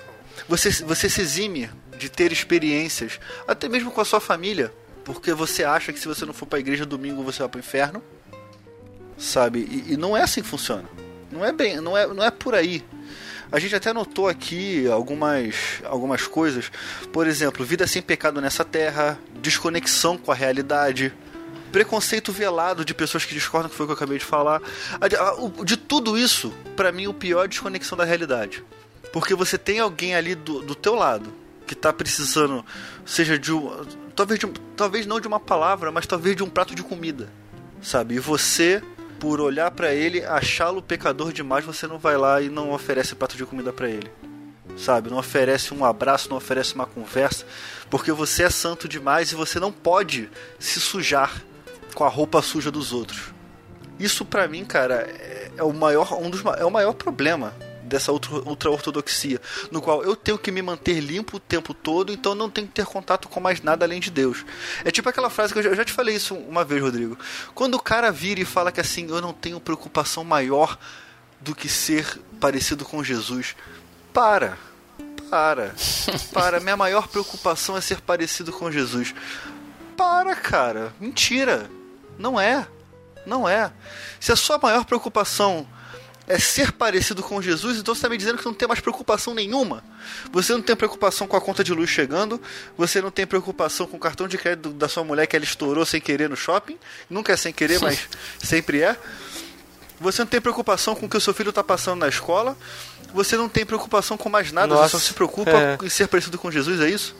você, 0.48 0.70
você 0.70 1.10
se 1.10 1.22
exime 1.22 1.70
de 1.98 2.10
ter 2.10 2.32
experiências, 2.32 3.20
até 3.48 3.68
mesmo 3.68 3.92
com 3.92 4.00
a 4.00 4.06
sua 4.06 4.20
família, 4.20 4.72
porque 5.04 5.34
você 5.34 5.64
acha 5.64 5.92
que 5.92 6.00
se 6.00 6.08
você 6.08 6.26
não 6.26 6.34
for 6.34 6.46
para 6.46 6.60
a 6.60 6.60
igreja 6.60 6.86
domingo 6.86 7.24
você 7.24 7.40
vai 7.40 7.50
para 7.50 7.58
o 7.58 7.60
inferno, 7.60 8.04
sabe? 9.18 9.60
E, 9.60 9.94
e 9.94 9.98
não 9.98 10.16
é 10.16 10.22
assim 10.22 10.42
que 10.42 10.48
funciona. 10.48 10.88
Não 11.32 11.44
é 11.44 11.52
bem, 11.52 11.82
não 11.82 11.98
é, 11.98 12.08
não 12.08 12.24
é 12.24 12.32
por 12.32 12.54
aí. 12.54 12.86
A 13.52 13.60
gente 13.60 13.76
até 13.76 13.94
notou 13.94 14.28
aqui 14.28 14.88
algumas, 14.88 15.82
algumas 15.86 16.28
coisas, 16.28 16.70
por 17.14 17.26
exemplo, 17.26 17.66
vida 17.66 17.88
sem 17.88 18.02
pecado 18.02 18.42
nessa 18.42 18.66
terra, 18.66 19.18
desconexão 19.42 20.18
com 20.18 20.32
a 20.32 20.36
realidade, 20.36 21.14
preconceito 21.72 22.32
velado 22.32 22.84
de 22.84 22.94
pessoas 22.94 23.26
que 23.26 23.34
discordam, 23.34 23.70
que 23.70 23.76
foi 23.76 23.86
o 23.86 23.88
que 23.88 23.94
eu 23.94 23.98
acabei 23.98 24.18
de 24.18 24.26
falar. 24.26 24.62
De 25.64 25.78
tudo 25.78 26.18
isso, 26.18 26.54
pra 26.76 26.92
mim, 26.92 27.08
o 27.08 27.14
pior 27.14 27.42
é 27.42 27.44
a 27.46 27.48
desconexão 27.48 27.98
da 27.98 28.04
realidade. 28.04 28.64
Porque 29.12 29.34
você 29.36 29.58
tem 29.58 29.80
alguém 29.80 30.16
ali 30.16 30.36
do, 30.36 30.62
do 30.62 30.76
teu 30.76 30.96
lado 30.96 31.32
que 31.66 31.76
tá 31.76 31.92
precisando, 31.92 32.66
seja 33.06 33.38
de 33.38 33.52
um. 33.52 33.86
Talvez, 34.16 34.40
de 34.40 34.48
talvez 34.76 35.06
não 35.06 35.20
de 35.20 35.28
uma 35.28 35.40
palavra, 35.40 35.92
mas 35.92 36.08
talvez 36.08 36.36
de 36.36 36.44
um 36.44 36.50
prato 36.50 36.74
de 36.74 36.82
comida. 36.82 37.30
Sabe? 37.82 38.16
E 38.16 38.20
você, 38.20 38.82
por 39.20 39.40
olhar 39.40 39.70
para 39.72 39.94
ele, 39.94 40.24
achá-lo 40.24 40.82
pecador 40.82 41.32
demais, 41.32 41.66
você 41.66 41.86
não 41.86 42.00
vai 42.00 42.18
lá 42.18 42.42
e 42.42 42.50
não 42.50 42.72
oferece 42.72 43.14
prato 43.16 43.38
de 43.38 43.46
comida 43.46 43.72
para 43.72 43.90
ele. 43.90 44.10
Sabe? 44.78 45.10
Não 45.10 45.18
oferece 45.18 45.74
um 45.74 45.84
abraço, 45.84 46.30
não 46.30 46.38
oferece 46.38 46.74
uma 46.76 46.86
conversa, 46.86 47.46
porque 47.90 48.12
você 48.12 48.44
é 48.44 48.50
santo 48.50 48.88
demais 48.88 49.32
e 49.32 49.36
você 49.36 49.60
não 49.60 49.72
pode 49.72 50.30
se 50.60 50.80
sujar 50.80 51.44
com 51.98 52.04
a 52.04 52.10
roupa 52.10 52.44
suja 52.44 52.70
dos 52.70 52.94
outros. 52.94 53.34
Isso 54.00 54.24
para 54.24 54.48
mim, 54.48 54.64
cara, 54.64 54.98
é, 55.10 55.52
é 55.58 55.64
o 55.64 55.74
maior 55.74 56.14
um 56.22 56.30
dos 56.30 56.46
é 56.60 56.64
o 56.64 56.70
maior 56.70 56.94
problema 56.94 57.56
dessa 57.82 58.12
ultra-ortodoxia, 58.12 59.42
no 59.72 59.82
qual 59.82 60.04
eu 60.04 60.16
tenho 60.16 60.38
que 60.38 60.52
me 60.52 60.62
manter 60.62 61.00
limpo 61.00 61.38
o 61.38 61.40
tempo 61.40 61.74
todo, 61.74 62.14
então 62.14 62.36
não 62.36 62.52
tenho 62.52 62.68
que 62.68 62.74
ter 62.74 62.86
contato 62.86 63.28
com 63.28 63.40
mais 63.40 63.64
nada 63.64 63.84
além 63.84 64.00
de 64.00 64.12
Deus. 64.12 64.46
É 64.86 64.92
tipo 64.92 65.10
aquela 65.10 65.32
frase 65.32 65.54
que 65.54 65.58
eu 65.58 65.64
já, 65.64 65.70
eu 65.70 65.76
já 65.76 65.84
te 65.84 65.92
falei 65.92 66.16
isso 66.16 66.36
uma 66.36 66.64
vez, 66.64 66.84
Rodrigo. 66.84 67.18
Quando 67.56 67.74
o 67.74 67.82
cara 67.82 68.12
vira 68.12 68.42
e 68.42 68.46
fala 68.46 68.72
que 68.72 68.80
assim, 68.80 69.08
eu 69.10 69.20
não 69.20 69.34
tenho 69.34 69.60
preocupação 69.60 70.24
maior 70.24 70.78
do 71.42 71.56
que 71.56 71.68
ser 71.68 72.20
parecido 72.40 72.86
com 72.86 73.04
Jesus. 73.04 73.56
Para. 74.14 74.56
Para. 75.32 75.74
Para. 76.32 76.60
Minha 76.60 76.78
maior 76.78 77.08
preocupação 77.08 77.76
é 77.76 77.82
ser 77.82 78.02
parecido 78.02 78.54
com 78.54 78.72
Jesus. 78.72 79.16
Para, 79.96 80.36
cara. 80.36 80.94
Mentira. 81.00 81.68
Não 82.18 82.40
é. 82.40 82.68
Não 83.26 83.48
é. 83.48 83.72
Se 84.20 84.32
a 84.32 84.36
sua 84.36 84.58
maior 84.58 84.86
preocupação 84.86 85.68
é 86.28 86.38
ser 86.38 86.74
parecido 86.74 87.24
com 87.24 87.42
Jesus, 87.42 87.78
então 87.78 87.96
você 87.96 88.00
está 88.00 88.10
me 88.10 88.18
dizendo 88.18 88.38
que 88.38 88.46
não 88.46 88.54
tem 88.54 88.68
mais 88.68 88.82
preocupação 88.82 89.34
nenhuma. 89.34 89.84
Você 90.32 90.52
não 90.52 90.62
tem 90.62 90.76
preocupação 90.76 91.26
com 91.26 91.38
a 91.38 91.42
conta 91.42 91.64
de 91.64 91.74
luz 91.74 91.90
chegando, 91.90 92.42
você 92.78 93.02
não 93.02 93.10
tem 93.10 93.26
preocupação 93.26 93.88
com 93.88 93.96
o 93.96 94.00
cartão 94.00 94.28
de 94.28 94.38
crédito 94.38 94.70
da 94.72 94.90
sua 94.90 95.06
mulher 95.06 95.26
que 95.26 95.36
ela 95.38 95.46
estourou 95.46 95.86
sem 95.86 96.02
querer 96.02 96.30
no 96.30 96.36
shopping, 96.36 96.78
nunca 97.10 97.32
é 97.32 97.38
sem 97.38 97.54
querer, 97.54 97.80
mas 97.80 98.10
sempre 98.40 98.82
é. 98.82 98.98
Você 100.02 100.22
não 100.22 100.28
tem 100.28 100.42
preocupação 100.42 100.96
com 100.96 101.06
o 101.06 101.10
que 101.10 101.18
o 101.18 101.22
seu 101.22 101.34
filho 101.34 101.50
está 101.50 101.64
passando 101.64 102.00
na 102.02 102.10
escola, 102.10 102.58
você 103.14 103.38
não 103.38 103.48
tem 103.48 103.66
preocupação 103.66 104.18
com 104.18 104.30
mais 104.30 104.52
nada, 104.52 104.68
Nossa, 104.68 104.90
você 104.90 104.92
só 104.92 105.00
se 105.00 105.14
preocupa 105.14 105.52
é. 105.52 105.78
em 105.82 105.90
ser 105.90 106.08
parecido 106.08 106.38
com 106.38 106.52
Jesus, 106.52 106.82
é 106.82 106.90
isso? 106.90 107.16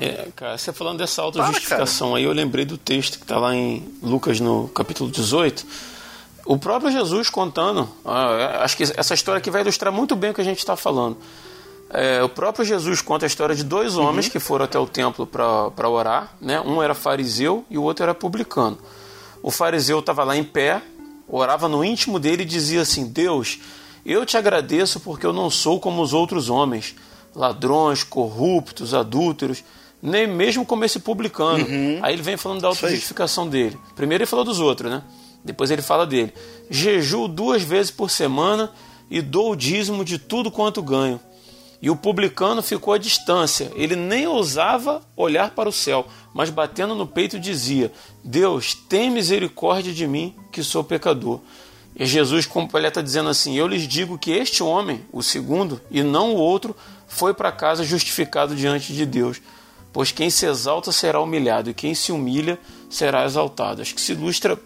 É, 0.00 0.28
cara, 0.34 0.58
você 0.58 0.72
falando 0.72 0.98
dessa 0.98 1.22
autojustificação 1.22 2.14
aí, 2.14 2.24
eu 2.24 2.32
lembrei 2.32 2.64
do 2.64 2.76
texto 2.76 3.18
que 3.18 3.24
está 3.24 3.38
lá 3.38 3.54
em 3.54 3.86
Lucas 4.02 4.40
no 4.40 4.68
capítulo 4.68 5.10
18 5.10 5.64
o 6.46 6.58
próprio 6.58 6.90
Jesus 6.90 7.30
contando, 7.30 7.88
ah, 8.04 8.60
acho 8.62 8.76
que 8.76 8.82
essa 8.82 9.14
história 9.14 9.38
aqui 9.38 9.50
vai 9.50 9.62
ilustrar 9.62 9.92
muito 9.92 10.14
bem 10.14 10.30
o 10.30 10.34
que 10.34 10.40
a 10.40 10.44
gente 10.44 10.58
está 10.58 10.76
falando. 10.76 11.16
É, 11.90 12.22
o 12.22 12.28
próprio 12.28 12.64
Jesus 12.64 13.00
conta 13.00 13.24
a 13.24 13.28
história 13.28 13.54
de 13.54 13.64
dois 13.64 13.96
homens 13.96 14.26
uhum. 14.26 14.32
que 14.32 14.38
foram 14.38 14.64
até 14.64 14.78
o 14.78 14.86
templo 14.86 15.26
para 15.26 15.88
orar. 15.88 16.34
Né? 16.40 16.60
Um 16.60 16.82
era 16.82 16.94
fariseu 16.94 17.64
e 17.70 17.78
o 17.78 17.82
outro 17.82 18.02
era 18.02 18.14
publicano. 18.14 18.78
O 19.42 19.50
fariseu 19.50 20.00
estava 20.00 20.24
lá 20.24 20.36
em 20.36 20.44
pé, 20.44 20.82
orava 21.28 21.68
no 21.68 21.84
íntimo 21.84 22.18
dele 22.18 22.42
e 22.42 22.46
dizia 22.46 22.82
assim: 22.82 23.06
Deus, 23.06 23.58
eu 24.04 24.26
te 24.26 24.36
agradeço 24.36 25.00
porque 25.00 25.24
eu 25.24 25.32
não 25.32 25.48
sou 25.48 25.78
como 25.78 26.02
os 26.02 26.12
outros 26.12 26.50
homens, 26.50 26.94
ladrões, 27.34 28.02
corruptos, 28.02 28.92
adúlteros, 28.92 29.62
nem 30.04 30.26
mesmo 30.26 30.66
como 30.66 30.84
esse 30.84 31.00
publicano. 31.00 31.64
Uhum. 31.64 31.98
Aí 32.02 32.12
ele 32.12 32.22
vem 32.22 32.36
falando 32.36 32.60
da 32.60 32.68
autojustificação 32.68 33.48
dele. 33.48 33.78
Primeiro 33.96 34.22
ele 34.22 34.28
falou 34.28 34.44
dos 34.44 34.60
outros, 34.60 34.90
né? 34.90 35.02
Depois 35.42 35.70
ele 35.70 35.80
fala 35.80 36.06
dele: 36.06 36.34
Jejuo 36.68 37.26
duas 37.26 37.62
vezes 37.62 37.90
por 37.90 38.10
semana 38.10 38.70
e 39.10 39.22
dou 39.22 39.52
o 39.52 39.56
dízimo 39.56 40.04
de 40.04 40.18
tudo 40.18 40.50
quanto 40.50 40.82
ganho. 40.82 41.18
E 41.80 41.88
o 41.88 41.96
publicano 41.96 42.62
ficou 42.62 42.92
à 42.92 42.98
distância, 42.98 43.72
ele 43.74 43.96
nem 43.96 44.26
ousava 44.26 45.02
olhar 45.16 45.50
para 45.50 45.68
o 45.68 45.72
céu, 45.72 46.06
mas 46.34 46.50
batendo 46.50 46.94
no 46.94 47.06
peito 47.06 47.40
dizia: 47.40 47.90
Deus, 48.22 48.74
tem 48.74 49.10
misericórdia 49.10 49.92
de 49.92 50.06
mim, 50.06 50.36
que 50.52 50.62
sou 50.62 50.84
pecador. 50.84 51.40
E 51.96 52.04
Jesus 52.04 52.44
completa 52.44 53.02
dizendo 53.02 53.30
assim: 53.30 53.56
Eu 53.56 53.66
lhes 53.66 53.88
digo 53.88 54.18
que 54.18 54.32
este 54.32 54.62
homem, 54.62 55.00
o 55.10 55.22
segundo, 55.22 55.80
e 55.90 56.02
não 56.02 56.34
o 56.34 56.36
outro, 56.36 56.76
foi 57.06 57.32
para 57.32 57.50
casa 57.50 57.84
justificado 57.84 58.54
diante 58.54 58.92
de 58.92 59.06
Deus. 59.06 59.40
Pois 59.94 60.12
quem 60.12 60.28
se 60.28 60.44
exalta 60.44 60.92
será 60.92 61.20
humilhado, 61.20 61.70
e 61.70 61.74
quem 61.74 61.94
se 61.94 62.12
humilha 62.12 62.58
será 62.90 63.24
exaltado. 63.24 63.80
Acho 63.80 63.94
que 63.94 64.00
se 64.00 64.12
ilustra 64.12 64.58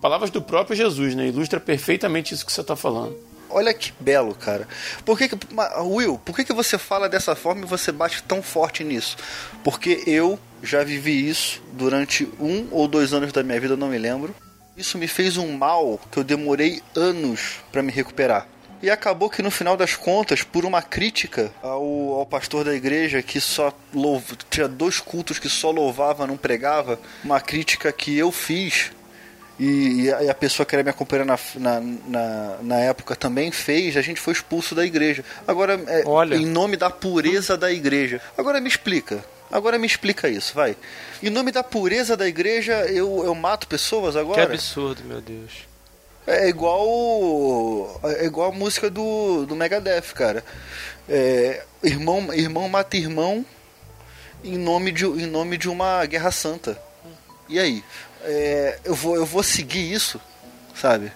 Palavras 0.00 0.30
do 0.30 0.40
próprio 0.40 0.76
Jesus, 0.76 1.14
né? 1.14 1.26
Ilustra 1.26 1.58
perfeitamente 1.58 2.32
isso 2.32 2.46
que 2.46 2.52
você 2.52 2.60
está 2.60 2.76
falando. 2.76 3.16
Olha 3.50 3.74
que 3.74 3.92
belo, 3.98 4.34
cara. 4.34 4.68
Por 5.04 5.18
que, 5.18 5.28
que 5.28 5.36
Will, 5.80 6.20
por 6.24 6.36
que, 6.36 6.44
que 6.44 6.52
você 6.52 6.78
fala 6.78 7.08
dessa 7.08 7.34
forma 7.34 7.64
e 7.64 7.68
você 7.68 7.90
bate 7.90 8.22
tão 8.22 8.42
forte 8.42 8.84
nisso? 8.84 9.16
Porque 9.64 10.04
eu 10.06 10.38
já 10.62 10.84
vivi 10.84 11.28
isso 11.28 11.60
durante 11.72 12.28
um 12.38 12.68
ou 12.70 12.86
dois 12.86 13.12
anos 13.12 13.32
da 13.32 13.42
minha 13.42 13.58
vida, 13.58 13.76
não 13.76 13.88
me 13.88 13.98
lembro. 13.98 14.34
Isso 14.76 14.96
me 14.98 15.08
fez 15.08 15.36
um 15.36 15.56
mal 15.56 15.98
que 16.12 16.18
eu 16.18 16.24
demorei 16.24 16.80
anos 16.94 17.56
para 17.72 17.82
me 17.82 17.90
recuperar. 17.90 18.46
E 18.82 18.90
acabou 18.90 19.28
que 19.28 19.42
no 19.42 19.50
final 19.50 19.76
das 19.76 19.96
contas, 19.96 20.42
por 20.42 20.64
uma 20.64 20.80
crítica 20.80 21.50
ao, 21.62 21.82
ao 22.14 22.26
pastor 22.26 22.64
da 22.64 22.74
igreja 22.74 23.22
que 23.22 23.40
só 23.40 23.72
louva, 23.92 24.36
tinha 24.48 24.68
dois 24.68 25.00
cultos 25.00 25.38
que 25.38 25.48
só 25.48 25.70
louvava, 25.70 26.26
não 26.26 26.36
pregava, 26.36 26.98
uma 27.24 27.40
crítica 27.40 27.92
que 27.92 28.16
eu 28.16 28.30
fiz 28.30 28.92
e, 29.58 30.04
e 30.04 30.30
a 30.30 30.34
pessoa 30.34 30.64
que 30.64 30.74
era 30.76 30.84
me 30.84 30.90
acompanhar 30.90 31.24
na, 31.24 31.38
na, 31.56 31.80
na, 31.80 32.56
na, 32.62 32.76
época 32.76 33.16
também 33.16 33.50
fez, 33.50 33.96
a 33.96 34.00
gente 34.00 34.20
foi 34.20 34.32
expulso 34.32 34.72
da 34.72 34.86
igreja. 34.86 35.24
Agora, 35.46 35.80
é, 35.88 36.04
Olha. 36.06 36.36
em 36.36 36.46
nome 36.46 36.76
da 36.76 36.88
pureza 36.88 37.56
da 37.56 37.72
igreja. 37.72 38.20
Agora 38.36 38.60
me 38.60 38.68
explica. 38.68 39.24
Agora 39.50 39.78
me 39.78 39.86
explica 39.86 40.28
isso, 40.28 40.54
vai. 40.54 40.76
Em 41.22 41.30
nome 41.30 41.50
da 41.50 41.64
pureza 41.64 42.16
da 42.16 42.28
igreja, 42.28 42.86
eu, 42.86 43.24
eu 43.24 43.34
mato 43.34 43.66
pessoas 43.66 44.14
agora? 44.14 44.46
Que 44.46 44.52
absurdo, 44.52 45.02
meu 45.04 45.20
Deus. 45.20 45.67
É 46.28 46.48
igual. 46.48 48.00
É 48.04 48.24
igual 48.24 48.50
a 48.50 48.54
música 48.54 48.90
do, 48.90 49.46
do 49.46 49.56
Megadeth, 49.56 50.12
cara. 50.14 50.44
É, 51.08 51.64
irmão, 51.82 52.32
irmão 52.34 52.68
mata 52.68 52.96
irmão 52.96 53.44
em 54.44 54.56
nome, 54.56 54.92
de, 54.92 55.04
em 55.04 55.26
nome 55.26 55.56
de 55.56 55.68
uma 55.68 56.04
guerra 56.06 56.30
santa. 56.30 56.80
E 57.48 57.58
aí? 57.58 57.82
é, 58.24 58.78
eu, 58.84 58.94
vou, 58.94 59.16
eu 59.16 59.24
vou 59.24 59.42
seguir 59.42 59.92
isso, 59.92 60.20
sabe? 60.74 61.12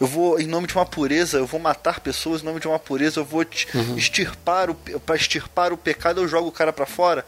Eu 0.00 0.06
vou, 0.06 0.40
em 0.40 0.46
nome 0.46 0.66
de 0.66 0.74
uma 0.74 0.84
pureza, 0.84 1.38
eu 1.38 1.46
vou 1.46 1.60
matar 1.60 2.00
pessoas, 2.00 2.42
em 2.42 2.44
nome 2.44 2.60
de 2.60 2.66
uma 2.66 2.78
pureza, 2.78 3.20
eu 3.20 3.24
vou 3.24 3.46
uhum. 3.74 3.96
extirpar 3.96 4.68
o 4.70 4.74
para 4.74 5.16
extirpar 5.16 5.72
o 5.72 5.76
pecado, 5.76 6.20
eu 6.20 6.28
jogo 6.28 6.48
o 6.48 6.52
cara 6.52 6.72
para 6.72 6.86
fora. 6.86 7.24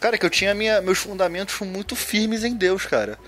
Cara, 0.00 0.16
que 0.16 0.24
eu 0.24 0.30
tinha 0.30 0.54
minha, 0.54 0.80
meus 0.80 0.98
fundamentos 0.98 1.58
muito 1.60 1.94
firmes 1.94 2.44
em 2.44 2.54
Deus, 2.54 2.86
cara. 2.86 3.18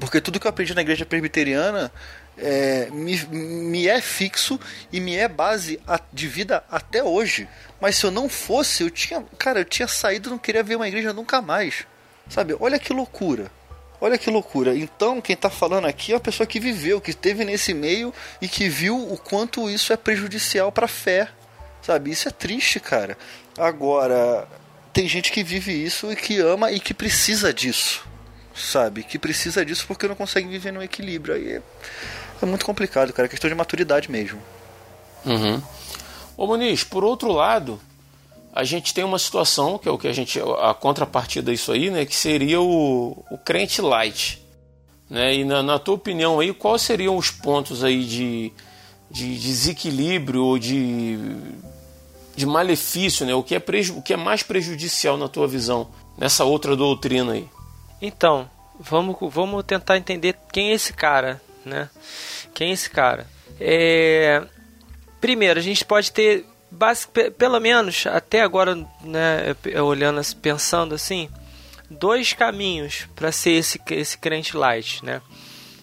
Porque 0.00 0.20
tudo 0.20 0.40
que 0.40 0.46
eu 0.46 0.50
aprendi 0.50 0.74
na 0.74 0.80
igreja 0.80 1.04
presbiteriana 1.04 1.92
é, 2.40 2.88
me, 2.90 3.16
me 3.26 3.86
é 3.86 4.00
fixo 4.00 4.58
e 4.92 5.00
me 5.00 5.16
é 5.16 5.28
base 5.28 5.80
de 6.12 6.26
vida 6.26 6.64
até 6.70 7.02
hoje. 7.02 7.48
Mas 7.80 7.96
se 7.96 8.04
eu 8.04 8.10
não 8.10 8.28
fosse, 8.28 8.82
eu 8.82 8.90
tinha. 8.90 9.24
Cara, 9.38 9.60
eu 9.60 9.64
tinha 9.64 9.86
saído 9.86 10.30
não 10.30 10.38
queria 10.38 10.62
ver 10.62 10.76
uma 10.76 10.88
igreja 10.88 11.12
nunca 11.12 11.40
mais. 11.40 11.86
Sabe? 12.28 12.56
Olha 12.58 12.78
que 12.78 12.92
loucura. 12.92 13.50
Olha 14.00 14.16
que 14.16 14.30
loucura. 14.30 14.74
Então, 14.74 15.20
quem 15.20 15.34
está 15.34 15.50
falando 15.50 15.86
aqui 15.86 16.12
é 16.12 16.16
a 16.16 16.20
pessoa 16.20 16.46
que 16.46 16.58
viveu, 16.58 17.00
que 17.00 17.10
esteve 17.10 17.44
nesse 17.44 17.74
meio 17.74 18.14
e 18.40 18.48
que 18.48 18.68
viu 18.68 18.96
o 18.96 19.18
quanto 19.18 19.68
isso 19.68 19.92
é 19.92 19.96
prejudicial 19.96 20.72
para 20.72 20.86
a 20.86 20.88
fé. 20.88 21.28
Sabe? 21.82 22.10
Isso 22.10 22.28
é 22.28 22.30
triste, 22.30 22.80
cara. 22.80 23.16
Agora, 23.58 24.48
tem 24.92 25.06
gente 25.06 25.30
que 25.30 25.42
vive 25.42 25.72
isso 25.72 26.10
e 26.10 26.16
que 26.16 26.38
ama 26.38 26.72
e 26.72 26.80
que 26.80 26.94
precisa 26.94 27.52
disso. 27.52 28.06
Sabe? 28.54 29.02
Que 29.02 29.18
precisa 29.18 29.64
disso 29.64 29.86
porque 29.86 30.08
não 30.08 30.14
consegue 30.14 30.48
viver 30.48 30.72
no 30.72 30.82
equilíbrio. 30.82 31.34
Aí 31.34 31.60
é, 32.42 32.46
muito 32.46 32.64
complicado, 32.64 33.12
cara. 33.12 33.26
É 33.26 33.28
questão 33.28 33.48
de 33.48 33.54
maturidade 33.54 34.10
mesmo. 34.10 34.40
Uhum. 35.24 35.62
Ô 36.36 36.46
Muniz, 36.46 36.84
por 36.84 37.04
outro 37.04 37.32
lado, 37.32 37.80
a 38.52 38.64
gente 38.64 38.92
tem 38.92 39.04
uma 39.04 39.18
situação, 39.18 39.78
que 39.78 39.88
é 39.88 39.92
o 39.92 39.98
que 39.98 40.08
a 40.08 40.12
gente. 40.12 40.40
a 40.40 40.74
contrapartida 40.74 41.52
disso 41.52 41.72
aí, 41.72 41.90
né? 41.90 42.04
Que 42.04 42.16
seria 42.16 42.60
o, 42.60 43.24
o 43.30 43.38
crente 43.38 43.80
light. 43.80 44.42
Né? 45.08 45.36
E 45.36 45.44
na, 45.44 45.62
na 45.62 45.78
tua 45.78 45.94
opinião 45.94 46.40
aí, 46.40 46.54
quais 46.54 46.82
seriam 46.82 47.16
os 47.16 47.30
pontos 47.30 47.82
aí 47.82 48.04
de, 48.04 48.52
de 49.10 49.38
desequilíbrio 49.38 50.44
ou 50.44 50.58
de, 50.58 51.18
de 52.36 52.46
malefício, 52.46 53.26
né? 53.26 53.34
O 53.34 53.42
que, 53.42 53.54
é 53.54 53.58
preju, 53.58 53.98
o 53.98 54.02
que 54.02 54.14
é 54.14 54.16
mais 54.16 54.42
prejudicial 54.42 55.16
na 55.16 55.28
tua 55.28 55.48
visão 55.48 55.88
nessa 56.16 56.44
outra 56.44 56.76
doutrina 56.76 57.32
aí? 57.32 57.48
Então, 58.00 58.48
vamos, 58.78 59.16
vamos 59.20 59.64
tentar 59.64 59.96
entender 59.96 60.36
quem 60.52 60.70
é 60.70 60.74
esse 60.74 60.92
cara, 60.92 61.42
né? 61.64 61.88
Quem 62.54 62.70
é 62.70 62.72
esse 62.72 62.90
cara? 62.90 63.26
É... 63.60 64.42
Primeiro, 65.20 65.58
a 65.58 65.62
gente 65.62 65.84
pode 65.84 66.12
ter 66.12 66.46
pelo 67.36 67.58
menos 67.58 68.06
até 68.06 68.42
agora, 68.42 68.76
né, 69.02 69.56
olhando, 69.82 70.20
pensando 70.36 70.94
assim, 70.94 71.28
dois 71.90 72.32
caminhos 72.32 73.08
para 73.14 73.32
ser 73.32 73.50
esse, 73.50 73.80
esse 73.90 74.16
crente 74.16 74.56
light, 74.56 75.04
né? 75.04 75.20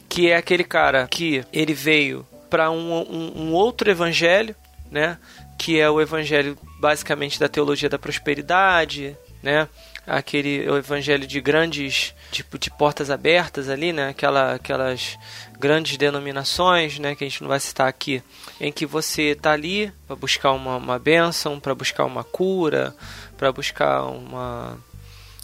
Que 0.08 0.32
é 0.32 0.38
aquele 0.38 0.64
cara 0.64 1.06
que 1.08 1.44
ele 1.52 1.74
veio 1.74 2.26
para 2.50 2.72
um, 2.72 2.94
um, 3.02 3.42
um, 3.42 3.54
outro 3.54 3.92
evangelho, 3.92 4.56
né? 4.90 5.18
que 5.58 5.80
é 5.80 5.90
o 5.90 6.00
evangelho 6.00 6.58
basicamente 6.80 7.40
da 7.40 7.50
teologia 7.50 7.90
da 7.90 7.98
prosperidade, 7.98 9.18
né? 9.42 9.68
Aquele 10.08 10.66
evangelho 10.70 11.28
de 11.28 11.42
grandes 11.42 12.16
tipo 12.32 12.58
de 12.58 12.70
portas 12.72 13.10
abertas 13.10 13.68
ali, 13.70 13.92
né? 13.92 14.10
Aquela, 14.10 14.54
aquelas 14.54 15.18
grandes 15.60 15.98
denominações, 15.98 16.98
né? 16.98 17.14
Que 17.14 17.26
a 17.26 17.30
gente 17.30 17.42
não 17.42 17.50
vai 17.50 17.60
citar 17.60 17.88
aqui, 17.88 18.24
em 18.60 18.72
que 18.72 18.86
você 18.86 19.32
está 19.32 19.52
ali 19.52 19.92
para 20.08 20.16
buscar 20.16 20.54
uma, 20.54 20.78
uma 20.78 20.98
bênção, 20.98 21.60
para 21.60 21.76
buscar 21.76 22.06
uma 22.06 22.24
cura, 22.24 22.96
para 23.38 23.52
buscar 23.52 24.04
uma 24.04 24.78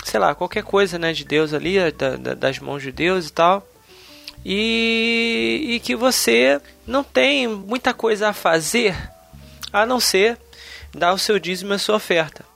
sei 0.04 0.20
lá 0.20 0.34
qualquer 0.36 0.64
coisa, 0.64 0.98
né? 0.98 1.12
De 1.12 1.26
Deus 1.26 1.54
ali, 1.54 1.92
da, 1.92 2.16
da, 2.16 2.34
das 2.34 2.60
mãos 2.60 2.82
de 2.82 2.92
Deus 2.92 3.28
e 3.28 3.34
tal. 3.34 3.68
E, 4.46 5.72
e 5.72 5.80
que 5.80 5.96
você 5.96 6.62
não 6.86 7.04
tem 7.04 7.48
muita 7.48 7.94
coisa 7.94 8.30
a 8.30 8.34
fazer 8.34 8.96
a 9.72 9.86
não 9.86 10.00
ser 10.00 10.38
dar 10.94 11.14
o 11.14 11.18
seu 11.18 11.40
dízimo 11.40 11.74
e 11.74 11.76
a 11.76 11.80
sua 11.80 11.96
oferta. 11.96 12.53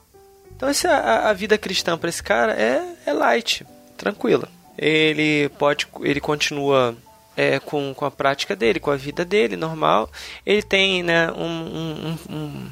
Então 0.58 0.68
essa, 0.68 0.90
a, 0.90 1.30
a 1.30 1.32
vida 1.32 1.56
cristã 1.56 1.96
para 1.96 2.08
esse 2.08 2.20
cara 2.20 2.52
é, 2.52 2.82
é 3.06 3.12
light, 3.12 3.64
tranquila. 3.96 4.48
Ele 4.76 5.48
pode, 5.50 5.86
ele 6.02 6.20
continua 6.20 6.96
é, 7.36 7.60
com, 7.60 7.94
com 7.94 8.04
a 8.04 8.10
prática 8.10 8.56
dele, 8.56 8.80
com 8.80 8.90
a 8.90 8.96
vida 8.96 9.24
dele 9.24 9.54
normal. 9.56 10.10
Ele 10.44 10.60
tem 10.60 11.04
né, 11.04 11.30
um, 11.30 11.46
um, 11.46 12.18
um, 12.28 12.70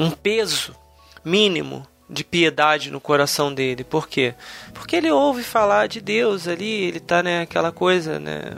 um 0.00 0.10
peso 0.10 0.74
mínimo 1.24 1.86
de 2.10 2.24
piedade 2.24 2.90
no 2.90 3.00
coração 3.00 3.54
dele. 3.54 3.84
Por 3.84 4.08
quê? 4.08 4.34
Porque 4.74 4.96
ele 4.96 5.12
ouve 5.12 5.44
falar 5.44 5.86
de 5.86 6.00
Deus 6.00 6.48
ali, 6.48 6.82
ele 6.82 6.98
tá 6.98 7.22
né, 7.22 7.42
aquela 7.42 7.70
coisa, 7.70 8.18
né, 8.18 8.56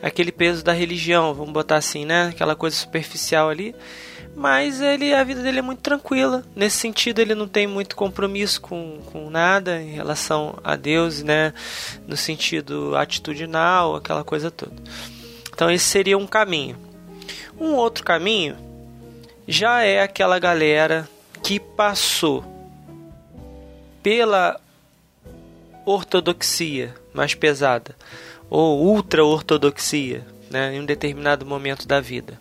aquele 0.00 0.32
peso 0.32 0.64
da 0.64 0.72
religião, 0.72 1.34
vamos 1.34 1.52
botar 1.52 1.76
assim, 1.76 2.06
né, 2.06 2.28
aquela 2.28 2.56
coisa 2.56 2.76
superficial 2.76 3.50
ali 3.50 3.74
mas 4.36 4.82
ele 4.82 5.14
a 5.14 5.24
vida 5.24 5.42
dele 5.42 5.60
é 5.60 5.62
muito 5.62 5.80
tranquila. 5.80 6.44
Nesse 6.54 6.76
sentido, 6.76 7.20
ele 7.20 7.34
não 7.34 7.48
tem 7.48 7.66
muito 7.66 7.96
compromisso 7.96 8.60
com, 8.60 9.00
com 9.06 9.30
nada 9.30 9.80
em 9.80 9.92
relação 9.92 10.58
a 10.62 10.76
Deus, 10.76 11.22
né? 11.22 11.54
No 12.06 12.18
sentido 12.18 12.94
atitudinal, 12.94 13.96
aquela 13.96 14.22
coisa 14.22 14.50
toda. 14.50 14.76
Então, 15.50 15.70
esse 15.70 15.86
seria 15.86 16.18
um 16.18 16.26
caminho. 16.26 16.76
Um 17.58 17.72
outro 17.72 18.04
caminho 18.04 18.58
já 19.48 19.82
é 19.82 20.02
aquela 20.02 20.38
galera 20.38 21.08
que 21.42 21.58
passou 21.58 22.44
pela 24.02 24.60
ortodoxia 25.86 26.94
mais 27.14 27.34
pesada 27.34 27.96
ou 28.50 28.84
ultra 28.84 29.24
ortodoxia, 29.24 30.26
né, 30.50 30.74
em 30.74 30.80
um 30.80 30.84
determinado 30.84 31.46
momento 31.46 31.88
da 31.88 32.00
vida 32.00 32.38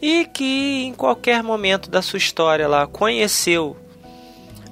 e 0.00 0.24
que 0.26 0.84
em 0.84 0.94
qualquer 0.94 1.42
momento 1.42 1.90
da 1.90 2.02
sua 2.02 2.18
história 2.18 2.68
lá 2.68 2.86
conheceu 2.86 3.76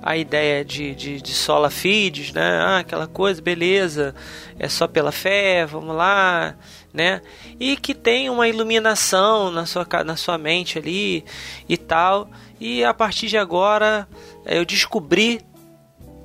a 0.06 0.18
ideia 0.18 0.62
de, 0.62 0.94
de, 0.94 1.22
de 1.22 1.32
sola 1.32 1.70
fides, 1.70 2.30
né? 2.30 2.58
Ah, 2.60 2.78
aquela 2.80 3.06
coisa, 3.06 3.40
beleza, 3.40 4.14
é 4.58 4.68
só 4.68 4.86
pela 4.86 5.10
fé, 5.10 5.64
vamos 5.64 5.96
lá, 5.96 6.54
né? 6.92 7.22
E 7.58 7.74
que 7.74 7.94
tem 7.94 8.28
uma 8.28 8.46
iluminação 8.46 9.50
na 9.50 9.64
sua, 9.64 9.86
na 10.04 10.14
sua 10.14 10.36
mente 10.36 10.78
ali 10.78 11.24
e 11.66 11.78
tal. 11.78 12.28
E 12.60 12.84
a 12.84 12.92
partir 12.92 13.28
de 13.28 13.38
agora 13.38 14.06
eu 14.44 14.66
descobri 14.66 15.40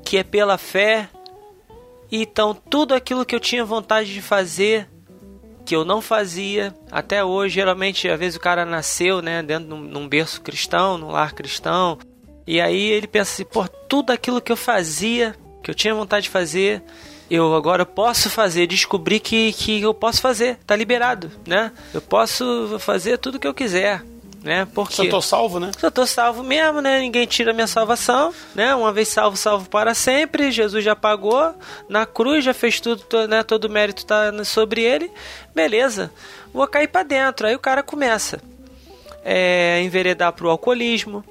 que 0.03 0.17
é 0.17 0.23
pela 0.23 0.57
fé. 0.57 1.07
Então 2.11 2.53
tudo 2.53 2.93
aquilo 2.93 3.25
que 3.25 3.34
eu 3.34 3.39
tinha 3.39 3.63
vontade 3.63 4.13
de 4.13 4.21
fazer 4.21 4.89
que 5.70 5.76
eu 5.76 5.86
não 5.86 6.01
fazia 6.01 6.74
até 6.91 7.24
hoje. 7.24 7.53
Geralmente, 7.53 8.09
às 8.09 8.17
vezes 8.17 8.38
o 8.38 8.39
cara 8.39 8.65
nasceu, 8.65 9.22
né, 9.22 9.43
dentro 9.43 9.65
de 9.65 9.76
num 9.76 10.09
berço 10.09 10.41
cristão, 10.41 10.97
num 10.97 11.11
lar 11.11 11.32
cristão, 11.34 11.99
e 12.47 12.59
aí 12.59 12.89
ele 12.89 13.05
pensa 13.05 13.34
assim, 13.34 13.45
pô, 13.45 13.67
tudo 13.88 14.09
aquilo 14.09 14.41
que 14.41 14.51
eu 14.51 14.57
fazia, 14.57 15.36
que 15.61 15.70
eu 15.70 15.76
tinha 15.76 15.93
vontade 15.93 16.24
de 16.24 16.32
fazer, 16.32 16.82
eu 17.30 17.53
agora 17.53 17.86
posso 17.86 18.32
fazer, 18.32 18.65
descobri 18.65 19.20
que, 19.20 19.53
que 19.53 19.80
eu 19.80 19.93
posso 19.93 20.20
fazer, 20.22 20.57
tá 20.65 20.76
liberado, 20.76 21.32
né? 21.45 21.72
Eu 21.93 22.01
posso 22.01 22.78
fazer 22.80 23.20
tudo 23.20 23.38
que 23.38 23.45
eu 23.45 23.53
quiser 23.53 24.01
né? 24.41 24.67
Porque 24.73 25.01
eu 25.01 25.09
tô 25.09 25.21
salvo, 25.21 25.59
né? 25.59 25.71
Eu 25.81 25.91
tô 25.91 26.05
salvo 26.05 26.43
mesmo, 26.43 26.81
né? 26.81 26.99
Ninguém 26.99 27.25
tira 27.25 27.53
minha 27.53 27.67
salvação, 27.67 28.33
né? 28.55 28.73
Uma 28.73 28.91
vez 28.91 29.09
salvo, 29.09 29.35
salvo 29.35 29.69
para 29.69 29.93
sempre. 29.93 30.51
Jesus 30.51 30.83
já 30.83 30.95
pagou 30.95 31.53
na 31.87 32.05
cruz, 32.05 32.43
já 32.43 32.53
fez 32.53 32.79
tudo, 32.79 33.03
né? 33.27 33.43
Todo 33.43 33.65
o 33.65 33.69
mérito 33.69 34.05
tá 34.05 34.31
sobre 34.45 34.81
ele. 34.81 35.11
Beleza, 35.53 36.11
vou 36.53 36.67
cair 36.67 36.87
para 36.87 37.03
dentro. 37.03 37.47
Aí 37.47 37.55
o 37.55 37.59
cara 37.59 37.83
começa 37.83 38.39
é, 39.23 39.81
enveredar 39.81 40.33
pro 40.33 40.49
alcoolismo. 40.49 41.23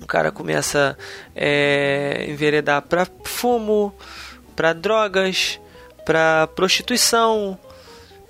O 0.00 0.06
cara 0.06 0.30
começa 0.30 0.96
é, 1.34 2.26
enveredar 2.28 2.82
para 2.82 3.06
fumo, 3.24 3.94
para 4.54 4.72
drogas, 4.72 5.60
para 6.04 6.46
prostituição. 6.48 7.58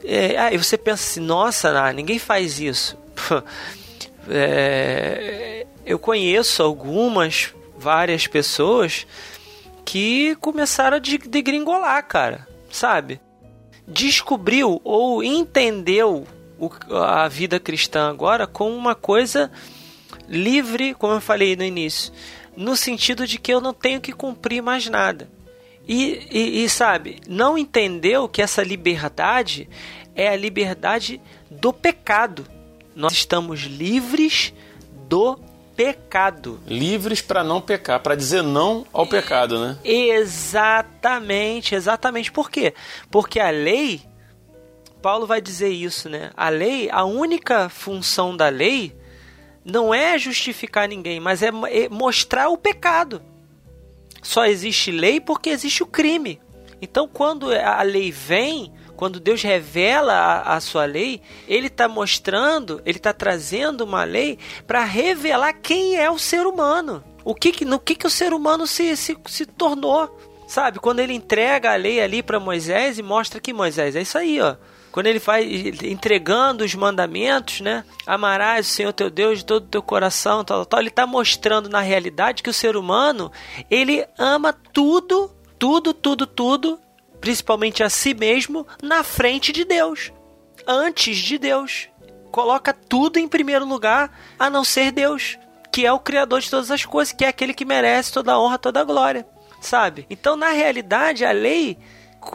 É, 0.05 0.37
aí 0.39 0.57
você 0.57 0.77
pensa 0.77 1.03
assim, 1.03 1.21
nossa, 1.21 1.93
ninguém 1.93 2.19
faz 2.19 2.61
isso. 2.61 2.97
é, 4.29 5.67
eu 5.85 5.99
conheço 5.99 6.63
algumas, 6.63 7.55
várias 7.79 8.27
pessoas 8.27 9.07
que 9.85 10.37
começaram 10.37 10.97
a 10.97 11.01
degringolar, 11.01 12.07
cara, 12.07 12.47
sabe? 12.71 13.21
Descobriu 13.87 14.81
ou 14.83 15.23
entendeu 15.23 16.27
o, 16.59 16.71
a 16.93 17.29
vida 17.29 17.61
cristã 17.61 18.11
agora 18.11 18.47
como 18.47 18.75
uma 18.75 18.95
coisa 18.95 19.51
livre, 20.29 20.95
como 20.95 21.15
eu 21.15 21.21
falei 21.21 21.55
no 21.55 21.63
início, 21.63 22.13
no 22.57 22.77
sentido 22.77 23.27
de 23.27 23.39
que 23.39 23.53
eu 23.53 23.61
não 23.61 23.73
tenho 23.73 24.01
que 24.01 24.13
cumprir 24.13 24.61
mais 24.61 24.89
nada. 24.89 25.31
E, 25.87 26.27
e, 26.33 26.65
e, 26.65 26.69
sabe, 26.69 27.21
não 27.29 27.57
entendeu 27.57 28.29
que 28.29 28.43
essa 28.43 28.63
liberdade 28.65 29.69
é 30.17 30.29
a 30.29 30.35
liberdade 30.35 31.21
do 31.49 31.73
pecado 31.73 32.45
nós 32.97 33.13
estamos 33.13 33.61
livres 33.61 34.55
do 35.07 35.39
pecado. 35.77 36.59
Livres 36.67 37.21
para 37.21 37.45
não 37.45 37.61
pecar, 37.61 38.01
para 38.01 38.17
dizer 38.17 38.43
não 38.43 38.87
ao 38.91 39.07
pecado, 39.07 39.61
né? 39.61 39.79
Exatamente, 39.85 41.75
exatamente. 41.75 42.33
Por 42.33 42.51
quê? 42.51 42.73
Porque 43.11 43.39
a 43.39 43.51
lei, 43.51 44.01
Paulo 45.03 45.27
vai 45.27 45.43
dizer 45.43 45.69
isso, 45.69 46.09
né? 46.09 46.31
A 46.35 46.49
lei, 46.49 46.89
a 46.91 47.05
única 47.05 47.69
função 47.69 48.35
da 48.35 48.49
lei 48.49 48.97
não 49.63 49.93
é 49.93 50.19
justificar 50.19 50.89
ninguém, 50.89 51.21
mas 51.21 51.43
é, 51.43 51.49
é 51.71 51.89
mostrar 51.91 52.49
o 52.49 52.57
pecado. 52.57 53.23
Só 54.23 54.47
existe 54.47 54.91
lei 54.91 55.21
porque 55.21 55.51
existe 55.51 55.83
o 55.83 55.87
crime. 55.87 56.41
Então, 56.81 57.07
quando 57.07 57.53
a 57.53 57.83
lei 57.83 58.11
vem, 58.11 58.73
quando 58.97 59.21
Deus 59.21 59.43
revela 59.43 60.13
a, 60.13 60.57
a 60.57 60.61
sua 60.61 60.85
lei, 60.85 61.21
ele 61.47 61.69
está 61.69 61.87
mostrando, 61.87 62.81
ele 62.85 62.99
está 62.99 63.13
trazendo 63.13 63.83
uma 63.83 64.05
lei 64.05 64.39
para 64.67 64.85
revelar 64.85 65.53
quem 65.53 65.97
é 65.97 66.11
o 66.11 66.19
ser 66.19 66.47
humano. 66.47 67.05
O 67.25 67.35
que, 67.35 67.65
no 67.65 67.79
que, 67.79 67.95
que 67.95 68.07
o 68.07 68.11
ser 68.11 68.33
humano 68.33 68.67
se, 68.67 68.97
se, 68.97 69.17
se 69.27 69.47
tornou. 69.47 70.19
Sabe? 70.49 70.79
Quando 70.79 71.01
ele 71.01 71.13
entrega 71.13 71.73
a 71.73 71.77
lei 71.77 72.01
ali 72.01 72.23
para 72.23 72.39
Moisés 72.39 72.99
e 72.99 73.03
mostra 73.03 73.41
que 73.41 73.53
Moisés 73.53 73.97
é 73.97 74.03
isso 74.03 74.17
aí, 74.17 74.41
ó 74.41 74.57
quando 74.97 75.09
ele 75.09 75.19
vai 75.19 75.45
entregando 75.85 76.65
os 76.65 76.75
mandamentos, 76.75 77.61
né? 77.61 77.85
Amarás 78.07 78.67
o 78.67 78.71
Senhor 78.71 78.95
teu 78.95 79.11
Deus 79.11 79.41
de 79.41 79.45
todo 79.45 79.65
o 79.65 79.69
teu 79.69 79.83
coração, 79.83 80.43
tal, 80.43 80.65
tal. 80.65 80.81
Ele 80.81 80.89
está 80.89 81.07
mostrando 81.07 81.69
na 81.69 81.83
realidade 81.83 82.43
que 82.43 82.49
o 82.49 82.53
ser 82.55 82.79
humano 82.79 83.31
ele 83.71 84.07
ama 84.19 84.55
tudo, 84.55 85.31
tudo, 85.59 85.93
tudo, 85.93 86.27
tudo 86.27 86.81
principalmente 87.27 87.83
a 87.83 87.91
si 87.91 88.15
mesmo, 88.15 88.65
na 88.81 89.03
frente 89.03 89.51
de 89.51 89.65
Deus, 89.65 90.13
antes 90.65 91.17
de 91.17 91.37
Deus. 91.37 91.89
Coloca 92.31 92.73
tudo 92.73 93.19
em 93.19 93.27
primeiro 93.27 93.67
lugar, 93.67 94.17
a 94.39 94.49
não 94.49 94.63
ser 94.63 94.93
Deus, 94.93 95.37
que 95.73 95.85
é 95.85 95.93
o 95.93 95.99
Criador 95.99 96.41
de 96.41 96.49
todas 96.49 96.71
as 96.71 96.85
coisas, 96.85 97.13
que 97.13 97.25
é 97.25 97.29
aquele 97.29 97.53
que 97.53 97.65
merece 97.65 98.13
toda 98.13 98.33
a 98.33 98.39
honra, 98.39 98.59
toda 98.59 98.81
a 98.81 98.85
glória, 98.85 99.27
sabe? 99.61 100.07
Então, 100.09 100.37
na 100.37 100.51
realidade, 100.51 101.25
a 101.25 101.33
lei 101.33 101.77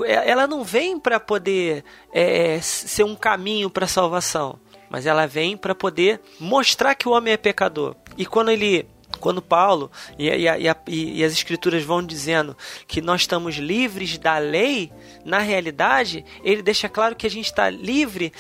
ela 0.06 0.46
não 0.46 0.62
vem 0.62 1.00
para 1.00 1.22
poder 1.22 1.86
é, 2.14 2.60
ser 2.62 3.06
um 3.06 3.16
caminho 3.16 3.70
para 3.70 3.88
salvação, 3.88 4.60
mas 4.90 5.06
ela 5.06 5.26
vem 5.26 5.56
para 5.56 5.74
poder 5.74 6.20
mostrar 6.38 6.96
que 6.96 7.08
o 7.08 7.14
homem 7.14 7.32
é 7.32 7.38
pecador. 7.38 7.96
E 8.18 8.26
quando 8.26 8.52
ele 8.52 8.86
quando 9.22 9.42
Paulo 9.42 9.90
e, 10.18 10.28
e, 10.28 10.48
e, 10.88 11.20
e, 11.20 11.24
as 11.24 11.32
escrituras 11.32 11.84
vão 11.84 12.04
dizendo 12.04 12.58
que 12.88 13.00
nós 13.00 13.22
estamos 13.22 13.56
livres 13.56 14.18
da 14.18 14.38
lei, 14.40 14.92
na 15.24 15.38
realidade, 15.38 16.26
ele 16.44 16.62
deixa 16.62 16.90
claro 16.90 17.16
que 17.16 17.28
a 17.28 17.30
gente 17.30 17.46
está 17.46 17.70
livre 17.70 18.34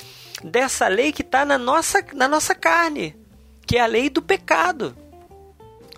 dessa 0.43 0.87
lei 0.87 1.13
que 1.13 1.21
está 1.21 1.45
na 1.45 1.57
nossa, 1.57 2.03
na 2.13 2.27
nossa 2.27 2.55
carne, 2.55 3.15
que 3.65 3.77
é 3.77 3.81
a 3.81 3.85
lei 3.85 4.09
do 4.09 4.21
pecado. 4.21 4.97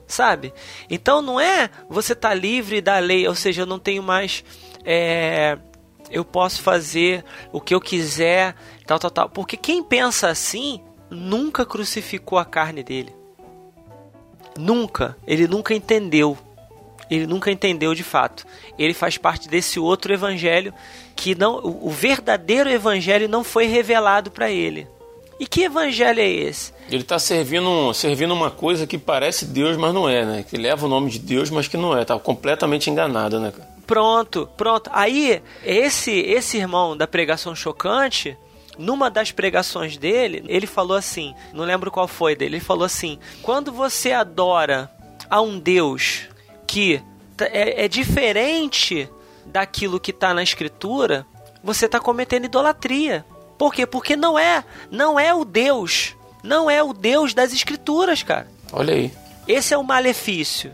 Sabe? 0.05 0.53
Então 0.89 1.21
não 1.21 1.39
é 1.39 1.69
você 1.89 2.13
estar 2.13 2.29
tá 2.29 2.35
livre 2.35 2.81
da 2.81 2.99
lei, 2.99 3.27
ou 3.27 3.33
seja, 3.33 3.61
eu 3.61 3.65
não 3.65 3.79
tenho 3.79 4.03
mais. 4.03 4.43
É, 4.85 5.57
eu 6.11 6.25
posso 6.25 6.61
fazer 6.61 7.23
o 7.51 7.61
que 7.61 7.73
eu 7.73 7.79
quiser, 7.79 8.53
tal, 8.85 8.99
tal, 8.99 9.09
tal. 9.09 9.29
Porque 9.29 9.55
quem 9.55 9.81
pensa 9.81 10.27
assim 10.27 10.83
nunca 11.09 11.65
crucificou 11.65 12.37
a 12.37 12.45
carne 12.45 12.83
dele 12.83 13.22
nunca, 14.57 15.15
ele 15.25 15.47
nunca 15.47 15.73
entendeu. 15.73 16.37
Ele 17.09 17.27
nunca 17.27 17.51
entendeu 17.51 17.93
de 17.93 18.03
fato. 18.03 18.45
Ele 18.77 18.93
faz 18.93 19.17
parte 19.17 19.47
desse 19.47 19.79
outro 19.79 20.13
evangelho 20.13 20.73
que 21.15 21.35
não, 21.35 21.59
o 21.63 21.89
verdadeiro 21.89 22.69
evangelho 22.69 23.29
não 23.29 23.43
foi 23.43 23.65
revelado 23.65 24.31
para 24.31 24.49
ele. 24.49 24.87
E 25.39 25.45
que 25.45 25.63
evangelho 25.63 26.19
é 26.19 26.27
esse? 26.27 26.73
Ele 26.89 27.01
está 27.01 27.19
servindo, 27.19 27.93
servindo 27.93 28.33
uma 28.33 28.49
coisa 28.49 28.87
que 28.87 28.97
parece 28.97 29.45
Deus, 29.45 29.75
mas 29.77 29.93
não 29.93 30.07
é, 30.07 30.25
né? 30.25 30.45
Que 30.47 30.57
leva 30.57 30.85
o 30.85 30.89
nome 30.89 31.09
de 31.09 31.19
Deus, 31.19 31.49
mas 31.49 31.67
que 31.67 31.75
não 31.75 31.97
é. 31.97 32.05
Tá 32.05 32.17
completamente 32.17 32.89
enganado, 32.89 33.39
né? 33.39 33.51
Pronto, 33.85 34.47
pronto. 34.55 34.89
Aí, 34.93 35.41
esse, 35.63 36.11
esse 36.11 36.57
irmão 36.57 36.95
da 36.95 37.07
pregação 37.07 37.53
chocante, 37.55 38.37
numa 38.77 39.09
das 39.09 39.31
pregações 39.31 39.97
dele, 39.97 40.43
ele 40.47 40.67
falou 40.67 40.97
assim, 40.97 41.33
não 41.53 41.63
lembro 41.63 41.91
qual 41.91 42.07
foi 42.07 42.35
dele, 42.35 42.57
ele 42.57 42.63
falou 42.63 42.85
assim: 42.85 43.19
quando 43.41 43.71
você 43.71 44.11
adora 44.11 44.91
a 45.29 45.41
um 45.41 45.59
Deus 45.59 46.27
que 46.67 47.01
é, 47.39 47.85
é 47.85 47.87
diferente 47.87 49.09
daquilo 49.45 49.99
que 49.99 50.11
está 50.11 50.33
na 50.33 50.43
escritura, 50.43 51.25
você 51.63 51.85
está 51.85 51.99
cometendo 51.99 52.45
idolatria. 52.45 53.25
Por 53.57 53.73
quê? 53.73 53.85
Porque 53.85 54.15
não 54.15 54.37
é, 54.37 54.63
não 54.89 55.19
é 55.19 55.33
o 55.33 55.45
Deus, 55.45 56.15
não 56.43 56.69
é 56.69 56.81
o 56.81 56.93
Deus 56.93 57.33
das 57.33 57.53
escrituras, 57.53 58.23
cara. 58.23 58.47
Olha 58.71 58.93
aí. 58.93 59.11
Esse 59.47 59.73
é 59.73 59.77
o 59.77 59.83
malefício 59.83 60.73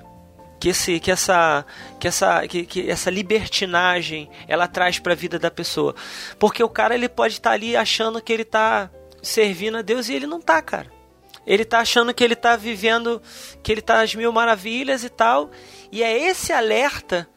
que 0.59 0.69
esse 0.69 0.99
que 0.99 1.09
essa 1.09 1.65
que 1.99 2.07
essa 2.07 2.47
que, 2.47 2.65
que 2.65 2.89
essa 2.89 3.09
libertinagem 3.09 4.29
ela 4.47 4.67
traz 4.67 4.99
para 4.99 5.13
a 5.13 5.15
vida 5.15 5.39
da 5.39 5.49
pessoa. 5.49 5.95
Porque 6.37 6.63
o 6.63 6.69
cara 6.69 6.93
ele 6.93 7.07
pode 7.07 7.35
estar 7.35 7.51
tá 7.51 7.53
ali 7.53 7.75
achando 7.75 8.21
que 8.21 8.33
ele 8.33 8.43
está 8.43 8.89
servindo 9.21 9.77
a 9.77 9.81
Deus 9.81 10.09
e 10.09 10.13
ele 10.13 10.27
não 10.27 10.41
tá, 10.41 10.61
cara. 10.61 10.91
Ele 11.47 11.65
tá 11.65 11.79
achando 11.79 12.13
que 12.13 12.23
ele 12.23 12.35
tá 12.35 12.55
vivendo, 12.55 13.21
que 13.63 13.71
ele 13.71 13.81
tá 13.81 14.01
às 14.01 14.13
mil 14.13 14.31
maravilhas 14.31 15.03
e 15.03 15.09
tal. 15.09 15.49
E 15.91 16.03
é 16.03 16.15
esse 16.15 16.51
alerta 16.53 17.27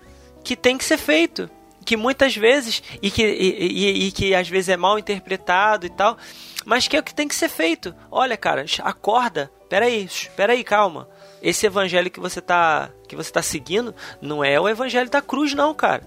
que 0.44 0.56
tem 0.56 0.76
que 0.76 0.84
ser 0.84 0.98
feito 0.98 1.48
que 1.84 1.96
muitas 1.96 2.36
vezes 2.36 2.82
e 3.02 3.10
que, 3.10 3.22
e, 3.22 3.68
e, 3.68 4.06
e, 4.06 4.12
que 4.12 4.34
às 4.34 4.48
vezes 4.48 4.68
é 4.68 4.76
mal 4.76 4.98
interpretado 4.98 5.86
e 5.86 5.90
tal, 5.90 6.16
mas 6.64 6.86
que 6.86 6.96
é 6.96 7.00
o 7.00 7.02
que 7.02 7.14
tem 7.14 7.28
que 7.28 7.34
ser 7.34 7.48
feito. 7.48 7.94
Olha, 8.10 8.36
cara, 8.36 8.64
acorda, 8.82 9.50
peraí, 9.68 10.08
peraí, 10.36 10.62
calma. 10.62 11.08
Esse 11.42 11.66
evangelho 11.66 12.10
que 12.10 12.20
você 12.20 12.40
tá 12.40 12.90
que 13.08 13.16
você 13.16 13.32
tá 13.32 13.42
seguindo 13.42 13.94
não 14.20 14.44
é 14.44 14.60
o 14.60 14.68
evangelho 14.68 15.10
da 15.10 15.20
cruz, 15.20 15.52
não, 15.54 15.74
cara. 15.74 16.04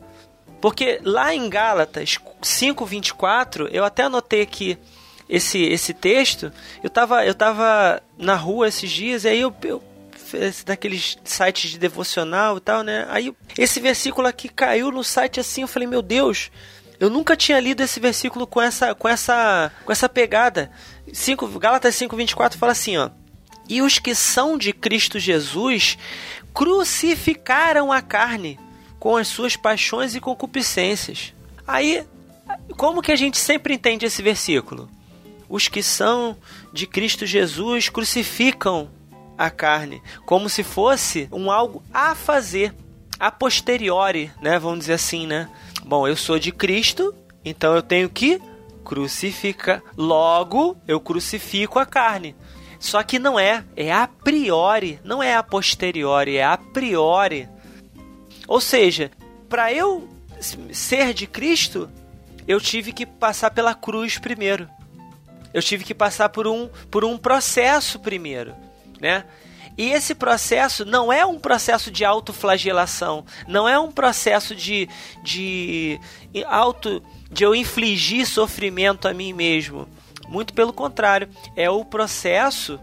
Porque 0.61 0.99
lá 1.03 1.36
em 1.36 1.49
Gálatas 1.49 2.17
5:24, 2.41 3.69
eu 3.71 3.83
até 3.83 4.03
anotei 4.03 4.41
aqui 4.41 4.77
esse 5.27 5.61
esse 5.61 5.93
texto. 5.93 6.51
Eu 6.81 6.89
tava 6.89 7.25
eu 7.25 7.36
tava 7.36 8.01
na 8.17 8.36
rua 8.36 8.69
esses 8.69 8.89
dias 8.89 9.25
e 9.25 9.27
aí 9.27 9.41
eu, 9.41 9.53
eu 9.63 9.83
daqueles 10.65 11.17
sites 11.23 11.71
de 11.71 11.77
devocional 11.77 12.57
e 12.57 12.61
tal, 12.61 12.81
né? 12.81 13.05
Aí 13.09 13.33
esse 13.57 13.79
versículo 13.79 14.27
aqui 14.27 14.49
caiu 14.49 14.91
no 14.91 15.03
site 15.03 15.39
assim, 15.39 15.61
eu 15.61 15.67
falei, 15.67 15.88
meu 15.88 16.01
Deus, 16.01 16.49
eu 16.99 17.09
nunca 17.09 17.36
tinha 17.36 17.59
lido 17.59 17.83
esse 17.83 17.99
versículo 17.99 18.47
com 18.47 18.61
essa 18.61 18.95
com 18.95 19.07
essa 19.07 19.71
com 19.83 19.91
essa 19.91 20.07
pegada. 20.07 20.71
5 21.11 21.47
Gálatas 21.59 21.95
5:24 21.95 22.55
fala 22.57 22.71
assim, 22.71 22.97
ó: 22.97 23.09
E 23.68 23.82
os 23.82 23.99
que 23.99 24.13
são 24.13 24.57
de 24.57 24.72
Cristo 24.72 25.20
Jesus 25.20 25.97
crucificaram 26.53 27.91
a 27.91 28.01
carne 28.01 28.59
com 28.99 29.18
as 29.18 29.28
suas 29.28 29.55
paixões 29.55 30.16
e 30.16 30.20
concupiscências. 30.20 31.34
Aí, 31.68 32.05
como 32.78 33.01
que 33.01 33.11
a 33.11 33.16
gente 33.16 33.38
sempre 33.38 33.74
entende 33.74 34.05
esse 34.05 34.22
versículo? 34.22 34.89
Os 35.49 35.68
que 35.68 35.84
são 35.84 36.38
de 36.74 36.88
Cristo 36.88 37.26
Jesus 37.26 37.89
crucificam 37.89 38.89
a 39.38 39.49
carne, 39.49 40.01
como 40.26 40.49
se 40.49 40.63
fosse 40.63 41.28
um 41.32 41.51
algo 41.51 41.84
a 41.93 42.16
fazer 42.16 42.74
a 43.20 43.32
posteriori, 43.32 44.32
né? 44.41 44.57
Vamos 44.59 44.80
dizer 44.80 44.93
assim, 44.93 45.28
né? 45.28 45.49
Bom, 45.84 46.07
eu 46.07 46.16
sou 46.16 46.39
de 46.39 46.51
Cristo, 46.51 47.13
então 47.43 47.76
eu 47.76 47.82
tenho 47.82 48.09
que 48.09 48.41
crucificar. 48.84 49.82
Logo, 49.97 50.78
eu 50.88 50.99
crucifico 50.99 51.80
a 51.80 51.86
carne. 51.86 52.36
Só 52.80 53.01
que 53.03 53.19
não 53.19 53.39
é, 53.39 53.63
é 53.76 53.91
a 53.91 54.07
priori, 54.07 54.99
não 55.03 55.21
é 55.21 55.36
a 55.36 55.43
posteriori, 55.43 56.38
é 56.38 56.43
a 56.43 56.57
priori. 56.57 57.49
Ou 58.47 58.61
seja, 58.61 59.11
para 59.49 59.73
eu 59.73 60.09
ser 60.71 61.13
de 61.13 61.26
Cristo, 61.26 61.89
eu 62.47 62.59
tive 62.59 62.91
que 62.91 63.05
passar 63.05 63.51
pela 63.51 63.73
cruz 63.73 64.17
primeiro. 64.17 64.69
Eu 65.53 65.61
tive 65.61 65.84
que 65.84 65.93
passar 65.93 66.30
por 66.30 66.47
um, 66.47 66.69
por 66.91 67.05
um 67.05 67.17
processo 67.17 67.99
primeiro 67.99 68.53
né? 68.99 69.26
E 69.78 69.91
esse 69.91 70.15
processo 70.15 70.86
não 70.86 71.11
é 71.11 71.26
um 71.26 71.38
processo 71.38 71.91
de 71.91 72.05
autoflagelação, 72.05 73.26
não 73.45 73.67
é 73.67 73.78
um 73.78 73.91
processo 73.91 74.55
de, 74.55 74.88
de 75.21 75.99
auto 76.47 77.03
de 77.30 77.43
eu 77.43 77.53
infligir 77.53 78.26
sofrimento 78.26 79.05
a 79.07 79.13
mim 79.13 79.34
mesmo. 79.34 79.88
Muito 80.28 80.53
pelo 80.53 80.73
contrário, 80.73 81.30
é 81.55 81.69
o 81.69 81.86
processo 81.86 82.80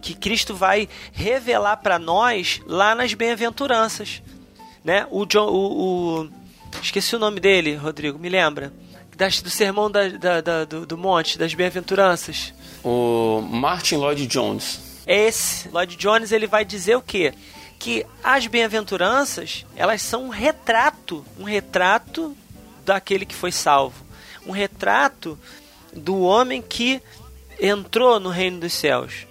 que 0.00 0.14
Cristo 0.14 0.54
vai 0.54 0.88
revelar 1.12 1.78
para 1.78 1.98
nós 1.98 2.60
lá 2.66 2.94
nas 2.94 3.12
bem-aventuranças, 3.12 4.22
né? 4.84 5.06
O, 5.10 5.26
John, 5.26 5.48
o, 5.48 6.22
o, 6.22 6.30
esqueci 6.80 7.16
o 7.16 7.18
nome 7.18 7.40
dele, 7.40 7.74
Rodrigo, 7.74 8.18
me 8.18 8.28
lembra? 8.28 8.72
Das, 9.16 9.40
do 9.40 9.50
sermão 9.50 9.90
da, 9.90 10.08
da, 10.08 10.40
da 10.40 10.64
do, 10.64 10.86
do 10.86 10.96
monte 10.96 11.38
das 11.38 11.54
bem-aventuranças. 11.54 12.52
O 12.84 13.40
Martin 13.40 13.96
Lloyd 13.96 14.26
Jones. 14.26 15.02
Esse 15.06 15.68
Lloyd 15.70 15.96
Jones 15.96 16.30
ele 16.30 16.46
vai 16.46 16.64
dizer 16.64 16.96
o 16.96 17.02
quê? 17.02 17.32
Que 17.78 18.06
as 18.22 18.46
bem-aventuranças, 18.46 19.66
elas 19.74 20.02
são 20.02 20.26
um 20.26 20.28
retrato, 20.28 21.24
um 21.38 21.44
retrato 21.44 22.36
daquele 22.84 23.26
que 23.26 23.34
foi 23.34 23.50
salvo, 23.50 24.04
um 24.46 24.52
retrato 24.52 25.38
do 25.96 26.20
homem 26.20 26.62
que 26.62 27.02
entrou 27.60 28.20
no 28.20 28.28
reino 28.28 28.60
dos 28.60 28.72
céus. 28.72 29.26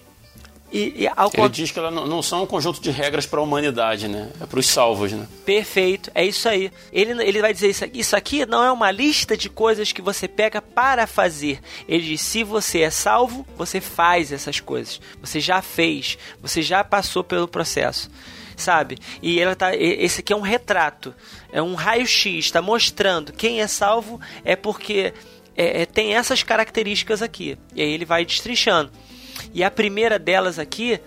E, 0.71 1.03
e 1.03 1.07
ao... 1.15 1.31
Ele 1.33 1.47
diz 1.47 1.71
que 1.71 1.79
elas 1.79 1.93
não, 1.93 2.21
são 2.21 2.43
um 2.43 2.45
conjunto 2.45 2.81
de 2.81 2.91
regras 2.91 3.25
para 3.25 3.39
a 3.39 3.43
humanidade, 3.43 4.09
né? 4.09 4.29
É 4.41 4.45
para 4.45 4.59
os 4.59 4.67
salvos, 4.67 5.11
né? 5.11 5.25
Perfeito, 5.45 6.11
é 6.13 6.25
isso 6.25 6.49
aí. 6.49 6.69
Ele, 6.91 7.11
ele 7.23 7.39
vai 7.39 7.53
dizer 7.53 7.69
isso 7.69 7.85
aqui, 7.85 7.99
isso 7.99 8.15
aqui 8.15 8.45
não 8.45 8.61
é 8.61 8.69
uma 8.69 8.91
lista 8.91 9.37
de 9.37 9.49
coisas 9.49 9.93
que 9.93 10.01
você 10.01 10.27
pega 10.27 10.61
para 10.61 11.07
fazer. 11.07 11.61
Ele 11.87 12.03
diz, 12.03 12.21
se 12.21 12.43
você 12.43 12.81
é 12.81 12.89
salvo, 12.89 13.47
você 13.55 13.79
faz 13.79 14.33
essas 14.33 14.59
coisas. 14.59 14.99
Você 15.21 15.39
já 15.39 15.61
fez, 15.61 16.17
você 16.41 16.61
já 16.61 16.83
passou 16.83 17.23
pelo 17.23 17.47
processo 17.47 18.11
sabe? 18.57 18.97
E 19.21 19.37
ela 19.37 19.53
tá, 19.53 19.75
esse 19.75 20.21
aqui 20.21 20.31
é 20.31 20.35
um 20.35 20.39
retrato, 20.41 21.13
é 21.51 21.61
um 21.61 21.75
raio-x, 21.75 22.45
está 22.45 22.61
mostrando 22.61 23.33
quem 23.33 23.59
é 23.59 23.67
salvo 23.67 24.17
é 24.45 24.55
porque 24.55 25.13
é, 25.55 25.81
é, 25.81 25.85
tem 25.85 26.15
essas 26.15 26.43
características 26.43 27.21
aqui. 27.21 27.57
E 27.73 27.81
aí 27.81 27.89
ele 27.89 28.05
vai 28.05 28.25
destrinchando. 28.25 28.91
E 29.53 29.63
a 29.63 29.71
primeira 29.71 30.19
delas 30.19 30.59
aqui 30.59 30.99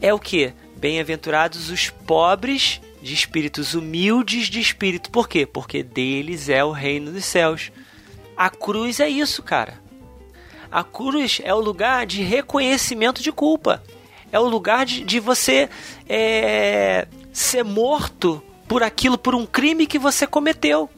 é 0.00 0.12
o 0.12 0.18
que? 0.18 0.52
Bem-aventurados 0.76 1.70
os 1.70 1.90
pobres 1.90 2.80
de 3.00 3.14
espíritos 3.14 3.74
humildes 3.74 4.46
de 4.46 4.60
espírito. 4.60 5.10
Por 5.10 5.28
quê? 5.28 5.44
Porque 5.44 5.82
deles 5.82 6.48
é 6.48 6.64
o 6.64 6.70
reino 6.70 7.10
dos 7.10 7.24
céus. 7.24 7.72
A 8.36 8.48
cruz 8.48 9.00
é 9.00 9.08
isso, 9.08 9.42
cara. 9.42 9.80
A 10.70 10.82
cruz 10.82 11.40
é 11.44 11.52
o 11.52 11.60
lugar 11.60 12.06
de 12.06 12.22
reconhecimento 12.22 13.22
de 13.22 13.30
culpa. 13.30 13.82
É 14.30 14.38
o 14.38 14.48
lugar 14.48 14.86
de, 14.86 15.04
de 15.04 15.20
você 15.20 15.68
é, 16.08 17.06
ser 17.32 17.62
morto 17.62 18.42
por 18.66 18.82
aquilo, 18.82 19.18
por 19.18 19.34
um 19.34 19.44
crime 19.44 19.86
que 19.86 19.98
você 19.98 20.26
cometeu. 20.26 20.88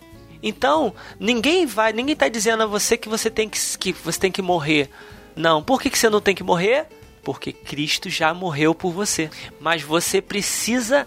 Então, 0.46 0.94
ninguém 1.18 1.64
vai, 1.64 1.90
ninguém 1.94 2.12
está 2.12 2.28
dizendo 2.28 2.64
a 2.64 2.66
você 2.66 2.98
que 2.98 3.08
você 3.08 3.30
tem 3.30 3.48
que, 3.48 3.58
que 3.78 3.92
você 3.94 4.20
tem 4.20 4.30
que 4.30 4.42
morrer. 4.42 4.90
Não, 5.34 5.62
por 5.62 5.80
que, 5.80 5.88
que 5.88 5.98
você 5.98 6.10
não 6.10 6.20
tem 6.20 6.34
que 6.34 6.42
morrer? 6.42 6.86
Porque 7.22 7.50
Cristo 7.50 8.10
já 8.10 8.34
morreu 8.34 8.74
por 8.74 8.92
você. 8.92 9.30
Mas 9.58 9.80
você 9.80 10.20
precisa 10.20 11.06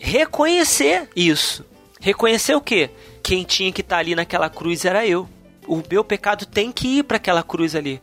reconhecer 0.00 1.08
isso. 1.14 1.64
Reconhecer 2.00 2.56
o 2.56 2.60
quê? 2.60 2.90
Quem 3.22 3.44
tinha 3.44 3.70
que 3.70 3.82
estar 3.82 3.94
tá 3.94 4.00
ali 4.00 4.16
naquela 4.16 4.50
cruz 4.50 4.84
era 4.84 5.06
eu. 5.06 5.28
O 5.64 5.80
meu 5.88 6.02
pecado 6.02 6.44
tem 6.44 6.72
que 6.72 6.98
ir 6.98 7.04
para 7.04 7.18
aquela 7.18 7.44
cruz 7.44 7.76
ali. 7.76 8.02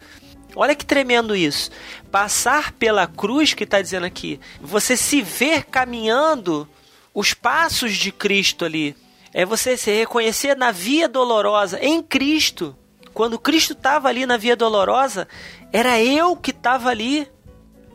Olha 0.55 0.73
que 0.73 0.85
tremendo 0.85 1.35
isso. 1.35 1.71
Passar 2.09 2.71
pela 2.71 3.05
cruz 3.05 3.53
que 3.53 3.65
está 3.65 3.81
dizendo 3.81 4.05
aqui. 4.05 4.39
Você 4.61 4.95
se 4.95 5.21
ver 5.21 5.65
caminhando 5.65 6.65
os 7.13 7.33
passos 7.33 7.97
de 7.97 8.13
Cristo 8.13 8.63
ali. 8.63 8.95
É 9.33 9.45
você 9.45 9.77
se 9.77 9.91
reconhecer 9.91 10.55
na 10.55 10.71
via 10.71 11.07
dolorosa 11.07 11.79
em 11.81 12.01
Cristo. 12.01 12.75
Quando 13.13 13.37
Cristo 13.39 13.73
estava 13.73 14.07
ali 14.07 14.25
na 14.25 14.37
via 14.37 14.55
dolorosa, 14.55 15.27
era 15.71 16.01
eu 16.01 16.35
que 16.35 16.51
estava 16.51 16.89
ali. 16.89 17.27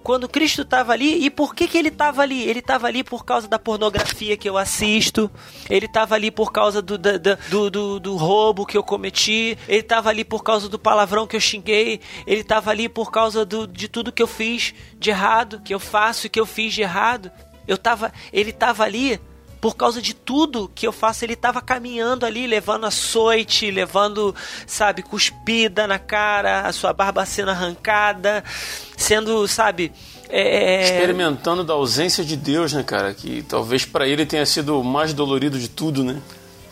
quando 0.03 0.29
Cristo 0.29 0.61
estava 0.61 0.93
ali, 0.93 1.25
e 1.25 1.31
por 1.31 1.55
que, 1.55 1.67
que 1.67 1.79
ele 1.79 1.89
estava 1.89 2.21
ali? 2.21 2.43
Ele 2.43 2.59
estava 2.59 2.87
ali 2.87 3.03
por 3.03 3.25
causa 3.25 3.49
da 3.49 3.59
pornografia 3.59 4.37
que 4.37 4.47
eu 4.47 4.59
assisto, 4.59 5.31
ele 5.71 5.87
estava 5.87 6.15
ali 6.15 6.31
por 6.31 6.53
causa 6.53 6.83
do, 6.83 6.99
do, 6.99 7.19
do, 7.19 7.71
do, 7.71 8.01
do 8.01 8.17
roubo 8.17 8.67
que 8.67 8.77
eu 8.77 8.83
cometi, 8.83 9.57
ele 9.67 9.81
estava 9.81 10.11
ali 10.11 10.23
por 10.23 10.45
causa 10.45 10.69
do 10.69 10.79
palavrão 10.79 11.27
que 11.27 11.35
eu 11.35 11.41
xinguei, 11.41 12.03
ele 12.27 12.43
estava 12.43 12.71
ali 12.71 12.87
por 12.87 13.11
causa 13.11 13.47
do, 13.47 13.67
de 13.67 13.89
tudo 13.89 14.13
que 14.13 14.23
eu 14.23 14.27
fiz 14.27 14.75
de 14.99 15.09
errado, 15.09 15.63
que 15.65 15.73
eu 15.73 15.81
faço 15.81 16.27
e 16.27 16.31
que 16.31 16.39
eu 16.39 16.45
fiz 16.45 16.75
de 16.75 16.83
errado. 16.83 17.33
Eu 17.67 17.79
tava, 17.79 18.13
ele 18.31 18.51
estava 18.51 18.85
ali 18.85 19.19
por 19.65 19.77
causa 19.77 20.03
de 20.03 20.13
tudo 20.13 20.71
que 20.75 20.87
eu 20.87 20.93
faço, 20.93 21.25
ele 21.25 21.33
estava 21.33 21.63
caminhando 21.63 22.27
ali, 22.27 22.47
levando 22.47 22.85
açoite, 22.85 23.71
levando, 23.71 24.37
sabe, 24.67 25.03
cuspida 25.03 25.87
na 25.87 25.99
cara, 25.99 26.69
a 26.69 26.73
sua 26.75 26.93
barba 26.93 27.25
sendo 27.25 27.51
arrancada, 27.51 28.45
sendo, 28.95 29.49
sabe. 29.49 29.91
É... 30.29 30.85
Experimentando 30.85 31.65
da 31.65 31.73
ausência 31.73 32.23
de 32.23 32.37
Deus, 32.37 32.75
né, 32.75 32.83
cara? 32.83 33.15
Que 33.15 33.43
talvez 33.43 33.87
para 33.87 34.07
ele 34.07 34.27
tenha 34.27 34.45
sido 34.45 34.79
o 34.79 34.85
mais 34.85 35.15
dolorido 35.15 35.59
de 35.59 35.71
tudo, 35.71 36.05
né? 36.05 36.21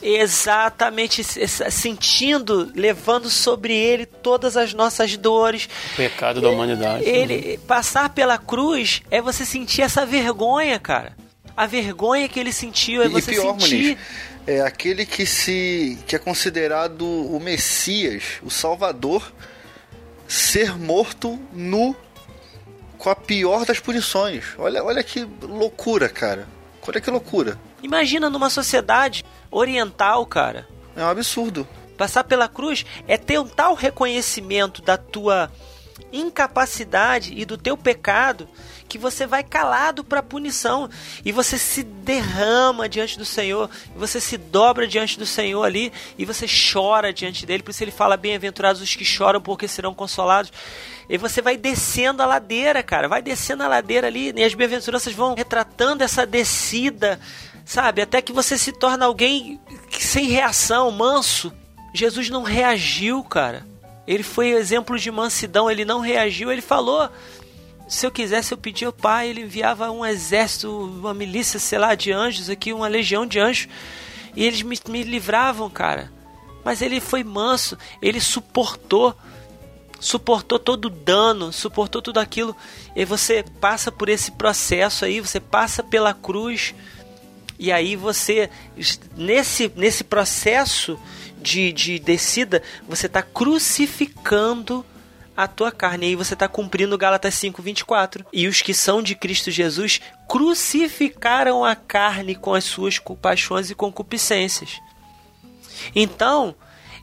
Exatamente, 0.02 1.24
sentindo, 1.24 2.70
levando 2.74 3.30
sobre 3.30 3.72
ele 3.72 4.04
todas 4.04 4.54
as 4.54 4.74
nossas 4.74 5.16
dores. 5.16 5.66
O 5.94 5.96
pecado 5.96 6.42
da 6.42 6.50
humanidade. 6.50 7.06
Ele 7.06 7.56
passar 7.66 8.10
pela 8.10 8.36
cruz 8.36 9.00
é 9.10 9.22
você 9.22 9.46
sentir 9.46 9.80
essa 9.80 10.04
vergonha, 10.04 10.78
cara 10.78 11.16
a 11.56 11.66
vergonha 11.66 12.28
que 12.28 12.40
ele 12.40 12.52
sentiu 12.52 13.02
é 13.02 13.08
você 13.08 13.32
pior, 13.32 13.58
sentir... 13.58 13.74
Muniz, 13.76 13.98
é 14.46 14.60
aquele 14.60 15.06
que 15.06 15.24
se 15.24 15.98
que 16.06 16.16
é 16.16 16.18
considerado 16.18 17.02
o 17.02 17.38
Messias, 17.38 18.40
o 18.42 18.50
Salvador, 18.50 19.32
ser 20.26 20.76
morto 20.76 21.38
nu 21.52 21.94
com 22.98 23.10
a 23.10 23.16
pior 23.16 23.64
das 23.64 23.78
punições. 23.80 24.44
Olha, 24.58 24.82
olha 24.82 25.02
que 25.02 25.26
loucura, 25.42 26.08
cara. 26.08 26.48
Olha 26.86 27.00
que 27.00 27.10
loucura. 27.10 27.58
Imagina 27.82 28.30
numa 28.30 28.50
sociedade 28.50 29.24
oriental, 29.50 30.24
cara. 30.26 30.66
É 30.96 31.02
um 31.02 31.08
absurdo. 31.08 31.66
Passar 31.96 32.24
pela 32.24 32.48
cruz 32.48 32.84
é 33.06 33.16
ter 33.16 33.38
um 33.38 33.46
tal 33.46 33.74
reconhecimento 33.74 34.82
da 34.82 34.96
tua 34.96 35.50
incapacidade 36.12 37.32
e 37.36 37.44
do 37.44 37.56
teu 37.56 37.76
pecado 37.76 38.48
que 38.92 38.98
você 38.98 39.26
vai 39.26 39.42
calado 39.42 40.04
para 40.04 40.20
a 40.20 40.22
punição 40.22 40.86
e 41.24 41.32
você 41.32 41.56
se 41.56 41.82
derrama 41.82 42.86
diante 42.86 43.18
do 43.18 43.24
Senhor, 43.24 43.70
você 43.96 44.20
se 44.20 44.36
dobra 44.36 44.86
diante 44.86 45.18
do 45.18 45.24
Senhor 45.24 45.64
ali 45.64 45.90
e 46.18 46.26
você 46.26 46.44
chora 46.46 47.10
diante 47.10 47.46
dele. 47.46 47.62
Por 47.62 47.70
isso 47.70 47.82
ele 47.82 47.90
fala: 47.90 48.18
Bem-aventurados 48.18 48.82
os 48.82 48.94
que 48.94 49.02
choram, 49.02 49.40
porque 49.40 49.66
serão 49.66 49.94
consolados. 49.94 50.52
E 51.08 51.16
você 51.16 51.40
vai 51.40 51.56
descendo 51.56 52.22
a 52.22 52.26
ladeira, 52.26 52.82
cara, 52.82 53.08
vai 53.08 53.22
descendo 53.22 53.62
a 53.62 53.68
ladeira 53.68 54.08
ali 54.08 54.30
e 54.36 54.44
as 54.44 54.52
bem-aventuranças 54.52 55.14
vão 55.14 55.34
retratando 55.34 56.04
essa 56.04 56.26
descida, 56.26 57.18
sabe? 57.64 58.02
Até 58.02 58.20
que 58.20 58.30
você 58.30 58.58
se 58.58 58.72
torna 58.72 59.06
alguém 59.06 59.58
sem 59.90 60.26
reação, 60.26 60.90
manso. 60.90 61.50
Jesus 61.94 62.28
não 62.28 62.42
reagiu, 62.42 63.24
cara. 63.24 63.66
Ele 64.06 64.22
foi 64.22 64.50
exemplo 64.50 64.98
de 64.98 65.10
mansidão, 65.10 65.70
ele 65.70 65.86
não 65.86 66.00
reagiu, 66.00 66.52
ele 66.52 66.60
falou: 66.60 67.08
se 67.92 68.06
eu 68.06 68.10
quisesse, 68.10 68.52
eu 68.52 68.58
pedia 68.58 68.88
ao 68.88 68.92
pai, 68.92 69.28
ele 69.28 69.42
enviava 69.42 69.90
um 69.90 70.04
exército, 70.04 70.70
uma 70.70 71.12
milícia, 71.12 71.60
sei 71.60 71.78
lá, 71.78 71.94
de 71.94 72.10
anjos 72.10 72.48
aqui, 72.48 72.72
uma 72.72 72.88
legião 72.88 73.26
de 73.26 73.38
anjos, 73.38 73.68
e 74.34 74.42
eles 74.42 74.62
me, 74.62 74.78
me 74.88 75.02
livravam, 75.02 75.68
cara. 75.68 76.10
Mas 76.64 76.80
ele 76.80 77.00
foi 77.00 77.22
manso, 77.22 77.76
ele 78.00 78.18
suportou, 78.18 79.14
suportou 80.00 80.58
todo 80.58 80.86
o 80.86 80.90
dano, 80.90 81.52
suportou 81.52 82.00
tudo 82.00 82.18
aquilo. 82.18 82.56
E 82.96 83.04
você 83.04 83.44
passa 83.60 83.92
por 83.92 84.08
esse 84.08 84.32
processo 84.32 85.04
aí, 85.04 85.20
você 85.20 85.38
passa 85.38 85.82
pela 85.82 86.14
cruz, 86.14 86.74
e 87.58 87.70
aí 87.70 87.94
você, 87.94 88.48
nesse, 89.14 89.70
nesse 89.76 90.02
processo 90.02 90.98
de, 91.36 91.70
de 91.70 91.98
descida, 91.98 92.62
você 92.88 93.04
está 93.04 93.20
crucificando 93.20 94.82
a 95.36 95.46
tua 95.46 95.72
carne. 95.72 96.06
E 96.06 96.08
aí 96.10 96.16
você 96.16 96.34
está 96.34 96.48
cumprindo 96.48 96.98
Gálatas 96.98 97.34
5:24. 97.34 98.24
E 98.32 98.46
os 98.46 98.62
que 98.62 98.74
são 98.74 99.02
de 99.02 99.14
Cristo 99.14 99.50
Jesus 99.50 100.00
crucificaram 100.28 101.64
a 101.64 101.74
carne 101.74 102.34
com 102.34 102.54
as 102.54 102.64
suas 102.64 102.98
paixões 103.20 103.70
e 103.70 103.74
concupiscências. 103.74 104.80
Então, 105.94 106.54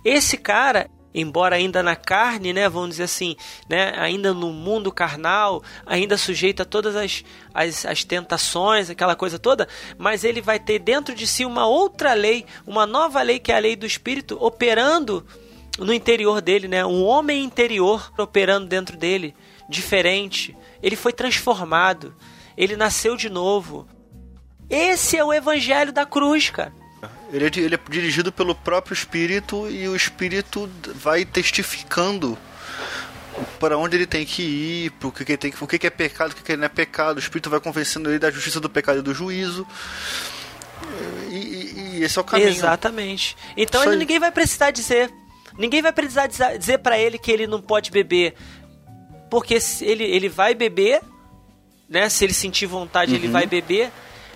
esse 0.05 0.37
cara, 0.37 0.89
embora 1.13 1.55
ainda 1.55 1.83
na 1.83 1.95
carne, 1.95 2.53
né, 2.53 2.69
vamos 2.69 2.91
dizer 2.91 3.03
assim, 3.03 3.35
né, 3.69 3.93
ainda 3.97 4.33
no 4.33 4.51
mundo 4.53 4.91
carnal, 4.91 5.61
ainda 5.85 6.17
sujeito 6.17 6.61
a 6.61 6.65
todas 6.65 6.95
as, 6.95 7.23
as, 7.53 7.85
as 7.85 8.03
tentações, 8.03 8.89
aquela 8.89 9.15
coisa 9.15 9.37
toda, 9.37 9.67
mas 9.97 10.23
ele 10.23 10.41
vai 10.41 10.59
ter 10.59 10.79
dentro 10.79 11.13
de 11.13 11.27
si 11.27 11.43
uma 11.43 11.67
outra 11.67 12.13
lei, 12.13 12.45
uma 12.65 12.85
nova 12.85 13.21
lei 13.21 13.39
que 13.39 13.51
é 13.51 13.57
a 13.57 13.59
lei 13.59 13.75
do 13.75 13.85
Espírito, 13.85 14.37
operando 14.39 15.25
no 15.79 15.93
interior 15.93 16.41
dele, 16.41 16.67
né? 16.67 16.85
Um 16.85 17.03
homem 17.03 17.43
interior 17.43 18.11
operando 18.17 18.67
dentro 18.67 18.97
dele, 18.97 19.35
diferente. 19.67 20.55
Ele 20.81 20.95
foi 20.95 21.13
transformado. 21.13 22.13
Ele 22.57 22.75
nasceu 22.75 23.15
de 23.15 23.29
novo. 23.29 23.87
Esse 24.69 25.17
é 25.17 25.23
o 25.23 25.33
evangelho 25.33 25.91
da 25.91 26.05
cruz, 26.05 26.49
cara. 26.49 26.73
Ele 27.31 27.45
é, 27.45 27.51
ele 27.55 27.75
é 27.75 27.79
dirigido 27.89 28.31
pelo 28.31 28.53
próprio 28.53 28.93
Espírito 28.93 29.69
e 29.69 29.87
o 29.87 29.95
Espírito 29.95 30.69
vai 30.95 31.23
testificando 31.23 32.37
para 33.59 33.77
onde 33.77 33.95
ele 33.95 34.05
tem 34.05 34.25
que 34.25 34.41
ir, 34.41 34.93
o 35.03 35.11
que, 35.11 35.23
que, 35.23 35.37
tem, 35.37 35.53
o 35.59 35.67
que, 35.67 35.79
que 35.79 35.87
é 35.87 35.89
pecado, 35.89 36.31
o 36.31 36.35
que, 36.35 36.43
que 36.43 36.57
não 36.57 36.65
é 36.65 36.69
pecado. 36.69 37.17
O 37.17 37.19
Espírito 37.19 37.49
vai 37.49 37.59
convencendo 37.59 38.09
ele 38.09 38.19
da 38.19 38.29
justiça 38.29 38.59
do 38.59 38.69
pecado 38.69 38.99
e 38.99 39.01
do 39.01 39.13
juízo. 39.13 39.65
E, 41.29 41.35
e, 41.35 41.97
e 41.99 42.03
esse 42.03 42.17
é 42.17 42.21
o 42.21 42.25
caminho. 42.25 42.49
Exatamente. 42.49 43.37
Então 43.55 43.83
ele, 43.83 43.97
ninguém 43.97 44.19
vai 44.19 44.31
precisar 44.31 44.71
dizer 44.71 45.11
Ninguém 45.59 45.81
vai 45.81 45.91
precisar 45.91 46.27
dizer 46.27 46.77
para 46.77 46.97
ele 46.97 47.19
que 47.19 47.29
ele 47.29 47.45
não 47.45 47.61
pode 47.61 47.91
beber, 47.91 48.33
porque 49.29 49.57
ele, 49.81 50.05
ele 50.05 50.29
vai 50.29 50.55
beber, 50.55 51.01
né? 51.89 52.07
Se 52.07 52.23
ele 52.23 52.33
sentir 52.33 52.65
vontade, 52.65 53.11
uhum. 53.11 53.17
ele 53.17 53.27
vai 53.27 53.45
beber. 53.45 53.91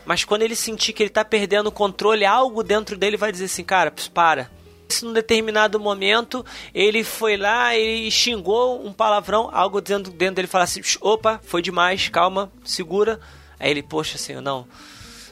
Mas 0.06 0.26
quando 0.26 0.42
ele 0.42 0.54
sentir 0.54 0.92
que 0.92 1.02
ele 1.02 1.10
tá 1.10 1.24
perdendo 1.24 1.68
o 1.68 1.72
controle, 1.72 2.26
algo 2.26 2.62
dentro 2.62 2.98
dele 2.98 3.16
vai 3.16 3.32
dizer 3.32 3.46
assim, 3.46 3.64
cara, 3.64 3.94
para. 4.14 4.52
Se 4.90 5.06
num 5.06 5.14
determinado 5.14 5.80
momento 5.80 6.46
ele 6.74 7.06
foi 7.06 7.38
lá 7.38 7.74
e 7.74 8.12
xingou 8.12 8.86
um 8.86 8.92
palavrão, 8.92 9.50
algo 9.54 9.80
dentro, 9.80 10.12
dentro 10.12 10.36
dele 10.36 10.48
fala 10.50 10.66
assim, 10.66 10.82
opa, 11.00 11.40
foi 11.42 11.62
demais, 11.62 12.10
calma, 12.10 12.52
segura. 12.66 13.18
Aí 13.58 13.72
ele, 13.72 13.82
poxa, 13.82 14.18
assim, 14.18 14.34
não, 14.42 14.68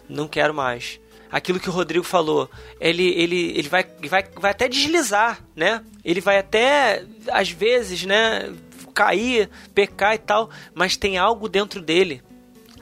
não 0.07 0.25
quero 0.25 0.53
mais 0.53 1.00
aquilo 1.31 1.59
que 1.59 1.69
o 1.69 1.71
Rodrigo 1.73 2.03
falou, 2.03 2.49
ele, 2.79 3.07
ele, 3.09 3.57
ele 3.57 3.69
vai, 3.69 3.85
vai, 4.09 4.23
vai 4.35 4.51
até 4.51 4.67
deslizar, 4.67 5.39
né? 5.55 5.83
Ele 6.03 6.19
vai 6.19 6.37
até, 6.37 7.05
às 7.31 7.49
vezes, 7.49 8.03
né, 8.03 8.53
cair, 8.93 9.49
pecar 9.73 10.13
e 10.13 10.17
tal, 10.17 10.49
mas 10.73 10.97
tem 10.97 11.17
algo 11.17 11.47
dentro 11.47 11.81
dele. 11.81 12.21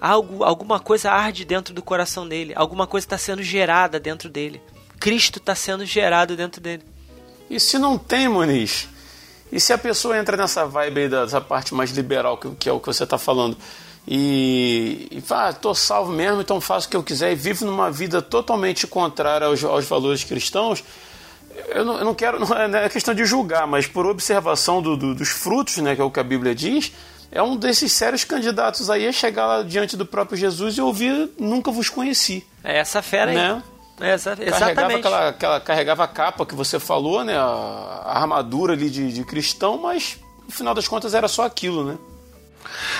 Algo, 0.01 0.43
alguma 0.43 0.79
coisa 0.79 1.11
arde 1.11 1.43
dentro 1.43 1.73
do 1.73 1.81
coração 1.81 2.27
dele, 2.27 2.53
alguma 2.55 2.87
coisa 2.87 3.05
está 3.05 3.17
sendo 3.17 3.43
gerada 3.43 3.99
dentro 3.99 4.29
dele. 4.29 4.61
Cristo 4.99 5.39
está 5.39 5.53
sendo 5.53 5.85
gerado 5.85 6.35
dentro 6.35 6.61
dele. 6.61 6.83
E 7.49 7.59
se 7.59 7.77
não 7.77 7.97
tem, 7.97 8.27
Muniz? 8.27 8.87
E 9.51 9.59
se 9.59 9.73
a 9.73 9.77
pessoa 9.77 10.17
entra 10.17 10.37
nessa 10.37 10.65
vibe 10.65 11.01
aí 11.01 11.09
dessa 11.09 11.41
parte 11.41 11.73
mais 11.73 11.91
liberal, 11.91 12.37
que, 12.37 12.49
que 12.51 12.69
é 12.69 12.71
o 12.71 12.79
que 12.79 12.87
você 12.87 13.03
está 13.03 13.17
falando? 13.17 13.57
E, 14.07 15.07
e 15.11 15.23
ah, 15.29 15.53
tô 15.53 15.75
salvo 15.75 16.11
mesmo, 16.11 16.41
então 16.41 16.59
faço 16.59 16.87
o 16.87 16.89
que 16.89 16.97
eu 16.97 17.03
quiser 17.03 17.31
e 17.31 17.35
vivo 17.35 17.65
numa 17.65 17.91
vida 17.91 18.21
totalmente 18.21 18.87
contrária 18.87 19.47
aos, 19.47 19.63
aos 19.63 19.85
valores 19.85 20.23
cristãos, 20.23 20.83
eu 21.69 21.85
não, 21.85 21.97
eu 21.97 22.05
não 22.05 22.15
quero, 22.15 22.39
não 22.43 22.57
é, 22.57 22.67
não 22.67 22.79
é, 22.79 22.89
questão 22.89 23.13
de 23.13 23.25
julgar, 23.25 23.67
mas 23.67 23.85
por 23.85 24.05
observação 24.05 24.81
do, 24.81 24.97
do, 24.97 25.13
dos 25.13 25.29
frutos, 25.29 25.77
né, 25.77 25.95
que 25.95 26.01
é 26.01 26.03
o 26.03 26.11
que 26.11 26.19
a 26.19 26.23
Bíblia 26.23 26.55
diz, 26.55 26.91
é 27.31 27.41
um 27.43 27.55
desses 27.55 27.91
sérios 27.91 28.23
candidatos 28.23 28.89
aí 28.89 29.07
a 29.07 29.11
chegar 29.11 29.45
lá 29.45 29.63
diante 29.63 29.95
do 29.95 30.05
próprio 30.05 30.37
Jesus 30.37 30.77
e 30.77 30.81
ouvir 30.81 31.29
nunca 31.39 31.71
vos 31.71 31.89
conheci. 31.89 32.45
É 32.63 32.79
essa 32.79 33.01
fera 33.01 33.31
aí. 33.31 33.37
Né? 33.37 33.63
É, 34.01 34.13
exa 34.13 34.31
exatamente. 34.39 34.75
Carregava, 34.75 34.95
aquela, 34.95 35.29
aquela, 35.29 35.59
carregava 35.59 36.03
a 36.05 36.07
capa 36.07 36.45
que 36.45 36.55
você 36.55 36.79
falou, 36.79 37.23
né? 37.23 37.37
A, 37.37 37.41
a 37.41 38.19
armadura 38.21 38.73
ali 38.73 38.89
de, 38.89 39.11
de 39.11 39.23
cristão, 39.23 39.77
mas 39.77 40.17
no 40.45 40.51
final 40.51 40.73
das 40.73 40.87
contas 40.87 41.13
era 41.13 41.27
só 41.27 41.43
aquilo, 41.43 41.83
né? 41.83 41.97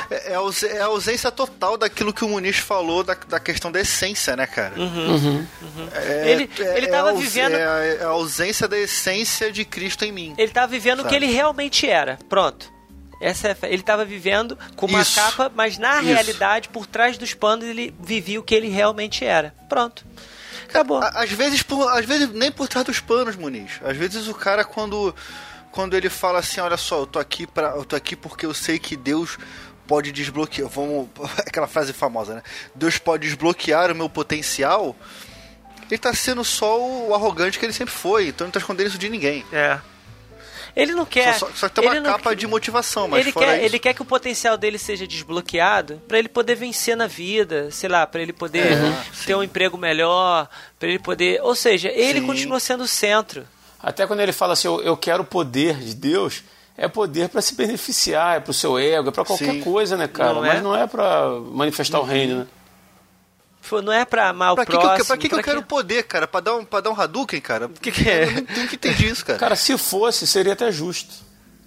É, 0.10 0.34
é, 0.34 0.78
é 0.78 0.82
a 0.82 0.86
ausência 0.86 1.32
total 1.32 1.78
daquilo 1.78 2.14
que 2.14 2.24
o 2.24 2.30
Muniz 2.30 2.58
falou 2.58 3.04
da, 3.04 3.16
da 3.28 3.40
questão 3.40 3.72
da 3.72 3.80
essência, 3.80 4.36
né, 4.36 4.46
cara? 4.46 4.80
Uhum, 4.80 4.86
uhum. 4.86 5.48
Uhum. 5.62 5.90
É, 5.94 6.32
ele, 6.32 6.50
ele 6.58 6.86
é 6.86 6.90
tava 6.90 7.14
vivendo. 7.14 7.54
É 7.54 7.66
a, 7.66 7.86
é 7.86 8.04
a, 8.04 8.08
ausência 8.08 8.68
da 8.68 8.78
essência 8.78 9.52
de 9.52 9.66
Cristo 9.66 10.06
em 10.06 10.12
mim. 10.12 10.34
Ele 10.38 10.52
tava 10.52 10.68
vivendo 10.68 11.02
o 11.02 11.08
que 11.08 11.16
ele 11.16 11.28
realmente 11.28 11.88
era. 11.88 12.18
Pronto. 12.28 12.72
Essa 13.22 13.50
é, 13.50 13.58
ele 13.64 13.82
estava 13.82 14.06
vivendo 14.06 14.58
com 14.76 14.86
uma 14.86 15.02
Isso. 15.02 15.16
capa, 15.16 15.52
mas 15.54 15.78
na 15.78 15.98
Isso. 15.98 16.06
realidade, 16.06 16.70
por 16.70 16.88
trás 16.88 17.18
dos 17.18 17.34
panos, 17.34 17.66
ele 17.66 17.94
vivia 18.00 18.40
o 18.40 18.44
que 18.44 18.56
ele 18.56 18.70
realmente 18.70 19.26
era. 19.26 19.54
Pronto. 19.68 20.06
Acabou. 20.70 21.02
Às 21.02 21.32
vezes, 21.32 21.64
por, 21.64 21.88
às 21.90 22.06
vezes 22.06 22.30
nem 22.32 22.52
por 22.52 22.68
trás 22.68 22.86
dos 22.86 23.00
panos, 23.00 23.36
Muniz. 23.36 23.80
Às 23.84 23.98
vezes 23.98 24.28
o 24.28 24.34
cara, 24.34 24.64
quando 24.64 25.14
quando 25.72 25.96
ele 25.96 26.10
fala 26.10 26.40
assim, 26.40 26.60
olha 26.60 26.78
só, 26.78 27.00
eu 27.00 27.06
tô 27.08 27.20
aqui 27.20 27.46
para, 27.48 27.70
eu 27.76 27.86
tô 27.86 27.96
aqui 27.96 28.16
porque 28.16 28.46
eu 28.46 28.54
sei 28.54 28.80
que 28.80 28.96
Deus 28.96 29.38
pode 29.88 30.12
desbloquear. 30.12 30.68
Vamos. 30.70 31.08
Aquela 31.46 31.68
frase 31.68 31.94
famosa, 31.94 32.36
né? 32.36 32.44
Deus 32.76 32.98
pode 32.98 33.28
desbloquear 33.28 33.92
o 33.92 33.96
meu 33.96 34.10
potencial. 34.10 34.96
Ele 35.90 35.98
tá 35.98 36.14
sendo 36.14 36.44
só 36.44 36.80
o 36.80 37.14
arrogante 37.16 37.58
que 37.58 37.66
ele 37.66 37.74
sempre 37.74 37.94
foi, 37.94 38.28
então 38.28 38.46
não 38.46 38.52
tá 38.52 38.60
escondendo 38.60 38.88
isso 38.88 38.98
de 39.00 39.10
ninguém. 39.10 39.44
É. 39.52 39.80
Ele 40.76 40.94
não 40.94 41.04
quer. 41.04 41.34
Só, 41.34 41.48
só, 41.48 41.54
só 41.56 41.70
que 41.70 41.82
tem 41.82 41.90
uma 41.90 42.02
capa 42.04 42.30
quer- 42.30 42.36
de 42.36 42.46
motivação, 42.46 43.08
mas 43.08 43.22
ele 43.22 43.32
fora 43.32 43.48
quer, 43.48 43.56
isso. 43.58 43.66
ele 43.66 43.80
quer 43.80 43.94
que 43.96 44.02
o 44.04 44.06
potencial 44.06 44.56
dele 44.56 44.78
seja 44.78 45.08
desbloqueado 45.08 46.00
pra 46.08 46.20
ele 46.20 46.30
poder 46.30 46.54
vencer 46.54 46.96
na 46.96 47.08
vida, 47.08 47.72
sei 47.72 47.90
lá, 47.90 48.06
pra 48.06 48.22
ele 48.22 48.32
poder 48.32 48.74
É, 48.74 49.04
ter 49.26 49.34
um 49.34 49.42
emprego 49.42 49.80
melhor, 49.80 50.48
pra 50.78 50.88
ele 50.88 51.00
poder, 51.00 51.42
ou 51.42 51.56
seja, 51.56 51.90
ele 51.90 52.20
Sim. 52.22 52.28
continua 52.28 52.60
sendo 52.60 52.84
o 52.84 52.88
centro. 52.88 53.46
Até 53.82 54.06
quando 54.06 54.20
ele 54.20 54.32
fala 54.34 54.54
assim, 54.54 54.68
eu, 54.68 54.82
eu 54.82 54.98
quero 54.98 55.24
o 55.24 55.26
poder 55.26 55.76
de 55.80 55.94
Deus, 55.96 56.44
é 56.78 56.88
poder 56.88 57.30
para 57.30 57.42
se 57.42 57.56
beneficiar, 57.56 58.38
é 58.38 58.40
pro 58.40 58.54
seu 58.54 58.78
ego, 58.78 59.10
é 59.10 59.12
pra 59.12 59.24
qualquer 59.26 59.54
Sim. 59.54 59.62
coisa, 59.62 59.96
né, 59.96 60.08
cara? 60.08 60.34
Não 60.34 60.46
é? 60.46 60.54
Mas 60.54 60.64
não 60.64 60.76
é 60.76 60.86
pra 60.88 61.30
manifestar 61.52 62.00
o 62.00 62.04
reino, 62.04 62.40
né? 62.40 62.48
Não 63.84 63.92
é 63.94 64.04
pra 64.06 64.30
amar 64.30 64.56
Pra 64.56 64.64
o 64.64 64.66
que, 64.66 64.72
que 64.72 64.78
eu, 64.78 64.82
próximo. 64.82 65.06
pra 65.06 65.18
que, 65.18 65.28
que 65.30 65.34
eu 65.36 65.38
pra 65.38 65.44
quero 65.44 65.62
poder, 65.64 66.04
cara? 66.04 66.28
Pra 66.28 66.40
dar 66.40 66.56
um, 66.56 66.66
pra 66.66 66.80
dar 66.82 66.90
um 66.90 67.00
Hadouken, 67.00 67.40
cara? 67.42 67.68
O 67.68 67.70
que 67.70 67.92
que 67.92 68.10
é? 68.10 68.24
Eu 68.24 68.32
não, 68.32 68.42
nunca 68.64 68.76
entendi 68.76 69.08
isso, 69.08 69.24
cara. 69.26 69.38
Cara, 69.38 69.56
se 69.56 69.78
fosse, 69.78 70.26
seria 70.26 70.54
até 70.54 70.72
justo. 70.72 71.14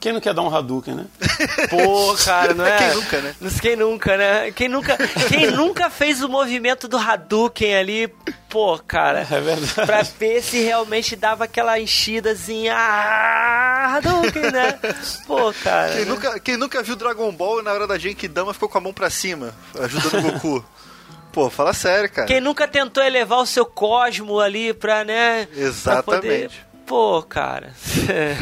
Quem 0.03 0.12
não 0.12 0.20
quer 0.20 0.34
dar 0.34 0.42
um 0.42 0.53
Hadouken, 0.53 0.96
né? 0.96 1.05
Pô, 1.70 2.14
cara, 2.24 2.53
não 2.55 2.66
é? 2.66 2.76
Quem 2.76 2.94
nunca, 2.96 3.20
né? 3.20 3.34
Quem 3.62 3.76
nunca, 3.76 4.16
né? 4.16 4.50
Quem 4.50 4.68
nunca, 4.68 4.96
quem 5.28 5.46
nunca 5.55 5.88
fez 5.88 6.20
o 6.24 6.28
movimento 6.28 6.88
do 6.88 6.98
Hadouken 6.98 7.72
ali, 7.76 8.09
pô, 8.50 8.76
cara. 8.80 9.20
É 9.20 9.40
verdade. 9.40 9.74
Pra 9.86 10.03
ver 10.03 10.42
se 10.42 10.61
realmente 10.61 11.14
dava 11.14 11.44
aquela 11.44 11.78
enchidazinha. 11.78 12.74
Ah, 12.76 13.94
Hadouken, 13.96 14.50
né? 14.50 14.76
Pô, 15.24 15.55
cara. 15.62 15.92
Quem 15.94 16.05
nunca, 16.05 16.40
quem 16.40 16.57
nunca 16.57 16.82
viu 16.82 16.96
Dragon 16.96 17.30
Ball 17.30 17.61
e 17.61 17.62
na 17.62 17.72
hora 17.72 17.86
da 17.86 17.96
Genkidama 17.96 18.53
ficou 18.53 18.68
com 18.68 18.78
a 18.78 18.80
mão 18.80 18.92
pra 18.92 19.09
cima, 19.09 19.55
ajudando 19.78 20.18
o 20.18 20.32
Goku? 20.32 20.64
Pô, 21.32 21.48
fala 21.48 21.72
sério, 21.72 22.11
cara. 22.11 22.26
Quem 22.26 22.40
nunca 22.40 22.66
tentou 22.66 23.03
elevar 23.05 23.38
o 23.38 23.46
seu 23.46 23.64
cosmo 23.64 24.38
ali 24.40 24.74
pra, 24.74 25.05
né? 25.05 25.46
pra 25.84 26.03
poder- 26.03 26.44
Exatamente. 26.50 26.72
Pô, 26.93 27.22
cara. 27.22 27.72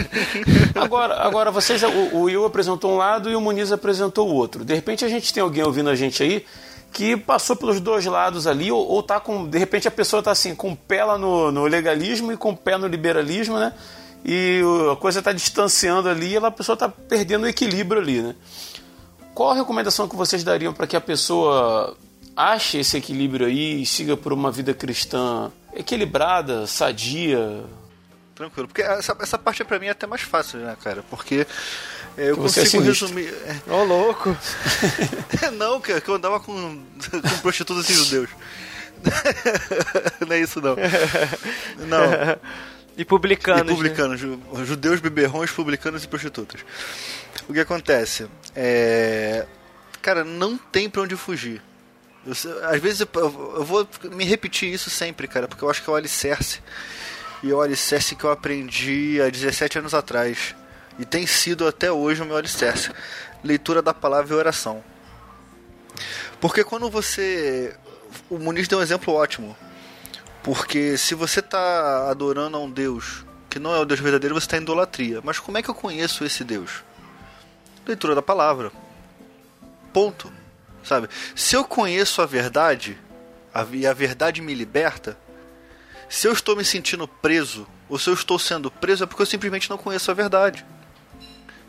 Agora, 0.74 1.20
agora 1.20 1.53
vocês, 1.53 1.80
o, 1.84 2.16
o 2.16 2.22
Will 2.22 2.44
apresentou 2.44 2.90
um 2.90 2.96
lado 2.96 3.30
e 3.30 3.36
o 3.36 3.40
Muniz 3.40 3.70
apresentou 3.70 4.28
o 4.28 4.34
outro. 4.34 4.64
De 4.64 4.74
repente 4.74 5.05
a 5.05 5.09
gente 5.09 5.32
tem 5.32 5.40
alguém 5.40 5.62
ouvindo 5.62 5.88
a 5.88 5.94
gente 5.94 6.20
aí 6.20 6.44
que 6.92 7.16
passou 7.16 7.55
pelos 7.55 7.78
dois 7.78 8.05
lados 8.07 8.48
ali, 8.48 8.72
ou, 8.72 8.84
ou 8.84 9.05
tá 9.05 9.20
com. 9.20 9.46
De 9.46 9.57
repente 9.57 9.86
a 9.86 9.90
pessoa 9.90 10.20
tá 10.20 10.32
assim, 10.32 10.53
com 10.53 10.72
o 10.72 10.76
pé 10.76 11.05
lá 11.05 11.16
no, 11.16 11.53
no 11.53 11.64
legalismo 11.66 12.32
e 12.32 12.36
com 12.36 12.51
o 12.51 12.57
pé 12.57 12.76
no 12.76 12.88
liberalismo, 12.88 13.57
né? 13.57 13.72
E 14.24 14.61
a 14.90 14.96
coisa 14.96 15.22
tá 15.22 15.30
distanciando 15.32 16.09
ali 16.09 16.32
e 16.32 16.36
a 16.36 16.51
pessoa 16.51 16.76
tá 16.76 16.88
perdendo 16.88 17.44
o 17.44 17.48
equilíbrio 17.48 18.03
ali, 18.03 18.20
né? 18.20 18.34
Qual 19.32 19.53
a 19.53 19.55
recomendação 19.55 20.09
que 20.09 20.16
vocês 20.16 20.42
dariam 20.42 20.72
para 20.72 20.88
que 20.88 20.96
a 20.96 21.01
pessoa 21.01 21.96
ache 22.34 22.78
esse 22.78 22.96
equilíbrio 22.96 23.46
aí 23.46 23.82
e 23.82 23.86
siga 23.86 24.16
por 24.16 24.32
uma 24.32 24.51
vida 24.51 24.74
cristã 24.74 25.53
equilibrada, 25.72 26.66
sadia? 26.66 27.64
Tranquilo. 28.41 28.68
Porque 28.68 28.80
essa, 28.80 29.14
essa 29.20 29.36
parte 29.38 29.62
pra 29.64 29.78
mim 29.78 29.86
é 29.86 29.91
até 29.91 30.07
mais 30.07 30.22
fácil, 30.22 30.61
né, 30.61 30.74
cara? 30.82 31.05
Porque 31.11 31.47
é, 32.16 32.30
eu 32.30 32.34
Que 32.36 32.41
é 32.41 32.43
consigo 32.45 32.66
sinistro. 32.66 33.07
resumir. 33.09 33.34
Ô, 33.68 33.84
louco. 33.84 34.34
É, 35.43 35.51
não, 35.51 35.78
cara, 35.80 36.01
que 36.01 36.09
eu 36.09 36.14
andava 36.14 36.41
com, 36.41 36.55
com 37.11 37.38
prostitutas 37.43 37.88
e 37.91 37.93
judeus. 37.95 38.30
não 40.26 40.34
é 40.36 40.41
isso, 40.41 40.61
não. 40.61 40.76
Não. 41.86 42.38
E 42.97 43.05
publicanos. 43.05 43.70
E 43.70 43.74
publicanos, 43.74 44.20
ju- 44.20 44.41
judeus, 44.64 45.01
beberrões, 45.01 45.51
publicanos 45.51 46.03
e 46.05 46.09
prostitutas. 46.09 46.61
O 47.49 47.53
que 47.53 47.61
acontece? 47.61 48.26
É... 48.57 49.47
Cara, 50.03 50.24
não 50.24 50.57
tem 50.57 50.88
pra 50.88 51.03
onde 51.03 51.14
fugir. 51.16 51.62
Eu 52.26 52.32
às 52.68 52.80
vezes 52.80 53.01
eu, 53.01 53.09
eu 53.14 53.64
vou 53.64 53.86
me 54.12 54.24
repetir 54.24 54.72
isso 54.72 54.88
sempre, 54.91 55.26
cara, 55.28 55.47
porque 55.49 55.64
eu 55.64 55.70
acho 55.70 55.82
que 55.82 55.88
é 55.88 55.93
o 55.93 55.97
alicerce. 55.97 56.61
E 57.43 57.51
é 57.51 57.55
o 57.55 57.61
alicerce 57.61 58.14
que 58.14 58.24
eu 58.24 58.30
aprendi 58.30 59.20
há 59.20 59.28
17 59.30 59.78
anos 59.78 59.95
atrás. 59.95 60.55
E 60.99 61.05
tem 61.05 61.26
sido 61.26 61.66
até 61.66 61.91
hoje 61.91 62.20
o 62.22 62.26
meu 62.26 62.36
alicerce. 62.36 62.91
Leitura 63.43 63.80
da 63.80 63.95
palavra 63.95 64.34
e 64.34 64.36
oração. 64.36 64.84
Porque 66.41 66.62
quando 66.64 66.91
você. 66.91 67.74
O 68.28 68.38
Muniz 68.38 68.68
deu 68.68 68.78
um 68.78 68.82
exemplo 68.82 69.14
ótimo. 69.14 69.57
Porque 70.43 70.97
se 70.97 71.14
você 71.14 71.41
está 71.41 72.11
adorando 72.11 72.57
a 72.57 72.61
um 72.61 72.70
Deus 72.70 73.24
que 73.49 73.59
não 73.59 73.74
é 73.74 73.78
o 73.80 73.84
Deus 73.84 74.01
verdadeiro, 74.01 74.34
você 74.34 74.47
está 74.47 74.57
em 74.57 74.62
idolatria. 74.62 75.20
Mas 75.22 75.38
como 75.38 75.59
é 75.59 75.62
que 75.62 75.68
eu 75.68 75.74
conheço 75.74 76.24
esse 76.24 76.45
Deus? 76.45 76.82
Leitura 77.86 78.14
da 78.14 78.22
palavra. 78.22 78.70
Ponto. 79.93 80.32
Sabe? 80.84 81.09
Se 81.34 81.57
eu 81.57 81.64
conheço 81.64 82.22
a 82.22 82.26
verdade 82.26 82.97
a- 83.53 83.66
e 83.72 83.86
a 83.86 83.93
verdade 83.93 84.41
me 84.41 84.55
liberta, 84.55 85.16
se 86.11 86.26
eu 86.26 86.32
estou 86.32 86.56
me 86.56 86.64
sentindo 86.64 87.06
preso 87.06 87.66
ou 87.88 87.96
se 87.96 88.11
eu 88.11 88.14
estou 88.14 88.36
sendo 88.36 88.68
preso 88.68 89.04
é 89.04 89.06
porque 89.06 89.22
eu 89.22 89.26
simplesmente 89.26 89.70
não 89.70 89.78
conheço 89.78 90.11
a 90.11 90.14
verdade. 90.14 90.66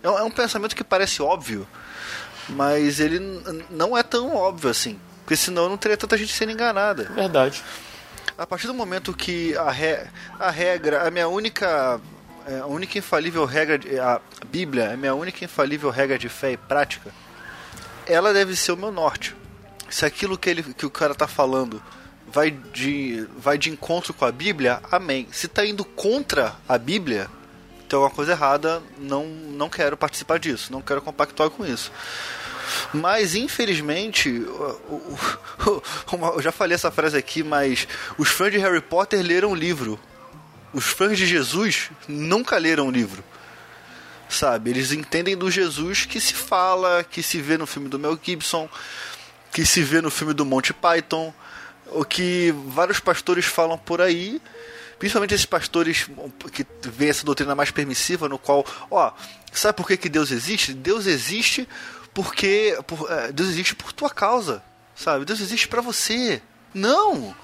É 0.01 0.09
um, 0.09 0.17
é 0.17 0.23
um 0.23 0.31
pensamento 0.31 0.75
que 0.75 0.83
parece 0.83 1.21
óbvio, 1.21 1.67
mas 2.49 2.99
ele 2.99 3.19
não 3.69 3.95
é 3.95 4.01
tão 4.01 4.35
óbvio 4.35 4.71
assim. 4.71 4.99
Porque 5.23 5.35
senão 5.35 5.69
não 5.69 5.77
teria 5.77 5.95
tanta 5.95 6.17
gente 6.17 6.33
sendo 6.33 6.51
enganada. 6.51 7.03
Verdade. 7.03 7.63
A 8.35 8.47
partir 8.47 8.65
do 8.65 8.73
momento 8.73 9.13
que 9.13 9.55
a, 9.55 9.69
re... 9.69 10.07
a 10.39 10.49
regra, 10.49 11.07
a 11.07 11.11
minha 11.11 11.27
única. 11.27 12.01
é, 12.47 12.59
A 12.59 12.65
única 12.65 12.97
infalível 12.97 13.45
regra. 13.45 13.77
De... 13.77 13.99
A 13.99 14.19
Bíblia 14.47 14.85
é 14.85 14.93
a 14.93 14.97
minha 14.97 15.13
única 15.13 15.45
infalível 15.45 15.91
regra 15.91 16.17
de 16.17 16.27
fé 16.27 16.53
e 16.53 16.57
prática. 16.57 17.13
Ela 18.07 18.33
deve 18.33 18.55
ser 18.55 18.71
o 18.71 18.77
meu 18.77 18.91
norte. 18.91 19.35
Se 19.87 20.03
aquilo 20.03 20.35
que, 20.35 20.49
ele, 20.49 20.63
que 20.63 20.85
o 20.85 20.89
cara 20.89 21.13
tá 21.13 21.27
falando 21.27 21.81
vai 22.31 22.51
de, 22.51 23.27
vai 23.37 23.57
de 23.57 23.69
encontro 23.69 24.13
com 24.13 24.25
a 24.25 24.31
Bíblia, 24.31 24.81
amém. 24.91 25.27
Se 25.31 25.47
tá 25.47 25.65
indo 25.65 25.83
contra 25.83 26.55
a 26.67 26.77
Bíblia, 26.77 27.27
tem 27.89 27.97
alguma 27.97 28.13
coisa 28.13 28.31
errada, 28.31 28.81
não, 28.97 29.25
não 29.27 29.69
quero 29.69 29.97
participar 29.97 30.39
disso, 30.39 30.71
não 30.71 30.81
quero 30.81 31.01
compactuar 31.01 31.49
com 31.49 31.65
isso. 31.65 31.91
Mas, 32.93 33.35
infelizmente, 33.35 34.29
o- 34.29 34.79
o- 34.89 35.17
o- 35.67 36.25
eu 36.35 36.41
já 36.41 36.51
falei 36.51 36.75
essa 36.75 36.89
frase 36.89 37.17
aqui, 37.17 37.43
mas 37.43 37.87
os 38.17 38.29
fãs 38.29 38.51
de 38.51 38.57
Harry 38.59 38.81
Potter 38.81 39.21
leram 39.21 39.51
o 39.51 39.55
livro. 39.55 39.99
Os 40.73 40.85
fãs 40.85 41.17
de 41.17 41.25
Jesus 41.25 41.89
nunca 42.07 42.57
leram 42.57 42.87
o 42.87 42.91
livro. 42.91 43.23
Sabe? 44.29 44.69
Eles 44.69 44.93
entendem 44.93 45.35
do 45.35 45.51
Jesus 45.51 46.05
que 46.05 46.21
se 46.21 46.33
fala, 46.33 47.03
que 47.03 47.21
se 47.21 47.41
vê 47.41 47.57
no 47.57 47.67
filme 47.67 47.89
do 47.89 47.99
Mel 47.99 48.17
Gibson, 48.21 48.69
que 49.51 49.65
se 49.65 49.83
vê 49.83 49.99
no 49.99 50.09
filme 50.09 50.33
do 50.33 50.45
Monty 50.45 50.71
Python, 50.71 51.33
o 51.91 52.03
que 52.05 52.53
vários 52.67 52.99
pastores 52.99 53.45
falam 53.45 53.77
por 53.77 54.01
aí, 54.01 54.41
principalmente 54.99 55.33
esses 55.33 55.45
pastores 55.45 56.07
que 56.51 56.65
veem 56.89 57.09
essa 57.09 57.25
doutrina 57.25 57.55
mais 57.55 57.71
permissiva, 57.71 58.29
no 58.29 58.37
qual, 58.37 58.65
ó, 58.89 59.11
sabe 59.51 59.75
por 59.77 59.87
que, 59.87 59.97
que 59.97 60.09
Deus 60.09 60.31
existe? 60.31 60.73
Deus 60.73 61.05
existe 61.05 61.67
porque 62.13 62.77
por- 62.87 63.11
é, 63.11 63.31
Deus 63.31 63.49
existe 63.49 63.75
por 63.75 63.91
tua 63.93 64.09
causa, 64.09 64.63
sabe? 64.95 65.25
Deus 65.25 65.39
existe 65.39 65.67
pra 65.67 65.81
você. 65.81 66.41
Não, 66.73 67.35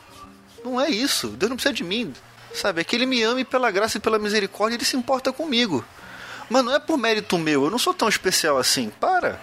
não 0.63 0.79
é 0.79 0.89
isso. 0.89 1.29
Deus 1.29 1.49
não 1.49 1.55
precisa 1.57 1.73
de 1.73 1.83
mim, 1.83 2.13
sabe? 2.53 2.81
É 2.81 2.83
que 2.83 2.95
Ele 2.95 3.05
me 3.05 3.21
ama 3.23 3.39
e 3.41 3.45
pela 3.45 3.71
graça 3.71 3.97
e 3.97 4.01
pela 4.01 4.19
misericórdia 4.19 4.75
Ele 4.77 4.85
se 4.85 4.95
importa 4.97 5.31
comigo. 5.33 5.83
Mas 6.49 6.63
não 6.63 6.73
é 6.73 6.79
por 6.79 6.97
mérito 6.97 7.37
meu. 7.37 7.65
Eu 7.65 7.69
não 7.71 7.77
sou 7.79 7.93
tão 7.93 8.07
especial 8.07 8.57
assim. 8.57 8.89
Para. 9.01 9.39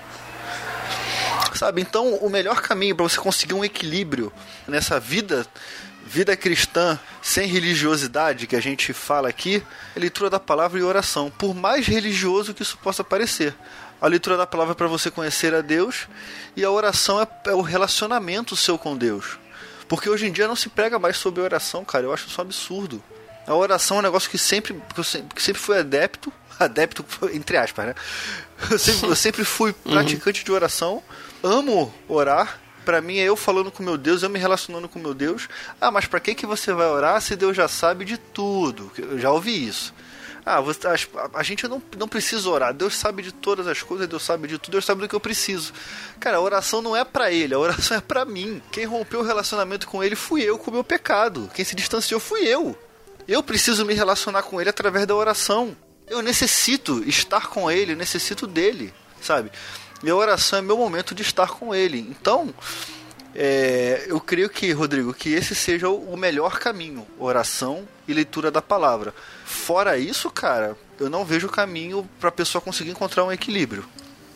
Sabe? 1.55 1.81
Então, 1.81 2.15
o 2.17 2.29
melhor 2.29 2.61
caminho 2.61 2.97
para 2.97 3.05
você 3.05 3.19
conseguir 3.19 3.55
um 3.55 3.65
equilíbrio 3.65 4.33
nessa 4.67 4.99
vida, 4.99 5.47
vida 6.05 6.37
cristã 6.37 6.99
sem 7.23 7.47
religiosidade 7.47 8.47
que 8.47 8.57
a 8.57 8.61
gente 8.61 8.93
fala 8.93 9.29
aqui, 9.29 9.63
é 9.95 10.01
leitura 10.01 10.29
da 10.29 10.41
palavra 10.41 10.79
e 10.79 10.83
oração. 10.83 11.31
Por 11.31 11.55
mais 11.55 11.87
religioso 11.87 12.53
que 12.53 12.63
isso 12.63 12.77
possa 12.79 13.05
parecer. 13.05 13.55
A 14.01 14.09
leitura 14.09 14.37
da 14.37 14.47
palavra 14.47 14.73
é 14.73 14.75
para 14.75 14.89
você 14.89 15.11
conhecer 15.11 15.55
a 15.55 15.61
Deus 15.61 16.09
e 16.57 16.65
a 16.65 16.71
oração 16.71 17.23
é, 17.23 17.27
é 17.47 17.55
o 17.55 17.63
relacionamento 17.63 18.57
seu 18.57 18.77
com 18.77 18.97
Deus. 18.97 19.39
Porque 19.89 20.11
hoje 20.11 20.27
em 20.27 20.33
dia 20.33 20.49
não 20.49 20.57
se 20.57 20.69
prega 20.69 20.99
mais 20.99 21.17
sobre 21.17 21.41
oração, 21.41 21.85
cara. 21.85 22.05
Eu 22.05 22.13
acho 22.13 22.27
isso 22.27 22.41
um 22.41 22.45
absurdo. 22.45 23.03
A 23.47 23.55
oração 23.55 23.99
é 23.99 24.01
um 24.01 24.03
negócio 24.03 24.31
que 24.31 24.39
sempre, 24.39 24.75
que 24.93 25.01
eu 25.01 25.05
sempre, 25.05 25.35
que 25.35 25.43
sempre 25.43 25.61
fui 25.61 25.79
adepto. 25.79 26.33
Adepto, 26.57 27.05
entre 27.33 27.57
aspas, 27.57 27.87
né? 27.87 27.95
Eu 28.71 28.79
sempre, 28.79 29.09
eu 29.09 29.17
sempre 29.17 29.45
fui 29.45 29.73
praticante 29.73 30.45
de 30.45 30.53
oração. 30.53 31.03
Amo 31.45 31.93
orar. 32.09 32.59
Pra 32.87 33.03
mim 33.03 33.19
é 33.19 33.25
eu 33.25 33.37
falando 33.37 33.71
com 33.71 33.83
meu 33.83 33.99
Deus, 33.99 34.23
eu 34.23 34.31
me 34.31 34.39
relacionando 34.39 34.89
com 34.89 34.99
meu 34.99 35.13
Deus. 35.13 35.47
Ah, 35.79 35.91
mas 35.91 36.07
pra 36.07 36.19
que, 36.19 36.35
que 36.35 36.47
você 36.47 36.73
vai 36.73 36.87
orar 36.87 37.21
se 37.21 37.37
Deus 37.37 37.55
já 37.55 37.69
sabe 37.69 38.05
de 38.07 38.17
tudo? 38.17 38.91
Eu 38.97 39.19
já 39.19 39.31
ouvi 39.31 39.67
isso. 39.67 39.93
Ah, 40.45 40.61
você, 40.61 40.87
a, 40.87 40.95
a 41.35 41.43
gente 41.43 41.69
não, 41.69 41.83
não 41.99 42.09
precisa 42.09 42.49
orar. 42.49 42.73
Deus 42.73 42.97
sabe 42.97 43.23
de 43.23 43.31
todas 43.31 43.67
as 43.67 43.83
coisas, 43.83 44.09
Deus 44.09 44.23
sabe 44.23 44.49
de 44.49 44.59
tudo, 44.59 44.73
Deus 44.73 44.87
sabe 44.87 45.03
do 45.03 45.09
que 45.09 45.15
eu 45.15 45.21
preciso. 45.21 45.75
Cara, 46.19 46.39
a 46.39 46.41
oração 46.41 46.81
não 46.81 46.97
é 46.97 47.05
pra 47.05 47.31
ele, 47.31 47.55
a 47.55 47.59
oração 47.59 47.97
é 47.99 48.01
pra 48.01 48.25
mim. 48.25 48.63
Quem 48.73 48.87
rompeu 48.87 49.21
o 49.21 49.25
relacionamento 49.25 49.87
com 49.87 50.03
ele 50.03 50.17
fui 50.17 50.43
eu 50.43 50.59
com 50.59 50.71
o 50.71 50.75
meu 50.75 50.85
pecado. 50.85 51.51
Quem 51.55 51.65
se 51.65 51.77
distanciou 51.77 52.21
fui 52.21 52.41
eu. 52.41 52.79
Eu 53.29 53.43
preciso 53.43 53.85
me 53.85 53.93
relacionar 53.93 54.43
com 54.43 54.61
ele 54.61 54.71
através 54.71 55.07
da 55.07 55.15
oração. 55.15 55.77
Eu 56.07 56.23
necessito 56.23 57.03
estar 57.07 57.49
com 57.49 57.71
ele, 57.71 57.93
eu 57.93 57.97
necessito 57.97 58.47
dele, 58.47 58.93
sabe? 59.21 59.51
E 60.05 60.11
a 60.11 60.15
oração 60.15 60.59
é 60.59 60.63
meu 60.63 60.77
momento 60.77 61.15
de 61.15 61.23
estar 61.23 61.49
com 61.49 61.75
Ele. 61.75 61.99
Então, 61.99 62.53
é, 63.35 64.05
eu 64.07 64.21
creio 64.21 64.49
que, 64.51 64.71
Rodrigo, 64.73 65.13
que 65.15 65.33
esse 65.33 65.55
seja 65.55 65.89
o 65.89 66.17
melhor 66.17 66.59
caminho: 66.59 67.07
oração 67.19 67.89
e 68.07 68.13
leitura 68.13 68.51
da 68.51 68.61
palavra. 68.61 69.15
Fora 69.45 69.97
isso, 69.99 70.31
cara, 70.31 70.77
eu 71.01 71.09
não 71.09 71.25
vejo 71.25 71.49
caminho 71.49 72.09
para 72.21 72.29
a 72.29 72.33
pessoa 72.33 72.61
conseguir 72.61 72.91
encontrar 72.91 73.25
um 73.25 73.33
equilíbrio. 73.33 73.85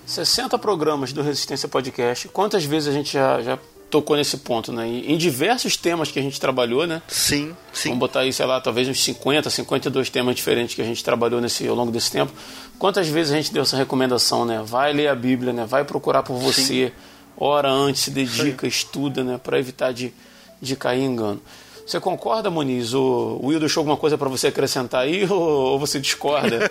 60 0.07 0.59
programas 0.59 1.13
do 1.13 1.21
Resistência 1.21 1.69
Podcast. 1.69 2.29
Quantas 2.29 2.65
vezes 2.65 2.89
a 2.89 2.93
gente 2.93 3.13
já, 3.13 3.43
já 3.43 3.59
tocou 3.91 4.17
nesse 4.17 4.39
ponto, 4.39 4.73
né? 4.73 4.87
Em 4.87 5.17
diversos 5.17 5.77
temas 5.77 6.11
que 6.11 6.19
a 6.19 6.23
gente 6.23 6.39
trabalhou, 6.41 6.87
né? 6.87 7.03
Sim, 7.09 7.57
sim. 7.73 7.89
Vamos 7.91 8.01
botar 8.01 8.21
aí, 8.21 8.33
sei 8.33 8.47
lá, 8.47 8.61
talvez 8.61 8.89
uns 8.89 9.03
50, 9.03 9.49
52 9.49 10.11
temas 10.11 10.35
diferentes 10.35 10.75
que 10.75 10.83
a 10.83 10.85
gente 10.85 11.03
trabalhou 11.03 11.41
nesse, 11.41 11.67
ao 11.67 11.75
longo 11.75 11.91
desse 11.91 12.11
tempo. 12.11 12.33
Quantas 12.79 13.09
vezes 13.09 13.33
a 13.33 13.37
gente 13.37 13.53
deu 13.53 13.63
essa 13.63 13.77
recomendação, 13.77 14.45
né? 14.45 14.63
Vai 14.65 14.93
ler 14.93 15.09
a 15.09 15.15
Bíblia, 15.15 15.53
né? 15.53 15.65
Vai 15.65 15.85
procurar 15.85 16.23
por 16.23 16.37
você. 16.37 16.89
Sim. 16.89 16.93
Ora 17.37 17.71
antes, 17.71 18.03
se 18.03 18.11
dedica, 18.11 18.63
sim. 18.63 18.69
estuda, 18.69 19.25
né? 19.25 19.41
Para 19.43 19.59
evitar 19.59 19.93
de, 19.93 20.13
de 20.61 20.77
cair 20.77 21.01
em 21.01 21.07
engano. 21.07 21.41
Você 21.87 21.99
concorda, 21.99 22.51
Muniz? 22.51 22.93
O 22.93 23.41
Will 23.43 23.59
deixou 23.59 23.81
alguma 23.81 23.97
coisa 23.97 24.19
para 24.19 24.29
você 24.29 24.49
acrescentar 24.49 25.03
aí 25.03 25.25
ou, 25.31 25.41
ou 25.41 25.79
você 25.79 25.99
discorda? 25.99 26.71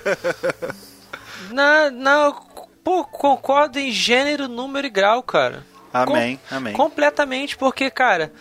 não, 1.50 1.90
não, 1.90 2.36
pô, 2.84 3.04
concordo 3.04 3.80
em 3.80 3.92
gênero, 3.92 4.48
número 4.48 4.86
e 4.86 4.92
grau, 4.92 5.24
cara. 5.24 5.66
Amém, 6.04 6.40
Com, 6.50 6.56
amém. 6.56 6.74
Completamente, 6.74 7.58
porque, 7.58 7.90
cara, 7.90 8.32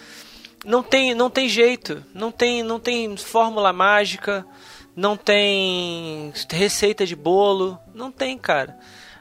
não 0.64 0.82
tem, 0.82 1.14
não 1.14 1.30
tem 1.30 1.48
jeito, 1.48 2.04
não 2.12 2.30
tem, 2.32 2.62
não 2.62 2.80
tem 2.80 3.16
fórmula 3.16 3.72
mágica, 3.72 4.46
não 4.94 5.16
tem 5.16 6.32
receita 6.50 7.06
de 7.06 7.14
bolo, 7.14 7.78
não 7.94 8.10
tem, 8.10 8.38
cara. 8.38 8.76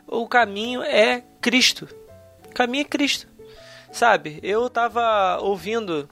O 0.08 0.28
caminho 0.28 0.82
é 0.82 1.24
Cristo. 1.42 1.88
O 2.50 2.54
caminho 2.54 2.82
é 2.82 2.86
Cristo. 2.86 3.28
Sabe? 3.92 4.40
Eu 4.42 4.70
tava 4.70 5.38
ouvindo 5.42 6.10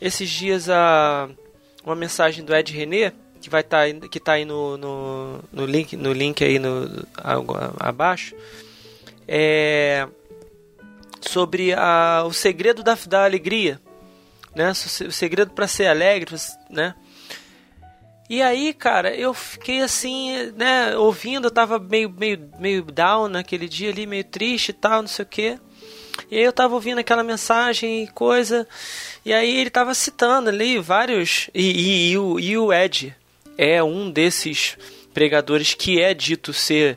esses 0.00 0.28
dias 0.28 0.68
a 0.68 1.28
uma 1.84 1.94
mensagem 1.94 2.44
do 2.44 2.54
Ed 2.54 2.72
René 2.72 3.12
que 3.40 3.48
vai 3.48 3.60
estar 3.60 3.86
tá, 3.88 4.08
que 4.08 4.18
tá 4.18 4.32
aí 4.32 4.44
no, 4.44 4.76
no, 4.76 5.44
no, 5.52 5.66
link 5.66 5.96
no 5.96 6.12
link 6.12 6.42
aí 6.42 6.58
no 6.58 7.06
abaixo 7.78 8.34
é 9.28 10.08
sobre 11.28 11.72
a, 11.72 12.24
o 12.26 12.32
segredo 12.32 12.82
da, 12.82 12.96
da 13.06 13.24
alegria 13.24 13.80
né 14.54 14.70
o 14.70 15.12
segredo 15.12 15.50
para 15.52 15.68
ser 15.68 15.86
alegre 15.86 16.34
né 16.70 16.94
e 18.28 18.42
aí 18.42 18.72
cara 18.72 19.14
eu 19.14 19.32
fiquei 19.34 19.82
assim 19.82 20.52
né 20.56 20.96
ouvindo 20.96 21.46
eu 21.46 21.50
tava 21.50 21.78
meio 21.78 22.10
meio 22.10 22.50
meio 22.58 22.82
down 22.82 23.28
naquele 23.28 23.68
dia 23.68 23.90
ali 23.90 24.06
meio 24.06 24.24
triste 24.24 24.70
e 24.70 24.72
tal 24.72 25.02
não 25.02 25.08
sei 25.08 25.24
o 25.24 25.28
que 25.28 25.58
e 26.30 26.38
aí 26.38 26.42
eu 26.42 26.52
tava 26.52 26.74
ouvindo 26.74 26.98
aquela 26.98 27.22
mensagem 27.22 28.04
e 28.04 28.08
coisa 28.08 28.66
e 29.26 29.32
aí 29.32 29.56
ele 29.56 29.66
estava 29.66 29.92
citando 29.92 30.50
ali 30.50 30.78
vários. 30.78 31.50
E, 31.52 31.62
e, 31.62 32.10
e, 32.12 32.18
o, 32.18 32.38
e 32.38 32.56
o 32.56 32.72
Ed 32.72 33.12
é 33.58 33.82
um 33.82 34.08
desses 34.08 34.78
pregadores 35.12 35.74
que 35.74 36.00
é 36.00 36.14
dito 36.14 36.52
ser 36.52 36.96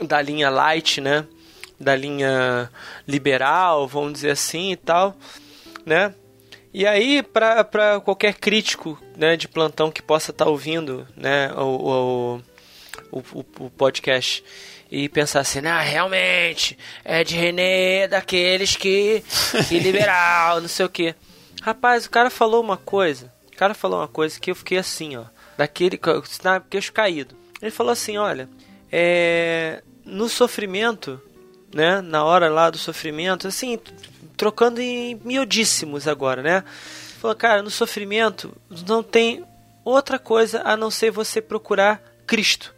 da 0.00 0.22
linha 0.22 0.48
light, 0.48 0.98
né? 0.98 1.26
Da 1.82 1.96
linha 1.96 2.70
liberal, 3.06 3.88
vamos 3.88 4.14
dizer 4.14 4.30
assim 4.30 4.72
e 4.72 4.76
tal, 4.76 5.16
né? 5.84 6.14
E 6.72 6.86
aí, 6.86 7.22
para 7.22 8.00
qualquer 8.00 8.34
crítico 8.34 8.98
né, 9.14 9.36
de 9.36 9.46
plantão 9.46 9.90
que 9.90 10.00
possa 10.00 10.30
estar 10.30 10.46
tá 10.46 10.50
ouvindo 10.50 11.06
né, 11.14 11.52
o, 11.54 12.40
o, 13.12 13.20
o, 13.20 13.44
o, 13.60 13.70
podcast 13.70 14.42
e 14.90 15.06
pensar 15.06 15.40
assim, 15.40 15.66
ah, 15.66 15.80
realmente, 15.80 16.78
é 17.04 17.22
de 17.22 17.36
René, 17.36 18.08
daqueles 18.08 18.74
que, 18.74 19.22
que 19.68 19.76
liberal, 19.80 20.62
não 20.62 20.68
sei 20.68 20.86
o 20.86 20.88
que. 20.88 21.14
Rapaz, 21.62 22.06
o 22.06 22.10
cara 22.10 22.30
falou 22.30 22.62
uma 22.62 22.78
coisa. 22.78 23.30
O 23.52 23.56
cara 23.56 23.74
falou 23.74 24.00
uma 24.00 24.08
coisa 24.08 24.40
que 24.40 24.50
eu 24.50 24.54
fiquei 24.54 24.78
assim, 24.78 25.16
ó. 25.16 25.24
Daquele. 25.56 26.00
Na 26.42 26.58
queixo 26.58 26.92
caído. 26.92 27.36
Ele 27.60 27.70
falou 27.70 27.92
assim: 27.92 28.16
olha, 28.16 28.48
é, 28.90 29.82
no 30.04 30.28
sofrimento, 30.28 31.20
né? 31.72 32.00
Na 32.00 32.24
hora 32.24 32.48
lá 32.48 32.70
do 32.70 32.78
sofrimento, 32.78 33.48
assim, 33.48 33.78
trocando 34.36 34.80
em 34.80 35.14
miudíssimos 35.24 36.06
agora, 36.08 36.42
né? 36.42 36.64
Falou, 37.20 37.36
cara, 37.36 37.62
no 37.62 37.70
sofrimento 37.70 38.52
não 38.86 39.02
tem 39.02 39.44
outra 39.84 40.18
coisa 40.18 40.62
a 40.64 40.76
não 40.76 40.90
ser 40.90 41.10
você 41.10 41.40
procurar 41.40 42.02
Cristo, 42.26 42.74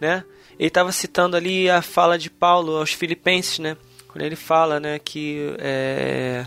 né? 0.00 0.24
Ele 0.58 0.68
estava 0.68 0.90
citando 0.90 1.36
ali 1.36 1.70
a 1.70 1.82
fala 1.82 2.18
de 2.18 2.30
Paulo 2.30 2.76
aos 2.76 2.92
Filipenses, 2.92 3.58
né? 3.58 3.76
Quando 4.08 4.24
ele 4.24 4.36
fala, 4.36 4.80
né, 4.80 4.98
que 4.98 5.54
é, 5.58 6.46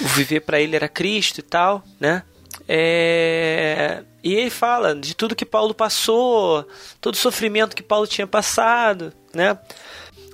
o 0.00 0.04
viver 0.06 0.40
para 0.40 0.58
ele 0.58 0.74
era 0.74 0.88
Cristo 0.88 1.38
e 1.38 1.42
tal, 1.42 1.84
né? 2.00 2.22
É, 2.66 4.02
e 4.22 4.34
ele 4.34 4.50
fala 4.50 4.94
de 4.94 5.14
tudo 5.14 5.36
que 5.36 5.44
Paulo 5.44 5.74
passou, 5.74 6.66
todo 7.00 7.14
o 7.14 7.18
sofrimento 7.18 7.76
que 7.76 7.82
Paulo 7.82 8.06
tinha 8.06 8.26
passado, 8.26 9.12
né? 9.34 9.58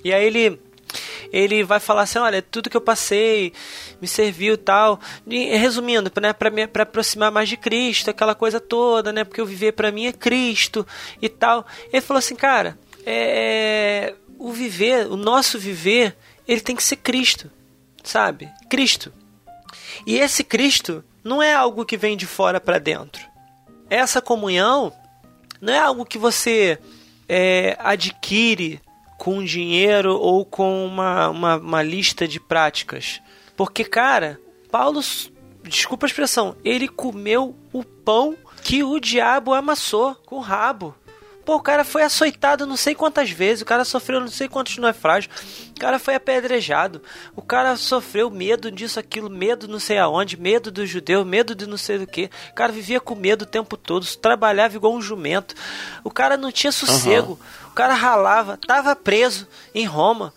E 0.03 0.12
aí 0.12 0.24
ele 0.24 0.61
ele 1.35 1.64
vai 1.64 1.80
falar 1.80 2.03
assim, 2.03 2.20
olha, 2.20 2.41
tudo 2.41 2.70
que 2.70 2.76
eu 2.76 2.80
passei 2.80 3.53
me 4.01 4.07
serviu 4.07 4.57
tal. 4.57 5.01
E, 5.26 5.57
resumindo, 5.57 6.11
né, 6.20 6.32
para 6.32 6.49
me 6.49 6.64
para 6.68 6.85
aproximar 6.85 7.32
mais 7.32 7.49
de 7.49 7.57
Cristo, 7.57 8.09
aquela 8.09 8.37
coisa 8.37 8.61
toda, 8.61 9.12
né? 9.12 9.24
Porque 9.24 9.41
eu 9.41 9.47
viver 9.47 9.72
para 9.72 9.91
mim 9.91 10.07
é 10.07 10.12
Cristo 10.12 10.87
e 11.20 11.28
tal. 11.28 11.66
Ele 11.93 12.01
falou 12.01 12.20
assim, 12.20 12.37
cara, 12.37 12.78
é, 13.05 14.14
o 14.39 14.53
viver, 14.53 15.09
o 15.09 15.16
nosso 15.16 15.59
viver, 15.59 16.16
ele 16.47 16.61
tem 16.61 16.76
que 16.76 16.85
ser 16.85 16.97
Cristo, 16.97 17.51
sabe? 18.05 18.49
Cristo. 18.70 19.12
E 20.07 20.16
esse 20.16 20.45
Cristo 20.45 21.03
não 21.24 21.43
é 21.43 21.53
algo 21.53 21.85
que 21.85 21.97
vem 21.97 22.16
de 22.16 22.26
fora 22.26 22.61
para 22.61 22.78
dentro. 22.78 23.20
Essa 23.91 24.22
comunhão 24.22 24.93
não 25.61 25.72
é 25.72 25.78
algo 25.80 26.05
que 26.05 26.16
você 26.16 26.78
é, 27.28 27.76
adquire 27.80 28.80
com 29.18 29.44
dinheiro 29.44 30.16
ou 30.16 30.44
com 30.44 30.86
uma, 30.86 31.28
uma, 31.28 31.56
uma 31.56 31.82
lista 31.82 32.26
de 32.26 32.40
práticas. 32.40 33.20
Porque, 33.56 33.84
cara, 33.84 34.40
Paulo, 34.70 35.00
desculpa 35.62 36.06
a 36.06 36.08
expressão, 36.08 36.56
ele 36.64 36.88
comeu 36.88 37.56
o 37.72 37.84
pão 37.84 38.36
que 38.62 38.82
o 38.82 38.98
diabo 38.98 39.52
amassou 39.52 40.14
com 40.26 40.36
o 40.36 40.40
rabo. 40.40 40.94
Pô, 41.45 41.57
o 41.57 41.61
cara 41.61 41.84
foi 41.84 42.03
açoitado 42.03 42.66
não 42.66 42.76
sei 42.76 42.95
quantas 42.95 43.30
vezes, 43.30 43.62
o 43.62 43.66
cara 43.66 43.84
sofreu 43.84 44.20
não 44.20 44.28
sei 44.28 44.49
quantos 44.49 44.78
naufrágios, 44.78 45.34
o 45.76 45.80
cara 45.80 45.99
foi 45.99 46.14
apedrejado, 46.14 47.03
o 47.36 47.42
cara 47.42 47.76
sofreu 47.76 48.30
medo 48.30 48.70
disso, 48.70 48.99
aquilo, 48.99 49.28
medo 49.28 49.68
não 49.68 49.78
sei 49.78 49.99
aonde, 49.99 50.40
medo 50.40 50.70
do 50.70 50.86
judeu, 50.86 51.24
medo 51.24 51.55
de 51.55 51.66
não 51.66 51.76
sei 51.76 51.99
do 51.99 52.07
que. 52.07 52.30
O 52.51 52.55
cara 52.55 52.72
vivia 52.72 53.01
com 53.01 53.14
medo 53.14 53.42
o 53.42 53.47
tempo 53.47 53.76
todo, 53.76 54.07
trabalhava 54.16 54.74
igual 54.74 54.95
um 54.95 55.03
jumento. 55.03 55.55
O 56.03 56.11
cara 56.11 56.36
não 56.36 56.51
tinha 56.51 56.72
sossego, 56.72 57.32
uhum. 57.32 57.68
o 57.70 57.74
cara 57.74 57.92
ralava, 57.95 58.59
tava 58.66 58.97
preso 58.97 59.47
em 59.74 59.84
Roma. 59.84 60.32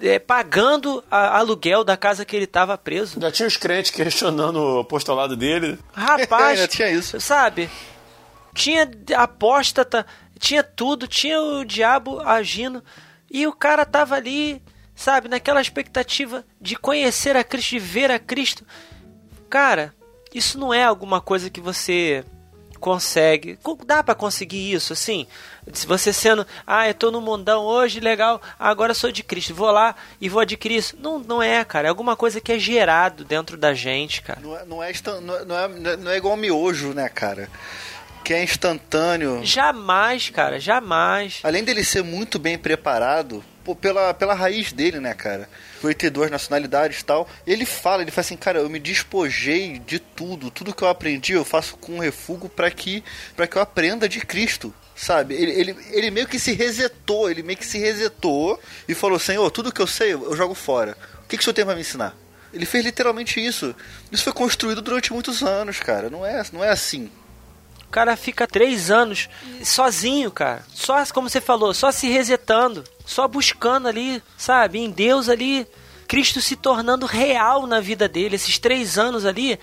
É, 0.00 0.18
pagando 0.18 1.02
a, 1.08 1.38
aluguel 1.38 1.84
da 1.84 1.96
casa 1.96 2.24
que 2.24 2.34
ele 2.34 2.44
estava 2.44 2.76
preso. 2.76 3.20
Já 3.20 3.30
tinha 3.30 3.46
os 3.46 3.56
crentes 3.56 3.92
questionando 3.92 4.56
o 4.56 4.80
apostolado 4.80 5.36
dele. 5.36 5.78
Rapaz, 5.92 6.58
Já 6.58 6.66
tinha 6.66 6.90
isso. 6.90 7.20
Sabe? 7.20 7.70
Tinha 8.54 8.88
apóstata, 9.16 10.06
tinha 10.38 10.62
tudo, 10.62 11.06
tinha 11.06 11.40
o 11.40 11.64
diabo 11.64 12.20
agindo 12.20 12.82
e 13.30 13.46
o 13.46 13.52
cara 13.52 13.86
tava 13.86 14.14
ali, 14.14 14.62
sabe, 14.94 15.28
naquela 15.28 15.60
expectativa 15.60 16.44
de 16.60 16.76
conhecer 16.76 17.36
a 17.36 17.44
Cristo, 17.44 17.70
de 17.70 17.78
ver 17.78 18.10
a 18.10 18.18
Cristo. 18.18 18.66
Cara, 19.48 19.94
isso 20.34 20.58
não 20.58 20.72
é 20.72 20.84
alguma 20.84 21.20
coisa 21.20 21.48
que 21.48 21.60
você 21.60 22.24
consegue. 22.82 23.56
Dá 23.86 24.02
para 24.02 24.14
conseguir 24.14 24.72
isso, 24.72 24.92
assim? 24.92 25.26
Se 25.72 25.86
você 25.86 26.12
sendo, 26.12 26.44
ah, 26.66 26.88
eu 26.88 26.94
tô 26.94 27.12
no 27.12 27.20
mundão 27.20 27.64
hoje, 27.64 28.00
legal, 28.00 28.42
agora 28.58 28.92
sou 28.92 29.12
de 29.12 29.22
Cristo, 29.22 29.54
vou 29.54 29.70
lá 29.70 29.94
e 30.20 30.28
vou 30.28 30.40
adquirir 30.40 30.78
isso. 30.78 30.96
Não, 31.00 31.20
não 31.20 31.40
é, 31.40 31.64
cara. 31.64 31.86
É 31.86 31.90
alguma 31.90 32.16
coisa 32.16 32.40
que 32.40 32.50
é 32.50 32.58
gerado 32.58 33.24
dentro 33.24 33.56
da 33.56 33.72
gente, 33.72 34.20
cara. 34.20 34.40
Não 34.40 34.56
é, 34.56 34.64
não 34.64 34.82
é, 34.82 34.92
não 35.20 35.56
é, 35.56 35.96
não 35.96 36.10
é 36.10 36.16
igual 36.16 36.36
miojo, 36.36 36.92
né, 36.92 37.08
cara? 37.08 37.48
Que 38.22 38.32
é 38.32 38.42
instantâneo. 38.42 39.40
Jamais, 39.44 40.30
cara, 40.30 40.60
jamais. 40.60 41.40
Além 41.42 41.64
dele 41.64 41.84
ser 41.84 42.02
muito 42.02 42.38
bem 42.38 42.56
preparado, 42.56 43.44
pô, 43.64 43.74
pela, 43.74 44.14
pela 44.14 44.34
raiz 44.34 44.72
dele, 44.72 45.00
né, 45.00 45.14
cara? 45.14 45.48
Por 45.80 45.92
ter 45.94 46.10
duas 46.10 46.30
nacionalidades 46.30 47.00
e 47.00 47.04
tal. 47.04 47.28
Ele 47.46 47.66
fala, 47.66 48.02
ele 48.02 48.10
fala 48.10 48.20
assim, 48.20 48.36
cara, 48.36 48.60
eu 48.60 48.70
me 48.70 48.78
despojei 48.78 49.78
de 49.80 49.98
tudo. 49.98 50.50
Tudo 50.50 50.74
que 50.74 50.82
eu 50.82 50.88
aprendi 50.88 51.32
eu 51.32 51.44
faço 51.44 51.76
com 51.76 51.98
refúgio 51.98 52.48
para 52.48 52.70
que, 52.70 53.02
pra 53.36 53.46
que 53.46 53.56
eu 53.56 53.62
aprenda 53.62 54.08
de 54.08 54.20
Cristo. 54.20 54.72
Sabe? 54.94 55.34
Ele, 55.34 55.52
ele, 55.52 55.76
ele 55.90 56.10
meio 56.10 56.28
que 56.28 56.38
se 56.38 56.52
resetou, 56.52 57.30
ele 57.30 57.42
meio 57.42 57.58
que 57.58 57.66
se 57.66 57.78
resetou 57.78 58.60
e 58.86 58.94
falou, 58.94 59.18
Senhor, 59.18 59.50
tudo 59.50 59.72
que 59.72 59.80
eu 59.80 59.86
sei 59.86 60.12
eu 60.12 60.36
jogo 60.36 60.54
fora. 60.54 60.96
O 61.24 61.28
que, 61.28 61.36
que 61.36 61.40
o 61.40 61.44
senhor 61.44 61.54
tem 61.54 61.64
pra 61.64 61.74
me 61.74 61.80
ensinar? 61.80 62.14
Ele 62.52 62.66
fez 62.66 62.84
literalmente 62.84 63.44
isso. 63.44 63.74
Isso 64.12 64.22
foi 64.22 64.34
construído 64.34 64.82
durante 64.82 65.12
muitos 65.12 65.42
anos, 65.42 65.80
cara. 65.80 66.10
Não 66.10 66.24
é, 66.24 66.42
não 66.52 66.62
é 66.62 66.68
assim 66.68 67.10
cara 67.92 68.16
fica 68.16 68.46
três 68.46 68.90
anos 68.90 69.28
sozinho, 69.62 70.30
cara. 70.30 70.64
Só, 70.74 71.04
como 71.12 71.28
você 71.28 71.40
falou, 71.40 71.74
só 71.74 71.92
se 71.92 72.08
resetando. 72.08 72.82
só 73.04 73.28
buscando 73.28 73.86
ali, 73.86 74.22
sabe, 74.36 74.78
em 74.78 74.90
Deus 74.90 75.28
ali, 75.28 75.66
Cristo 76.08 76.40
se 76.40 76.56
tornando 76.56 77.04
real 77.04 77.66
na 77.66 77.80
vida 77.80 78.08
dele. 78.08 78.36
Esses 78.36 78.58
três 78.58 78.96
anos 78.96 79.26
ali, 79.26 79.60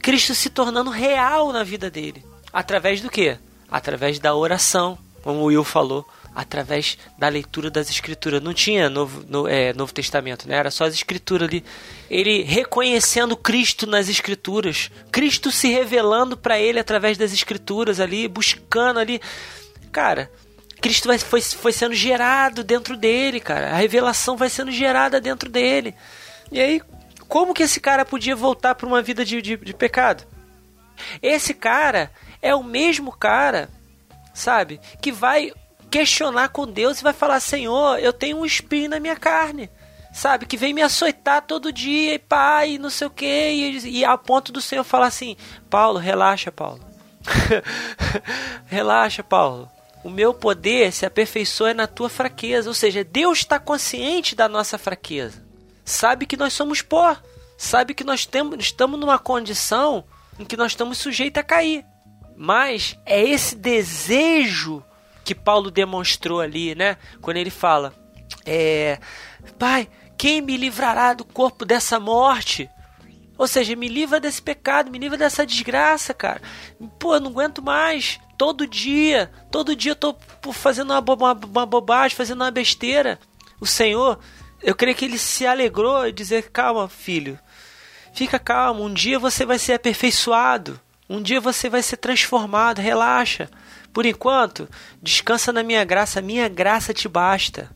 Cristo 0.00 0.34
se 0.34 0.50
tornando 0.50 0.90
real 0.90 1.52
na 1.52 1.64
vida 1.64 1.90
dele. 1.90 2.24
Através 2.52 3.00
do 3.00 3.10
quê? 3.10 3.38
Através 3.70 4.18
da 4.18 4.34
oração, 4.34 4.98
como 5.22 5.40
o 5.40 5.44
Will 5.44 5.64
falou 5.64 6.06
através 6.34 6.98
da 7.16 7.28
leitura 7.28 7.70
das 7.70 7.88
escrituras. 7.88 8.42
Não 8.42 8.52
tinha 8.52 8.90
novo, 8.90 9.24
no, 9.28 9.46
é, 9.46 9.72
novo 9.72 9.92
Testamento, 9.92 10.48
né? 10.48 10.56
Era 10.56 10.70
só 10.70 10.84
as 10.84 10.94
escrituras 10.94 11.48
ali. 11.48 11.64
Ele 12.10 12.42
reconhecendo 12.42 13.36
Cristo 13.36 13.86
nas 13.86 14.08
escrituras, 14.08 14.90
Cristo 15.12 15.50
se 15.50 15.68
revelando 15.68 16.36
para 16.36 16.58
ele 16.58 16.78
através 16.78 17.16
das 17.16 17.32
escrituras 17.32 18.00
ali, 18.00 18.26
buscando 18.26 18.98
ali. 18.98 19.20
Cara, 19.92 20.30
Cristo 20.80 21.06
vai, 21.06 21.18
foi, 21.18 21.40
foi 21.40 21.72
sendo 21.72 21.94
gerado 21.94 22.64
dentro 22.64 22.96
dele, 22.96 23.38
cara. 23.40 23.70
A 23.70 23.76
revelação 23.76 24.36
vai 24.36 24.50
sendo 24.50 24.72
gerada 24.72 25.20
dentro 25.20 25.48
dele. 25.48 25.94
E 26.50 26.60
aí, 26.60 26.82
como 27.28 27.54
que 27.54 27.62
esse 27.62 27.80
cara 27.80 28.04
podia 28.04 28.34
voltar 28.34 28.74
para 28.74 28.86
uma 28.86 29.00
vida 29.00 29.24
de, 29.24 29.40
de, 29.40 29.56
de 29.56 29.72
pecado? 29.72 30.24
Esse 31.22 31.54
cara 31.54 32.10
é 32.42 32.54
o 32.54 32.62
mesmo 32.62 33.10
cara, 33.10 33.68
sabe, 34.32 34.80
que 35.00 35.10
vai 35.10 35.52
questionar 35.94 36.48
com 36.48 36.66
Deus 36.66 36.98
e 36.98 37.04
vai 37.04 37.12
falar: 37.12 37.38
Senhor, 37.38 38.00
eu 38.00 38.12
tenho 38.12 38.38
um 38.38 38.44
espinho 38.44 38.90
na 38.90 38.98
minha 38.98 39.14
carne. 39.14 39.70
Sabe, 40.12 40.46
que 40.46 40.56
vem 40.56 40.72
me 40.72 40.82
açoitar 40.82 41.42
todo 41.42 41.72
dia, 41.72 42.14
e 42.14 42.18
pai, 42.20 42.78
não 42.78 42.88
sei 42.90 43.06
o 43.08 43.10
que, 43.10 43.26
e, 43.84 44.04
a 44.04 44.16
ponto 44.16 44.52
do 44.52 44.60
Senhor 44.60 44.82
falar 44.82 45.06
assim: 45.06 45.36
Paulo, 45.70 45.98
relaxa, 45.98 46.50
Paulo. 46.50 46.80
relaxa, 48.66 49.22
Paulo. 49.22 49.70
O 50.02 50.10
meu 50.10 50.34
poder 50.34 50.92
se 50.92 51.06
aperfeiçoa 51.06 51.72
na 51.72 51.86
tua 51.86 52.08
fraqueza. 52.08 52.68
Ou 52.68 52.74
seja, 52.74 53.04
Deus 53.04 53.38
está 53.38 53.58
consciente 53.58 54.34
da 54.34 54.48
nossa 54.48 54.76
fraqueza. 54.76 55.42
Sabe 55.84 56.26
que 56.26 56.36
nós 56.36 56.52
somos 56.52 56.82
pó. 56.82 57.16
Sabe 57.56 57.94
que 57.94 58.04
nós 58.04 58.26
temos, 58.26 58.58
estamos 58.58 59.00
numa 59.00 59.18
condição 59.18 60.04
em 60.38 60.44
que 60.44 60.56
nós 60.56 60.72
estamos 60.72 60.98
sujeitos 60.98 61.40
a 61.40 61.44
cair. 61.44 61.86
Mas 62.36 62.98
é 63.06 63.22
esse 63.22 63.56
desejo 63.56 64.84
que 65.24 65.34
Paulo 65.34 65.70
demonstrou 65.70 66.40
ali, 66.40 66.74
né? 66.74 66.96
Quando 67.20 67.38
ele 67.38 67.50
fala: 67.50 67.94
é, 68.44 68.98
Pai, 69.58 69.88
quem 70.16 70.40
me 70.40 70.56
livrará 70.56 71.12
do 71.12 71.24
corpo 71.24 71.64
dessa 71.64 71.98
morte? 71.98 72.68
Ou 73.36 73.48
seja, 73.48 73.74
me 73.74 73.88
livra 73.88 74.20
desse 74.20 74.40
pecado, 74.40 74.90
me 74.90 74.98
livra 74.98 75.18
dessa 75.18 75.44
desgraça, 75.44 76.14
cara. 76.14 76.40
Pô, 76.98 77.14
eu 77.14 77.20
não 77.20 77.30
aguento 77.30 77.60
mais. 77.60 78.20
Todo 78.38 78.66
dia, 78.66 79.30
todo 79.50 79.74
dia 79.74 79.92
eu 79.92 79.96
tô 79.96 80.16
fazendo 80.52 80.90
uma, 80.90 81.00
bo 81.00 81.14
uma, 81.14 81.32
uma 81.32 81.66
bobagem, 81.66 82.16
fazendo 82.16 82.42
uma 82.42 82.50
besteira. 82.50 83.18
O 83.60 83.66
Senhor, 83.66 84.18
eu 84.62 84.74
creio 84.74 84.96
que 84.96 85.04
ele 85.04 85.18
se 85.18 85.46
alegrou 85.46 86.06
e 86.06 86.12
dizer: 86.12 86.50
calma, 86.50 86.88
filho, 86.88 87.38
fica 88.12 88.38
calmo. 88.38 88.84
Um 88.84 88.92
dia 88.92 89.18
você 89.18 89.44
vai 89.44 89.58
ser 89.58 89.74
aperfeiçoado. 89.74 90.80
Um 91.08 91.20
dia 91.20 91.40
você 91.40 91.68
vai 91.68 91.82
ser 91.82 91.96
transformado. 91.96 92.80
Relaxa. 92.80 93.48
Por 93.94 94.04
enquanto, 94.04 94.68
descansa 95.00 95.52
na 95.52 95.62
minha 95.62 95.84
graça, 95.84 96.20
minha 96.20 96.48
graça 96.48 96.92
te 96.92 97.08
basta. 97.08 97.70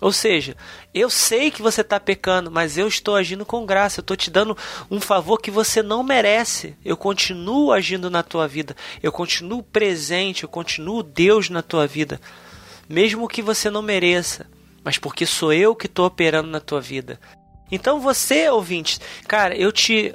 Ou 0.00 0.12
seja, 0.12 0.56
eu 0.92 1.08
sei 1.08 1.48
que 1.48 1.62
você 1.62 1.80
está 1.80 1.98
pecando, 2.00 2.50
mas 2.50 2.76
eu 2.76 2.88
estou 2.88 3.14
agindo 3.14 3.46
com 3.46 3.64
graça. 3.64 4.00
Eu 4.00 4.02
estou 4.02 4.16
te 4.16 4.30
dando 4.30 4.58
um 4.90 5.00
favor 5.00 5.40
que 5.40 5.50
você 5.50 5.80
não 5.80 6.02
merece. 6.02 6.76
Eu 6.84 6.96
continuo 6.96 7.72
agindo 7.72 8.10
na 8.10 8.22
tua 8.22 8.48
vida. 8.48 8.76
Eu 9.00 9.12
continuo 9.12 9.62
presente. 9.62 10.42
Eu 10.42 10.48
continuo 10.48 11.04
Deus 11.04 11.48
na 11.48 11.62
tua 11.62 11.86
vida. 11.86 12.20
Mesmo 12.88 13.28
que 13.28 13.40
você 13.40 13.70
não 13.70 13.82
mereça. 13.82 14.46
Mas 14.84 14.98
porque 14.98 15.24
sou 15.24 15.52
eu 15.52 15.74
que 15.74 15.86
estou 15.86 16.04
operando 16.04 16.50
na 16.50 16.60
tua 16.60 16.80
vida. 16.80 17.18
Então 17.70 18.00
você, 18.00 18.48
ouvinte, 18.48 18.98
cara, 19.26 19.56
eu 19.56 19.72
te 19.72 20.12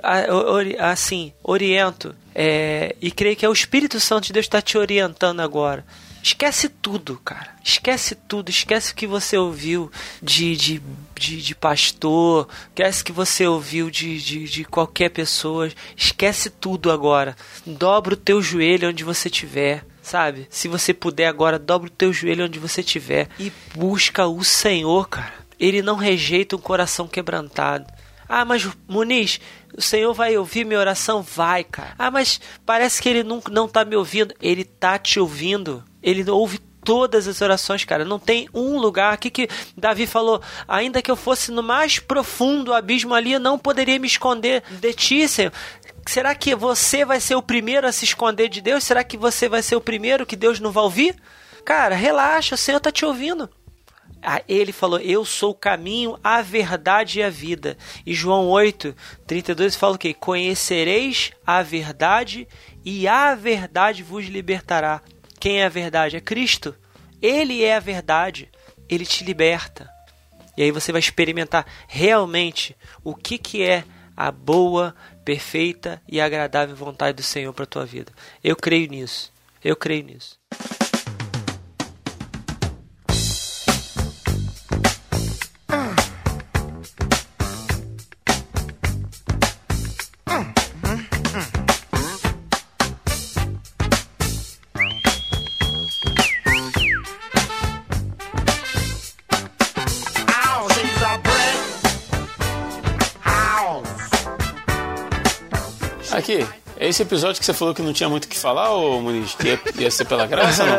assim 0.79 1.33
oriento 1.43 2.15
é, 2.33 2.95
e 3.01 3.11
creio 3.11 3.35
que 3.35 3.45
é 3.45 3.49
o 3.49 3.53
Espírito 3.53 3.99
Santo 3.99 4.27
de 4.27 4.33
Deus 4.33 4.45
está 4.45 4.61
te 4.61 4.77
orientando 4.77 5.41
agora. 5.41 5.85
Esquece 6.23 6.69
tudo, 6.69 7.19
cara. 7.25 7.55
Esquece 7.63 8.13
tudo. 8.13 8.49
Esquece 8.49 8.91
o 8.91 8.95
que 8.95 9.07
você 9.07 9.37
ouviu 9.37 9.91
de, 10.21 10.55
de, 10.55 10.81
de, 11.15 11.41
de 11.41 11.55
pastor. 11.55 12.47
Esquece 12.69 13.01
o 13.01 13.05
que 13.05 13.11
você 13.11 13.47
ouviu 13.47 13.89
de, 13.89 14.21
de, 14.21 14.43
de 14.45 14.63
qualquer 14.63 15.09
pessoa. 15.09 15.69
Esquece 15.97 16.49
tudo 16.51 16.91
agora. 16.91 17.35
Dobra 17.65 18.13
o 18.13 18.17
teu 18.17 18.39
joelho 18.41 18.89
onde 18.89 19.03
você 19.03 19.29
estiver 19.29 19.83
sabe? 20.01 20.47
Se 20.49 20.67
você 20.67 20.95
puder 20.95 21.27
agora, 21.27 21.59
dobra 21.59 21.87
o 21.87 21.91
teu 21.91 22.11
joelho 22.11 22.45
onde 22.45 22.57
você 22.57 22.81
estiver 22.81 23.29
e 23.39 23.51
busca 23.75 24.25
o 24.25 24.43
Senhor, 24.43 25.07
cara. 25.07 25.40
Ele 25.61 25.83
não 25.83 25.95
rejeita 25.95 26.55
um 26.55 26.59
coração 26.59 27.07
quebrantado. 27.07 27.85
Ah, 28.27 28.43
mas 28.43 28.67
Muniz, 28.87 29.39
o 29.77 29.81
Senhor 29.81 30.11
vai 30.11 30.35
ouvir 30.35 30.65
minha 30.65 30.79
oração? 30.79 31.21
Vai, 31.21 31.63
cara. 31.63 31.93
Ah, 31.99 32.09
mas 32.09 32.41
parece 32.65 32.99
que 32.99 33.07
ele 33.07 33.23
não, 33.23 33.43
não 33.51 33.67
tá 33.67 33.85
me 33.85 33.95
ouvindo. 33.95 34.33
Ele 34.41 34.63
tá 34.63 34.97
te 34.97 35.19
ouvindo. 35.19 35.83
Ele 36.01 36.27
ouve 36.31 36.57
todas 36.83 37.27
as 37.27 37.41
orações, 37.41 37.85
cara. 37.85 38.03
Não 38.03 38.17
tem 38.17 38.49
um 38.55 38.79
lugar 38.79 39.13
aqui 39.13 39.29
que 39.29 39.47
Davi 39.77 40.07
falou, 40.07 40.41
ainda 40.67 40.99
que 40.99 41.11
eu 41.11 41.15
fosse 41.15 41.51
no 41.51 41.61
mais 41.61 41.99
profundo 41.99 42.73
abismo 42.73 43.13
ali, 43.13 43.33
eu 43.33 43.39
não 43.39 43.59
poderia 43.59 43.99
me 43.99 44.07
esconder 44.07 44.63
de 44.79 44.93
ti, 44.93 45.27
Senhor. 45.27 45.53
Será 46.07 46.33
que 46.33 46.55
você 46.55 47.05
vai 47.05 47.19
ser 47.19 47.35
o 47.35 47.41
primeiro 47.43 47.85
a 47.85 47.91
se 47.91 48.05
esconder 48.05 48.49
de 48.49 48.61
Deus? 48.61 48.83
Será 48.83 49.03
que 49.03 49.15
você 49.15 49.47
vai 49.47 49.61
ser 49.61 49.75
o 49.75 49.81
primeiro 49.81 50.25
que 50.25 50.35
Deus 50.35 50.59
não 50.59 50.71
vai 50.71 50.83
ouvir? 50.83 51.15
Cara, 51.63 51.95
relaxa, 51.95 52.55
o 52.55 52.57
Senhor 52.57 52.79
tá 52.79 52.91
te 52.91 53.05
ouvindo. 53.05 53.47
Ah, 54.21 54.41
ele 54.47 54.71
falou: 54.71 54.99
Eu 54.99 55.25
sou 55.25 55.51
o 55.51 55.55
caminho, 55.55 56.17
a 56.23 56.41
verdade 56.41 57.19
e 57.19 57.23
a 57.23 57.29
vida. 57.29 57.77
E 58.05 58.13
João 58.13 58.47
8, 58.47 58.95
32 59.25 59.75
fala 59.75 59.95
o 59.95 59.97
quê? 59.97 60.13
Conhecereis 60.13 61.31
a 61.45 61.63
verdade 61.63 62.47
e 62.85 63.07
a 63.07 63.33
verdade 63.33 64.03
vos 64.03 64.25
libertará. 64.25 65.01
Quem 65.39 65.61
é 65.61 65.65
a 65.65 65.69
verdade? 65.69 66.17
É 66.17 66.21
Cristo. 66.21 66.75
Ele 67.21 67.63
é 67.63 67.75
a 67.75 67.79
verdade. 67.79 68.49
Ele 68.87 69.05
te 69.05 69.23
liberta. 69.23 69.89
E 70.55 70.63
aí 70.63 70.71
você 70.71 70.91
vai 70.91 70.99
experimentar 70.99 71.65
realmente 71.87 72.75
o 73.03 73.15
que, 73.15 73.37
que 73.37 73.63
é 73.63 73.83
a 74.15 74.31
boa, 74.31 74.95
perfeita 75.25 76.01
e 76.07 76.19
agradável 76.19 76.75
vontade 76.75 77.15
do 77.15 77.23
Senhor 77.23 77.53
para 77.53 77.63
a 77.63 77.67
tua 77.67 77.85
vida. 77.85 78.11
Eu 78.43 78.55
creio 78.55 78.89
nisso. 78.89 79.31
Eu 79.63 79.75
creio 79.75 80.03
nisso. 80.03 80.40
Esse 106.91 107.01
episódio 107.01 107.39
que 107.39 107.45
você 107.45 107.53
falou 107.53 107.73
que 107.73 107.81
não 107.81 107.93
tinha 107.93 108.07
muito 108.07 108.25
o 108.25 108.27
que 108.27 108.37
falar, 108.37 108.71
ô 108.71 109.01
Muniz? 109.01 109.33
Que 109.33 109.47
ia, 109.47 109.59
ia 109.79 109.91
ser 109.91 110.05
pela 110.05 110.27
graça, 110.27 110.63
não? 110.65 110.75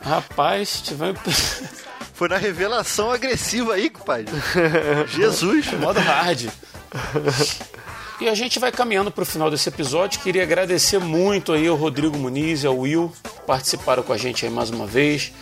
Rapaz, 0.00 0.80
tivemos... 0.80 1.18
Foi 2.14 2.28
na 2.28 2.36
revelação 2.36 3.10
agressiva 3.12 3.74
aí, 3.74 3.88
compadre. 3.88 4.26
Jesus. 5.08 5.72
Modo 5.74 6.00
hard. 6.00 6.48
E 8.20 8.28
a 8.28 8.34
gente 8.34 8.58
vai 8.58 8.72
caminhando 8.72 9.12
para 9.12 9.22
o 9.22 9.26
final 9.26 9.48
desse 9.48 9.68
episódio. 9.68 10.18
Queria 10.20 10.42
agradecer 10.42 10.98
muito 10.98 11.52
aí 11.52 11.68
ao 11.68 11.76
Rodrigo 11.76 12.18
Muniz 12.18 12.64
e 12.64 12.66
ao 12.66 12.76
Will 12.76 13.12
que 13.22 13.40
participaram 13.46 14.02
com 14.02 14.12
a 14.12 14.16
gente 14.16 14.44
aí 14.44 14.50
mais 14.50 14.70
uma 14.70 14.84
vez, 14.84 15.32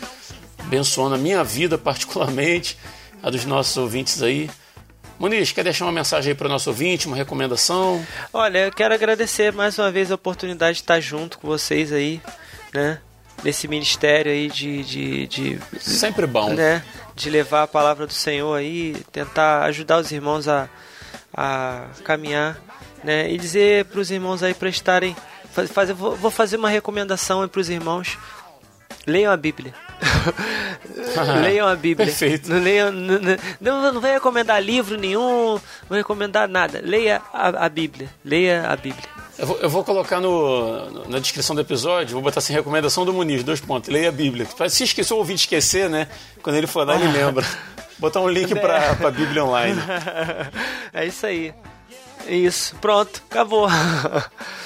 abençoando 0.59 1.15
a 1.15 1.19
minha 1.19 1.43
vida 1.43 1.78
particularmente, 1.78 2.77
a 3.23 3.31
dos 3.31 3.47
nossos 3.47 3.74
ouvintes 3.78 4.23
aí. 4.23 4.51
Muniz, 5.19 5.51
quer 5.51 5.65
deixar 5.65 5.87
uma 5.87 5.93
mensagem 5.93 6.33
aí 6.33 6.35
para 6.35 6.47
o 6.47 6.51
nosso 6.51 6.69
ouvinte, 6.69 7.07
uma 7.07 7.17
recomendação? 7.17 8.05
Olha, 8.33 8.67
eu 8.67 8.73
quero 8.73 8.93
agradecer 8.93 9.53
mais 9.53 9.79
uma 9.79 9.91
vez 9.91 10.11
a 10.11 10.15
oportunidade 10.15 10.75
de 10.75 10.83
estar 10.83 11.01
junto 11.01 11.39
com 11.39 11.49
vocês 11.49 11.91
aí, 11.91 12.21
né? 12.73 13.01
Nesse 13.43 13.67
ministério 13.67 14.31
aí 14.31 14.49
de, 14.49 14.83
de, 14.85 15.27
de 15.27 15.61
sempre 15.81 16.27
bom, 16.27 16.53
né? 16.53 16.85
De 17.15 17.31
levar 17.31 17.63
a 17.63 17.67
palavra 17.67 18.07
do 18.07 18.13
Senhor 18.13 18.55
aí, 18.55 18.95
tentar 19.11 19.63
ajudar 19.65 19.99
os 19.99 20.13
irmãos 20.13 20.49
a, 20.49 20.69
a 21.33 21.87
caminhar, 22.05 22.59
né? 23.03 23.31
E 23.31 23.39
dizer 23.39 23.87
para 23.87 24.01
os 24.01 24.11
irmãos 24.11 24.43
aí 24.43 24.53
para 24.53 24.69
estarem, 24.69 25.17
fazer, 25.73 25.95
vou 25.95 26.31
fazer 26.31 26.57
uma 26.57 26.69
recomendação 26.69 27.47
para 27.49 27.61
os 27.61 27.71
irmãos, 27.71 28.19
leiam 29.07 29.33
a 29.33 29.37
Bíblia. 29.37 29.73
Leiam 31.43 31.69
a 31.69 31.77
Bíblia. 31.77 32.07
Perfeito. 32.07 32.51
Não, 32.51 32.61
leiam, 32.61 32.93
não, 32.93 33.19
não, 33.61 33.93
não 33.93 34.01
vai 34.01 34.12
recomendar 34.12 34.62
livro 34.62 34.97
nenhum, 34.97 35.59
não 35.89 35.97
recomendar 35.97 36.48
nada. 36.48 36.81
Leia 36.82 37.23
a, 37.32 37.66
a 37.66 37.69
Bíblia. 37.69 38.09
Leia 38.24 38.69
a 38.69 38.77
Bíblia. 38.77 39.09
Eu 39.39 39.47
vou, 39.47 39.59
eu 39.59 39.69
vou 39.69 39.85
colocar 39.85 40.19
no, 40.19 41.09
na 41.09 41.19
descrição 41.19 41.55
do 41.55 41.61
episódio, 41.61 42.15
vou 42.15 42.23
botar 42.23 42.39
assim, 42.39 42.55
recomendação 42.55 43.05
do 43.05 43.12
Muniz, 43.12 43.44
dois 43.44 43.61
pontos, 43.61 43.90
leia 43.90 44.09
a 44.09 44.12
Bíblia. 44.12 44.47
Se 44.70 44.85
esqueceu 44.85 45.16
o 45.16 45.19
ouvinte 45.19 45.43
esquecer, 45.43 45.90
né? 45.90 46.09
Quando 46.43 46.57
ele 46.57 46.66
for 46.66 46.86
lá, 46.86 46.94
ele 46.97 47.09
lembra. 47.09 47.44
Botar 47.98 48.20
um 48.20 48.28
link 48.28 48.55
pra, 48.55 48.94
pra 48.94 49.11
Bíblia 49.11 49.43
online. 49.43 49.81
é 50.93 51.07
isso 51.07 51.24
aí. 51.24 51.55
Isso, 52.28 52.77
pronto, 52.77 53.23
acabou. 53.31 53.69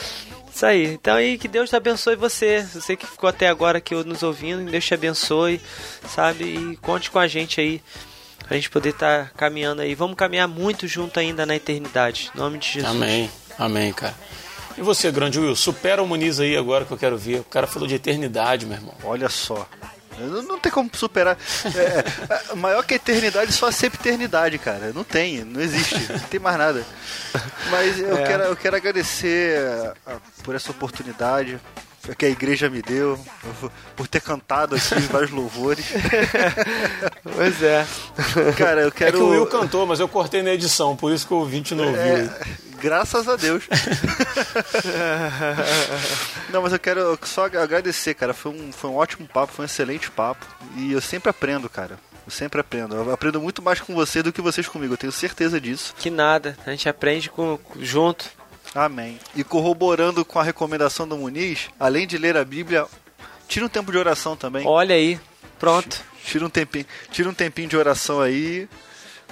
Isso 0.61 0.67
aí. 0.67 0.93
Então 0.93 1.15
aí 1.15 1.39
que 1.39 1.49
Deus 1.49 1.71
te 1.71 1.77
abençoe 1.77 2.17
você. 2.17 2.63
Você 2.63 2.95
que 2.95 3.07
ficou 3.07 3.31
até 3.31 3.49
agora 3.49 3.79
aqui 3.79 3.95
nos 3.95 4.23
ouvindo, 4.23 4.71
Deus 4.71 4.85
te 4.85 4.93
abençoe, 4.93 5.59
sabe? 6.07 6.45
E 6.45 6.77
conte 6.77 7.11
com 7.11 7.19
a 7.19 7.27
gente 7.27 7.59
aí. 7.59 7.81
Pra 8.47 8.57
gente 8.59 8.69
poder 8.69 8.91
estar 8.91 9.25
tá 9.25 9.31
caminhando 9.35 9.81
aí. 9.81 9.95
Vamos 9.95 10.17
caminhar 10.17 10.47
muito 10.47 10.87
junto 10.87 11.19
ainda 11.19 11.47
na 11.47 11.57
eternidade. 11.57 12.31
Em 12.35 12.39
nome 12.39 12.59
de 12.59 12.73
Jesus. 12.73 12.95
Amém. 12.95 13.31
Amém, 13.59 13.91
cara. 13.95 14.15
E 14.77 14.83
você, 14.83 15.11
grande 15.11 15.41
Will, 15.41 15.57
supera 15.57 16.03
o 16.03 16.07
Muniz 16.07 16.39
aí 16.39 16.55
agora 16.55 16.85
que 16.85 16.93
eu 16.93 16.99
quero 16.99 17.17
ver. 17.17 17.41
O 17.41 17.45
cara 17.45 17.67
falou 17.67 17.89
de 17.89 17.95
eternidade, 17.95 18.67
meu 18.67 18.77
irmão. 18.77 18.95
Olha 19.03 19.31
só. 19.31 19.67
Não, 20.27 20.43
não 20.43 20.59
tem 20.59 20.71
como 20.71 20.91
superar. 20.93 21.37
É, 21.65 22.53
é, 22.53 22.55
maior 22.55 22.85
que 22.85 22.95
a 22.95 22.97
eternidade 22.97 23.53
só 23.53 23.69
a 23.69 23.87
eternidade, 23.87 24.59
cara. 24.59 24.93
Não 24.93 25.05
tem, 25.05 25.45
não 25.45 25.61
existe, 25.61 25.95
não 26.13 26.19
tem 26.21 26.41
mais 26.41 26.59
nada. 26.59 26.85
Mas 27.71 27.99
eu, 27.99 28.17
é. 28.17 28.27
quero, 28.27 28.43
eu 28.45 28.57
quero 28.57 28.77
agradecer 28.77 29.59
a, 30.07 30.13
a, 30.13 30.17
por 30.43 30.55
essa 30.55 30.71
oportunidade 30.71 31.61
que 32.17 32.25
a 32.25 32.31
igreja 32.31 32.69
me 32.71 32.81
deu, 32.81 33.19
por 33.95 34.09
ter 34.09 34.21
cantado 34.21 34.75
aqui 34.75 34.95
vários 35.11 35.31
louvores. 35.31 35.85
pois 37.23 37.63
é. 37.63 37.87
Cara, 38.57 38.83
eu 38.83 38.93
quero. 38.93 39.17
É 39.17 39.19
que 39.19 39.25
o 39.25 39.29
Will 39.29 39.47
cantou, 39.47 39.87
mas 39.87 40.01
eu 40.01 40.09
cortei 40.09 40.43
na 40.43 40.51
edição, 40.51 40.97
por 40.97 41.13
isso 41.13 41.27
que 41.27 41.35
o 41.35 41.39
ouvinte 41.39 41.75
não 41.75 41.87
ouviu. 41.87 42.01
É, 42.01 42.31
graças 42.81 43.29
a 43.29 43.37
Deus. 43.37 43.65
não, 46.51 46.63
mas 46.63 46.73
eu 46.73 46.79
quero 46.79 47.19
só 47.23 47.45
agradecer, 47.45 48.15
cara. 48.15 48.33
Foi 48.33 48.51
um, 48.51 48.73
foi 48.73 48.91
um 48.91 48.97
ótimo 48.97 49.29
papo, 49.29 49.53
foi 49.53 49.65
um 49.65 49.67
excelente 49.67 50.11
papo. 50.11 50.47
E 50.77 50.93
eu 50.93 51.01
sempre 51.01 51.31
aprendo, 51.31 51.69
cara. 51.69 51.99
Eu 52.27 52.33
sempre 52.33 52.61
aprendo. 52.61 52.97
Eu 52.97 53.13
aprendo 53.13 53.41
muito 53.41 53.63
mais 53.63 53.81
com 53.81 53.95
você 53.95 54.23
do 54.23 54.33
que 54.33 54.41
vocês 54.41 54.67
comigo, 54.67 54.95
eu 54.95 54.99
tenho 54.99 55.13
certeza 55.13 55.61
disso. 55.61 55.95
Que 55.99 56.11
nada, 56.11 56.57
a 56.67 56.71
gente 56.71 56.89
aprende 56.89 57.29
com, 57.29 57.59
junto. 57.79 58.31
Amém. 58.75 59.19
E 59.35 59.45
corroborando 59.45 60.25
com 60.25 60.39
a 60.39 60.43
recomendação 60.43 61.07
do 61.07 61.17
Muniz, 61.17 61.69
além 61.79 62.07
de 62.07 62.17
ler 62.17 62.37
a 62.37 62.45
Bíblia, 62.45 62.87
tira 63.49 63.67
um 63.67 63.69
tempo 63.69 63.93
de 63.93 63.99
oração 63.99 64.37
também. 64.37 64.67
Olha 64.67 64.95
aí, 64.95 65.21
pronto. 65.59 66.03
Tira 66.25 66.47
um 66.47 66.51
tempinho, 66.51 66.87
tira 67.11 67.29
um 67.29 67.35
tempinho 67.35 67.69
de 67.69 67.77
oração 67.77 68.21
aí 68.21 68.69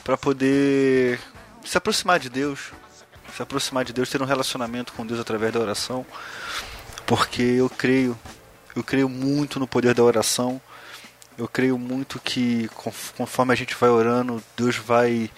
para 0.03 0.17
poder 0.17 1.21
se 1.65 1.77
aproximar 1.77 2.19
de 2.19 2.31
Deus, 2.31 2.73
se 3.39 3.43
aproximar 3.43 3.85
de 3.85 3.93
Deus, 3.93 4.11
ter 4.11 4.21
um 4.21 4.27
relacionamento 4.27 4.93
com 4.93 5.07
Deus 5.07 5.21
através 5.21 5.53
da 5.53 5.61
oração, 5.61 6.05
porque 7.07 7.41
eu 7.41 7.71
creio, 7.71 8.19
eu 8.75 8.83
creio 8.83 9.09
muito 9.09 9.61
no 9.61 9.67
poder 9.67 9.95
da 9.95 10.03
oração. 10.03 10.61
Eu 11.37 11.47
creio 11.47 11.79
muito 11.79 12.19
que 12.19 12.69
conforme 13.17 13.53
a 13.53 13.57
gente 13.57 13.77
vai 13.77 13.89
orando, 13.89 14.43
Deus 14.57 14.75
vai 14.77 15.31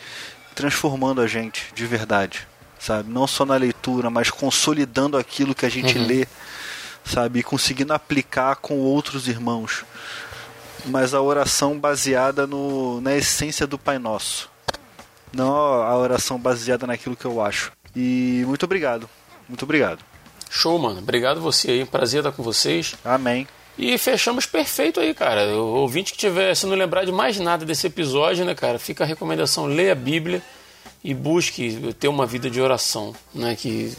transformando 0.55 1.21
a 1.21 1.27
gente 1.27 1.71
de 1.75 1.87
verdade 1.87 2.49
sabe? 2.79 3.11
Não 3.11 3.27
só 3.27 3.45
na 3.45 3.57
leitura, 3.57 4.09
mas 4.09 4.31
consolidando 4.31 5.19
aquilo 5.19 5.55
que 5.55 5.67
a 5.67 5.69
gente 5.69 5.99
uhum. 5.99 6.07
lê, 6.07 6.27
sabe? 7.05 7.41
E 7.41 7.43
conseguindo 7.43 7.93
aplicar 7.93 8.57
com 8.57 8.79
outros 8.79 9.29
irmãos. 9.29 9.85
Mas 10.87 11.13
a 11.13 11.21
oração 11.21 11.79
baseada 11.79 12.47
no, 12.47 13.03
na 13.03 13.15
essência 13.15 13.67
do 13.67 13.79
Pai 13.79 13.99
Nosso. 13.99 14.49
Não 15.31 15.55
a 15.55 15.95
oração 15.95 16.39
baseada 16.39 16.87
naquilo 16.87 17.15
que 17.15 17.27
eu 17.27 17.43
acho. 17.43 17.71
E 17.95 18.45
muito 18.47 18.65
obrigado. 18.65 19.09
Muito 19.49 19.63
obrigado. 19.65 20.05
Show, 20.49 20.79
mano. 20.79 20.99
Obrigado 20.99 21.41
você 21.41 21.71
aí. 21.71 21.85
Prazer 21.85 22.21
estar 22.21 22.33
com 22.33 22.43
vocês. 22.43 22.95
Amém. 23.05 23.47
E 23.79 23.97
fechamos 23.97 24.47
perfeito 24.47 25.01
aí, 25.01 25.15
cara. 25.15 25.47
O 25.57 25.77
ouvinte 25.77 26.13
que 26.13 26.19
tiver, 26.19 26.55
se 26.55 26.67
não 26.67 26.75
lembrar 26.75 27.05
de 27.05 27.13
mais 27.13 27.39
nada 27.39 27.65
desse 27.65 27.87
episódio, 27.87 28.45
né, 28.45 28.55
cara, 28.55 28.79
fica 28.79 29.05
a 29.05 29.07
recomendação: 29.07 29.67
leia 29.67 29.93
a 29.93 29.95
Bíblia 29.95 30.43
e 31.03 31.15
busque 31.15 31.95
ter 31.99 32.09
uma 32.09 32.27
vida 32.27 32.51
de 32.51 32.61
oração, 32.61 33.15
né? 33.35 33.57
Que 33.57 33.97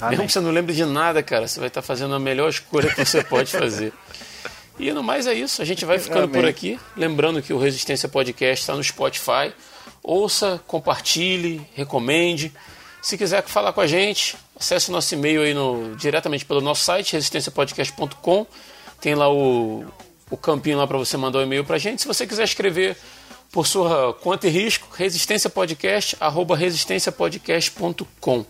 Amém. 0.00 0.10
mesmo 0.10 0.26
que 0.26 0.32
você 0.32 0.40
não 0.40 0.50
lembre 0.50 0.74
de 0.74 0.84
nada, 0.84 1.22
cara, 1.22 1.46
você 1.46 1.60
vai 1.60 1.68
estar 1.68 1.82
fazendo 1.82 2.14
a 2.14 2.18
melhor 2.18 2.48
escolha 2.48 2.92
que 2.92 3.04
você 3.04 3.22
pode 3.22 3.50
fazer. 3.50 3.92
E 4.78 4.90
no 4.90 5.02
mais 5.02 5.26
é 5.26 5.34
isso, 5.34 5.60
a 5.60 5.64
gente 5.66 5.84
vai 5.84 5.98
ficando 5.98 6.24
Amém. 6.24 6.40
por 6.40 6.48
aqui. 6.48 6.80
Lembrando 6.96 7.42
que 7.42 7.52
o 7.52 7.58
Resistência 7.58 8.08
Podcast 8.08 8.62
está 8.62 8.74
no 8.74 8.82
Spotify. 8.82 9.52
Ouça, 10.02 10.60
compartilhe, 10.66 11.64
recomende. 11.74 12.50
Se 13.02 13.18
quiser 13.18 13.42
falar 13.42 13.72
com 13.72 13.80
a 13.80 13.86
gente, 13.86 14.36
acesse 14.58 14.88
o 14.88 14.92
nosso 14.92 15.12
e-mail 15.12 15.42
aí 15.42 15.52
no, 15.52 15.96
diretamente 15.96 16.44
pelo 16.44 16.60
nosso 16.60 16.84
site, 16.84 17.14
resistenciapodcast.com. 17.14 18.46
Tem 19.00 19.16
lá 19.16 19.28
o, 19.28 19.84
o 20.30 20.36
campinho 20.36 20.78
lá 20.78 20.86
para 20.86 20.96
você 20.96 21.16
mandar 21.16 21.40
o 21.40 21.42
um 21.42 21.44
e-mail 21.44 21.64
para 21.64 21.74
a 21.74 21.78
gente. 21.80 22.00
Se 22.00 22.06
você 22.06 22.24
quiser 22.24 22.44
escrever 22.44 22.96
por 23.50 23.66
sua 23.66 24.14
conta 24.14 24.46
e 24.46 24.50
risco, 24.50 24.86
Resistência 24.96 25.50
Podcast, 25.50 26.16
arroba 26.20 26.56
resistenciapodcast.com. 26.56 28.46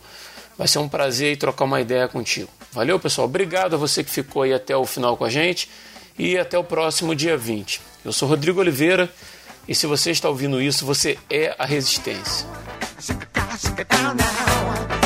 Vai 0.58 0.68
ser 0.68 0.78
um 0.80 0.88
prazer 0.88 1.38
trocar 1.38 1.64
uma 1.64 1.80
ideia 1.80 2.06
contigo. 2.06 2.50
Valeu, 2.72 3.00
pessoal. 3.00 3.26
Obrigado 3.26 3.74
a 3.74 3.78
você 3.78 4.04
que 4.04 4.10
ficou 4.10 4.42
aí 4.42 4.52
até 4.52 4.76
o 4.76 4.84
final 4.84 5.16
com 5.16 5.24
a 5.24 5.30
gente 5.30 5.66
e 6.18 6.36
até 6.36 6.58
o 6.58 6.64
próximo 6.64 7.14
dia 7.14 7.38
20. 7.38 7.80
Eu 8.04 8.12
sou 8.12 8.28
Rodrigo 8.28 8.60
Oliveira 8.60 9.10
e 9.66 9.74
se 9.74 9.86
você 9.86 10.10
está 10.10 10.28
ouvindo 10.28 10.60
isso, 10.60 10.84
você 10.84 11.18
é 11.30 11.54
a 11.58 11.64
Resistência. 11.64 12.46
Get 13.70 13.88
down 13.88 14.16
now. 14.16 15.01